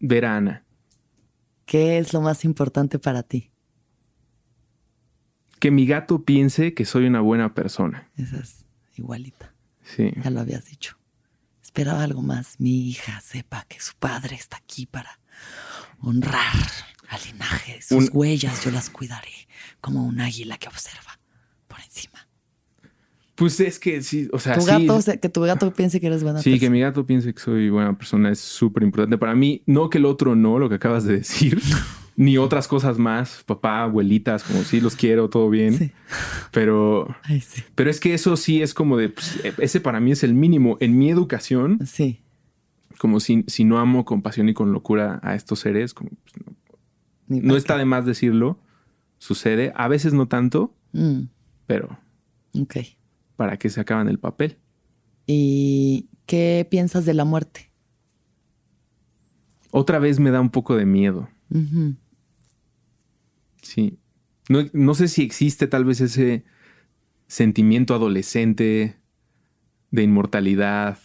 Ver 0.00 0.24
a 0.24 0.36
Ana. 0.36 0.64
¿Qué 1.64 1.98
es 1.98 2.12
lo 2.12 2.20
más 2.20 2.44
importante 2.44 2.98
para 2.98 3.22
ti? 3.22 3.50
Que 5.60 5.70
mi 5.70 5.86
gato 5.86 6.24
piense 6.24 6.74
que 6.74 6.84
soy 6.84 7.06
una 7.06 7.20
buena 7.20 7.54
persona. 7.54 8.08
Esa 8.16 8.38
es 8.40 8.61
igualita. 9.02 9.52
Sí. 9.84 10.10
Ya 10.22 10.30
lo 10.30 10.40
habías 10.40 10.64
dicho. 10.66 10.96
Esperaba 11.62 12.02
algo 12.02 12.22
más. 12.22 12.58
Mi 12.60 12.88
hija 12.88 13.20
sepa 13.20 13.64
que 13.68 13.80
su 13.80 13.92
padre 13.98 14.36
está 14.36 14.56
aquí 14.58 14.86
para 14.86 15.18
honrar 16.00 16.54
al 17.08 17.20
linaje. 17.26 17.80
Sus 17.82 18.04
Un- 18.04 18.10
huellas 18.12 18.64
yo 18.64 18.70
las 18.70 18.90
cuidaré 18.90 19.32
como 19.80 20.04
un 20.06 20.20
águila 20.20 20.58
que 20.58 20.68
observa 20.68 21.18
por 21.68 21.80
encima. 21.80 22.26
Pues 23.34 23.58
es 23.60 23.78
que 23.78 24.02
sí, 24.02 24.28
o 24.32 24.38
sea, 24.38 24.54
tu 24.54 24.60
sí. 24.60 24.66
gato, 24.66 25.00
se- 25.02 25.18
que 25.18 25.28
tu 25.28 25.40
gato 25.40 25.72
piense 25.72 25.98
que 26.00 26.06
eres 26.06 26.22
buena 26.22 26.40
Sí, 26.40 26.50
que 26.50 26.56
persona. 26.56 26.70
mi 26.70 26.80
gato 26.80 27.06
piense 27.06 27.32
que 27.34 27.40
soy 27.40 27.70
buena 27.70 27.96
persona 27.96 28.30
es 28.30 28.38
súper 28.38 28.82
importante. 28.82 29.16
Para 29.18 29.34
mí, 29.34 29.62
no 29.66 29.88
que 29.90 29.98
el 29.98 30.04
otro 30.04 30.36
no, 30.36 30.58
lo 30.58 30.68
que 30.68 30.74
acabas 30.76 31.04
de 31.04 31.18
decir, 31.18 31.60
ni 32.16 32.36
otras 32.38 32.68
cosas 32.68 32.98
más, 32.98 33.42
papá, 33.44 33.82
abuelitas, 33.82 34.42
como 34.44 34.62
sí 34.62 34.80
los 34.80 34.96
quiero, 34.96 35.28
todo 35.30 35.48
bien. 35.50 35.74
Sí. 35.78 35.92
Pero, 36.50 37.14
Ay, 37.22 37.40
sí. 37.40 37.62
pero 37.74 37.90
es 37.90 38.00
que 38.00 38.14
eso 38.14 38.36
sí 38.36 38.62
es 38.62 38.74
como 38.74 38.96
de, 38.96 39.08
pues, 39.08 39.40
ese 39.58 39.80
para 39.80 40.00
mí 40.00 40.12
es 40.12 40.22
el 40.22 40.34
mínimo. 40.34 40.76
En 40.80 40.98
mi 40.98 41.10
educación, 41.10 41.78
Sí. 41.86 42.20
como 42.98 43.18
si, 43.20 43.44
si 43.46 43.64
no 43.64 43.78
amo 43.78 44.04
con 44.04 44.22
pasión 44.22 44.48
y 44.48 44.54
con 44.54 44.72
locura 44.72 45.20
a 45.22 45.34
estos 45.34 45.60
seres, 45.60 45.94
como, 45.94 46.10
pues, 46.10 46.34
no, 46.44 46.56
no 47.42 47.56
está 47.56 47.74
qué. 47.74 47.78
de 47.80 47.84
más 47.86 48.04
decirlo, 48.06 48.58
sucede. 49.18 49.72
A 49.74 49.88
veces 49.88 50.12
no 50.12 50.28
tanto, 50.28 50.74
Mm, 50.92 51.22
pero 51.66 51.98
ok. 52.60 52.76
para 53.36 53.56
que 53.56 53.70
se 53.70 53.80
acaban 53.80 54.08
el 54.08 54.18
papel. 54.18 54.58
¿Y 55.26 56.08
qué 56.26 56.66
piensas 56.70 57.06
de 57.06 57.14
la 57.14 57.24
muerte? 57.24 57.70
Otra 59.70 59.98
vez 59.98 60.20
me 60.20 60.30
da 60.30 60.40
un 60.40 60.50
poco 60.50 60.76
de 60.76 60.84
miedo. 60.84 61.28
Sí. 63.62 63.98
No, 64.48 64.60
no 64.72 64.94
sé 64.94 65.08
si 65.08 65.22
existe 65.22 65.66
tal 65.66 65.84
vez 65.84 66.00
ese 66.00 66.44
sentimiento 67.26 67.94
adolescente 67.94 68.96
de 69.90 70.02
inmortalidad, 70.02 70.98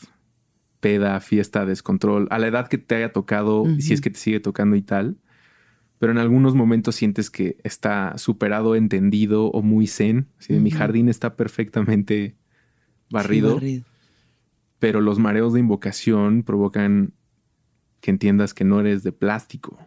peda, 0.80 1.20
fiesta, 1.20 1.66
descontrol, 1.66 2.28
a 2.32 2.40
la 2.40 2.48
edad 2.48 2.68
que 2.68 2.78
te 2.78 2.96
haya 2.96 3.12
tocado, 3.14 3.66
y 3.70 3.82
si 3.82 3.94
es 3.94 4.02
que 4.02 4.10
te 4.10 4.20
sigue 4.20 4.40
tocando 4.40 4.76
y 4.76 4.82
tal. 4.82 5.18
Pero 6.00 6.12
en 6.12 6.20
algunos 6.20 6.54
momentos 6.54 6.96
sientes 6.96 7.30
que 7.32 7.58
está 7.64 8.18
superado, 8.18 8.76
entendido 8.76 9.48
o 9.48 9.62
muy 9.64 9.88
zen. 9.88 10.28
De, 10.48 10.60
Mi 10.60 10.70
jardín 10.72 11.10
está 11.10 11.36
perfectamente 11.36 12.36
barrido, 13.10 13.50
Sí, 13.50 13.56
barrido. 13.56 13.86
pero 14.80 15.02
los 15.02 15.18
mareos 15.18 15.54
de 15.54 15.60
invocación 15.62 16.44
provocan 16.44 17.14
que 18.00 18.12
entiendas 18.12 18.54
que 18.54 18.64
no 18.64 18.80
eres 18.80 19.02
de 19.04 19.12
plástico. 19.12 19.80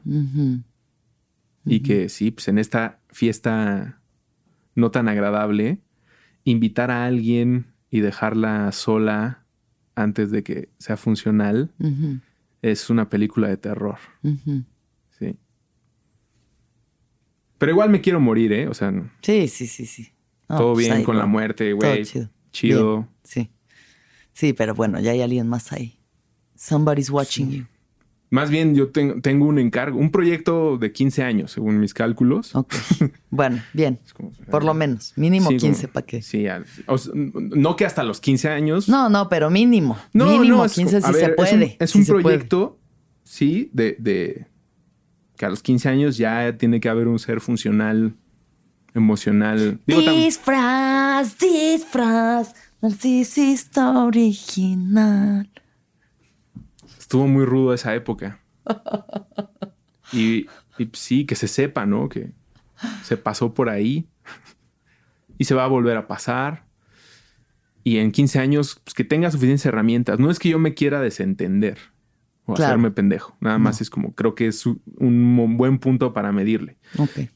Y 1.65 1.81
que 1.81 2.09
sí, 2.09 2.31
pues 2.31 2.49
en 2.49 2.59
esta 2.59 3.01
fiesta 3.11 4.01
no 4.75 4.91
tan 4.91 5.09
agradable, 5.09 5.81
invitar 6.45 6.91
a 6.91 7.05
alguien 7.05 7.67
y 7.91 8.01
dejarla 8.01 8.73
sola 8.73 9.45
antes 9.95 10.31
de 10.31 10.43
que 10.43 10.71
sea 10.79 10.97
funcional 10.97 11.73
es 12.63 12.91
una 12.91 13.09
película 13.09 13.49
de 13.49 13.57
terror. 13.57 13.99
Sí. 15.19 15.37
Pero 17.59 17.73
igual 17.73 17.91
me 17.91 18.01
quiero 18.01 18.21
morir, 18.21 18.53
¿eh? 18.53 18.69
O 18.69 18.75
sea, 18.75 18.93
Sí, 19.23 19.49
sí, 19.49 19.67
sí, 19.67 19.87
sí. 19.87 20.13
Todo 20.49 20.75
pues 20.75 20.87
bien 20.87 20.99
ahí 20.99 21.05
con 21.05 21.19
la 21.19 21.27
muerte, 21.27 21.73
güey. 21.73 22.05
chido. 22.05 22.31
Chido. 22.51 22.97
Bien, 22.97 23.09
Sí. 23.23 23.51
Sí, 24.33 24.53
pero 24.53 24.75
bueno, 24.75 25.01
ya 25.01 25.11
hay 25.11 25.21
alguien 25.21 25.49
más 25.49 25.73
ahí. 25.73 26.01
Somebody's 26.57 27.11
watching 27.11 27.51
you. 27.51 27.65
Más 28.33 28.49
bien 28.49 28.77
yo 28.77 28.91
tengo, 28.91 29.21
tengo 29.21 29.47
un 29.47 29.59
encargo, 29.59 29.99
un 29.99 30.13
proyecto 30.13 30.79
de 30.79 30.93
15 30.93 31.25
años, 31.25 31.51
según 31.51 31.81
mis 31.81 31.93
cálculos. 31.95 32.55
Ok. 32.55 32.73
bueno, 33.31 33.61
bien. 33.73 33.99
como- 34.15 34.31
Por 34.51 34.63
lo 34.65 34.73
menos. 34.73 35.13
Mínimo 35.17 35.51
Sí, 35.51 35.57
15 35.57 35.83
como- 35.83 35.93
para 35.95 36.07
que. 36.07 36.23
Sí, 36.23 36.47
al- 36.47 36.65
o 36.87 36.97
sea, 36.97 37.13
no 37.15 37.75
que 37.75 37.85
hasta 37.87 38.05
los 38.05 38.21
15 38.21 38.49
años. 38.49 38.89
No, 38.89 39.09
no, 39.09 39.29
pero 39.29 39.51
mínimo. 39.51 39.99
No, 40.13 40.27
mínimo 40.27 40.59
no, 40.59 40.65
es 40.65 40.73
15 40.75 41.01
co- 41.01 41.07
si 41.07 41.11
a 41.11 41.13
se 41.13 41.21
ver, 41.21 41.31
es 41.31 41.31
un- 41.53 41.59
puede. 41.59 41.77
Es 41.81 41.91
sí 41.91 41.99
un, 41.99 42.07
puede. 42.07 42.23
proyecto, 42.23 42.79
sí, 43.25 43.69
de, 43.73 43.97
de 43.99 44.47
que 45.37 45.47
a 45.47 45.49
los 45.49 45.61
15 45.63 45.89
años 45.89 46.17
ya 46.17 46.57
tiene 46.57 46.79
que 46.81 46.89
haber 46.89 47.09
un 47.09 47.19
ser 47.19 47.41
funcional, 47.41 48.15
emocional. 48.95 49.81
Digo, 49.87 50.03
Disfraz, 50.13 51.37
disfraz, 51.39 52.55
narcisista 52.81 54.05
original. 54.05 55.49
Estuvo 57.11 57.27
muy 57.27 57.45
rudo 57.45 57.75
esa 57.75 57.95
época. 57.95 58.41
Y, 60.13 60.49
y 60.77 60.91
sí, 60.95 61.25
que 61.25 61.37
se 61.37 61.47
sepa, 61.47 61.87
¿no? 61.87 62.09
Que 62.09 62.33
se 63.05 63.17
pasó 63.17 63.55
por 63.55 63.69
ahí 63.69 64.09
y 65.39 65.45
se 65.45 65.55
va 65.55 65.63
a 65.63 65.69
volver 65.69 65.97
a 65.97 66.09
pasar. 66.09 66.65
Y 67.85 67.99
en 67.99 68.11
15 68.11 68.41
años, 68.41 68.81
pues 68.83 68.95
que 68.95 69.05
tenga 69.05 69.31
suficientes 69.31 69.65
herramientas. 69.67 70.19
No 70.19 70.29
es 70.29 70.41
que 70.41 70.49
yo 70.49 70.59
me 70.59 70.75
quiera 70.75 71.01
desentender 71.01 71.79
o 72.45 72.55
Claro. 72.55 72.71
hacerme 72.73 72.91
pendejo. 72.91 73.37
Nada 73.39 73.59
más 73.59 73.81
es 73.81 73.89
como, 73.89 74.17
creo 74.17 74.35
que 74.35 74.49
es 74.49 74.67
un, 74.67 75.57
buen 75.57 75.79
punto 75.79 76.13
para 76.13 76.33
medirle. 76.33 76.77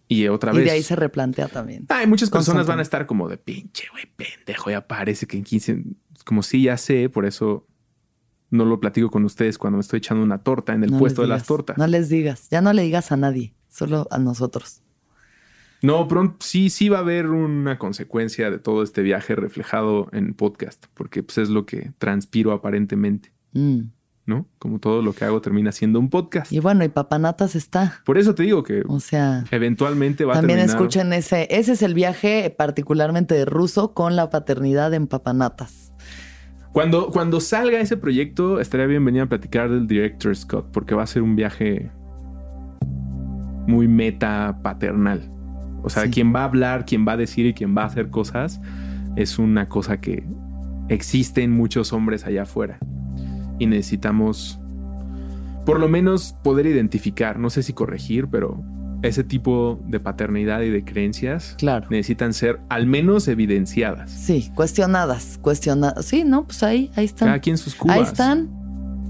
Y 0.08 0.26
otra 0.26 0.52
Y 0.52 0.56
vez. 0.56 0.64
de 0.64 0.70
ahí 0.72 0.82
se 0.82 0.96
replantea 0.96 1.46
también. 1.46 1.86
Ay, 1.90 2.08
muchas 2.08 2.28
personas 2.28 2.66
van 2.66 2.80
a 2.80 2.82
estar 2.82 3.06
como 3.06 3.28
de 3.28 3.36
pinche, 3.36 3.86
güey, 3.92 4.06
pendejo. 4.16 4.72
Ya 4.72 4.84
parece 4.88 5.28
que 5.28 5.36
en 5.36 5.44
15. 5.44 5.84
Como 6.24 6.42
sí, 6.42 6.64
ya 6.64 6.76
sé, 6.76 7.08
por 7.08 7.24
eso 7.24 7.68
no 8.54 8.64
lo 8.64 8.80
platico 8.80 9.10
con 9.10 9.24
ustedes 9.24 9.58
cuando 9.58 9.76
me 9.76 9.80
estoy 9.82 9.98
echando 9.98 10.22
una 10.22 10.38
torta 10.38 10.72
en 10.74 10.84
el 10.84 10.90
No 10.92 10.98
puesto 10.98 11.22
de 11.22 11.28
las 11.28 11.44
tortas. 11.44 11.76
No 11.76 11.86
les 11.86 12.08
digas. 12.08 12.48
Ya 12.50 12.60
no 12.60 12.72
le 12.72 12.82
digas 12.82 13.12
a 13.12 13.16
nadie. 13.16 13.54
Solo 13.68 14.06
a 14.10 14.18
nosotros. 14.18 14.80
No, 15.82 16.08
pronto 16.08 16.36
sí, 16.40 16.70
sí 16.70 16.88
va 16.88 16.98
a 16.98 17.00
haber 17.00 17.26
una 17.26 17.78
consecuencia 17.78 18.50
de 18.50 18.58
todo 18.58 18.82
este 18.82 19.02
viaje 19.02 19.34
reflejado 19.34 20.08
en 20.12 20.32
podcast, 20.32 20.86
porque 20.94 21.22
pues, 21.22 21.36
es 21.38 21.50
lo 21.50 21.66
que 21.66 21.92
transpiro 21.98 22.52
aparentemente, 22.52 23.32
Mm. 23.52 23.90
¿no? 24.26 24.48
Como 24.58 24.78
todo 24.78 25.02
lo 25.02 25.12
que 25.12 25.24
hago 25.26 25.40
termina 25.42 25.70
siendo 25.72 25.98
un 26.00 26.08
podcast. 26.08 26.50
Y 26.50 26.58
bueno, 26.60 26.82
y 26.84 26.88
Papanatas 26.88 27.54
está. 27.54 28.00
Por 28.06 28.16
eso 28.18 28.34
te 28.34 28.44
digo 28.44 28.62
que 28.62 28.82
O 28.88 28.98
sea, 28.98 29.44
eventualmente 29.50 30.24
va 30.24 30.32
también 30.34 30.60
a 30.60 30.62
terminar. 30.62 30.80
escuchen 30.82 31.12
ese. 31.12 31.46
Ese 31.50 31.72
es 31.72 31.82
el 31.82 31.92
viaje 31.94 32.48
particularmente 32.56 33.34
de 33.34 33.44
ruso 33.44 33.92
con 33.92 34.16
la 34.16 34.30
paternidad 34.30 34.94
en 34.94 35.06
Papanatas. 35.06 35.92
Cuando, 36.74 37.10
cuando 37.12 37.38
salga 37.38 37.78
ese 37.78 37.96
proyecto, 37.96 38.58
estaría 38.58 38.86
bien 38.86 39.04
venir 39.04 39.22
a 39.22 39.26
platicar 39.26 39.70
del 39.70 39.86
Director 39.86 40.34
Scott, 40.34 40.66
porque 40.72 40.96
va 40.96 41.04
a 41.04 41.06
ser 41.06 41.22
un 41.22 41.36
viaje 41.36 41.92
muy 43.68 43.86
meta 43.86 44.58
paternal. 44.60 45.30
O 45.84 45.88
sea, 45.88 46.02
Sí. 46.02 46.10
quien 46.10 46.34
va 46.34 46.40
a 46.40 46.44
hablar, 46.46 46.84
quien 46.84 47.06
va 47.06 47.12
a 47.12 47.16
decir 47.16 47.46
y 47.46 47.54
quien 47.54 47.76
va 47.76 47.82
a 47.82 47.86
hacer 47.86 48.10
cosas, 48.10 48.60
es 49.14 49.38
una 49.38 49.68
cosa 49.68 49.98
que 50.00 50.24
existe 50.88 51.44
en 51.44 51.52
muchos 51.52 51.92
hombres 51.92 52.26
allá 52.26 52.42
afuera. 52.42 52.78
Y 53.60 53.66
necesitamos, 53.66 54.58
por 55.64 55.78
lo 55.78 55.88
menos, 55.88 56.36
poder 56.42 56.66
identificar, 56.66 57.38
no 57.38 57.50
sé 57.50 57.62
si 57.62 57.72
corregir, 57.72 58.26
pero 58.26 58.64
ese 59.08 59.24
tipo 59.24 59.78
de 59.86 60.00
paternidad 60.00 60.62
y 60.62 60.70
de 60.70 60.84
creencias 60.84 61.54
Claro. 61.58 61.86
necesitan 61.90 62.32
ser 62.32 62.60
al 62.68 62.86
menos 62.86 63.28
evidenciadas. 63.28 64.10
Sí, 64.10 64.50
cuestionadas, 64.54 65.38
cuestionadas. 65.40 66.04
Sí, 66.06 66.24
no, 66.24 66.44
pues 66.44 66.62
ahí, 66.62 66.90
ahí 66.96 67.04
están. 67.04 67.28
Cada 67.28 67.38
quien 67.40 67.58
sus 67.58 67.74
cubas. 67.74 67.96
Ahí 67.96 68.02
están. 68.02 68.48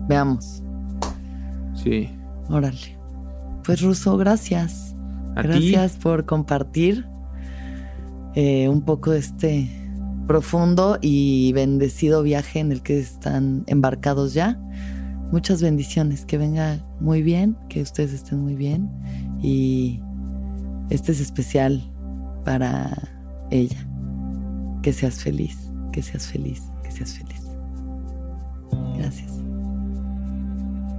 Veamos. 0.09 0.63
Sí. 1.75 2.11
Órale. 2.49 2.99
Pues 3.65 3.81
Ruso, 3.81 4.17
gracias. 4.17 4.95
A 5.37 5.43
ti. 5.43 5.49
gracias 5.73 5.97
por 5.97 6.25
compartir 6.27 7.07
eh, 8.35 8.69
un 8.69 8.83
poco 8.83 9.13
este 9.13 9.69
profundo 10.27 10.99
y 11.01 11.53
bendecido 11.53 12.23
viaje 12.23 12.61
en 12.61 12.73
el 12.73 12.83
que 12.83 12.99
están 12.99 13.65
embarcados 13.67 14.35
ya. 14.35 14.59
Muchas 15.33 15.63
bendiciones, 15.63 16.25
que 16.27 16.39
venga 16.39 16.79
muy 17.01 17.23
bien, 17.23 17.57
que 17.69 17.83
ustedes 17.83 18.13
estén 18.13 18.41
muy 18.41 18.55
bien 18.55 18.89
y 19.45 20.01
este 20.89 21.13
es 21.13 21.21
especial 21.21 21.83
para 22.47 22.97
ella. 23.51 23.87
Que 24.83 24.93
seas 24.93 25.21
feliz, 25.21 25.59
que 25.93 26.03
seas 26.03 26.27
feliz, 26.27 26.63
que 26.83 26.91
seas 26.91 27.13
feliz. 27.13 27.43
Gracias, 28.97 29.31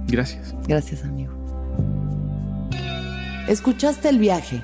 Gracias. 0.06 0.54
gracias 0.68 1.04
amigo. 1.04 1.32
¿Escuchaste 3.48 4.08
el 4.08 4.18
viaje? 4.20 4.62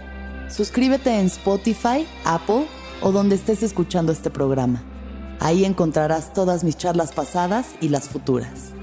Suscríbete 0.48 1.18
en 1.18 1.26
Spotify, 1.26 2.06
Apple 2.24 2.66
o 3.00 3.10
donde 3.10 3.34
estés 3.34 3.64
escuchando 3.64 4.12
este 4.12 4.30
programa. 4.30 4.82
Ahí 5.40 5.64
encontrarás 5.64 6.32
todas 6.32 6.62
mis 6.62 6.76
charlas 6.76 7.12
pasadas 7.12 7.74
y 7.80 7.88
las 7.88 8.08
futuras. 8.08 8.74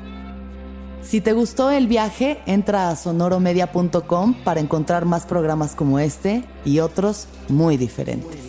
Si 1.02 1.22
te 1.22 1.34
gustó 1.34 1.72
el 1.72 1.88
viaje, 1.88 2.40
entra 2.46 2.90
a 2.90 2.96
sonoromedia.com 2.96 4.34
para 4.44 4.60
encontrar 4.60 5.06
más 5.06 5.26
programas 5.26 5.76
como 5.76 6.00
este 6.00 6.44
y 6.66 6.80
otros 6.80 7.28
muy 7.48 7.78
diferentes. 7.78 8.49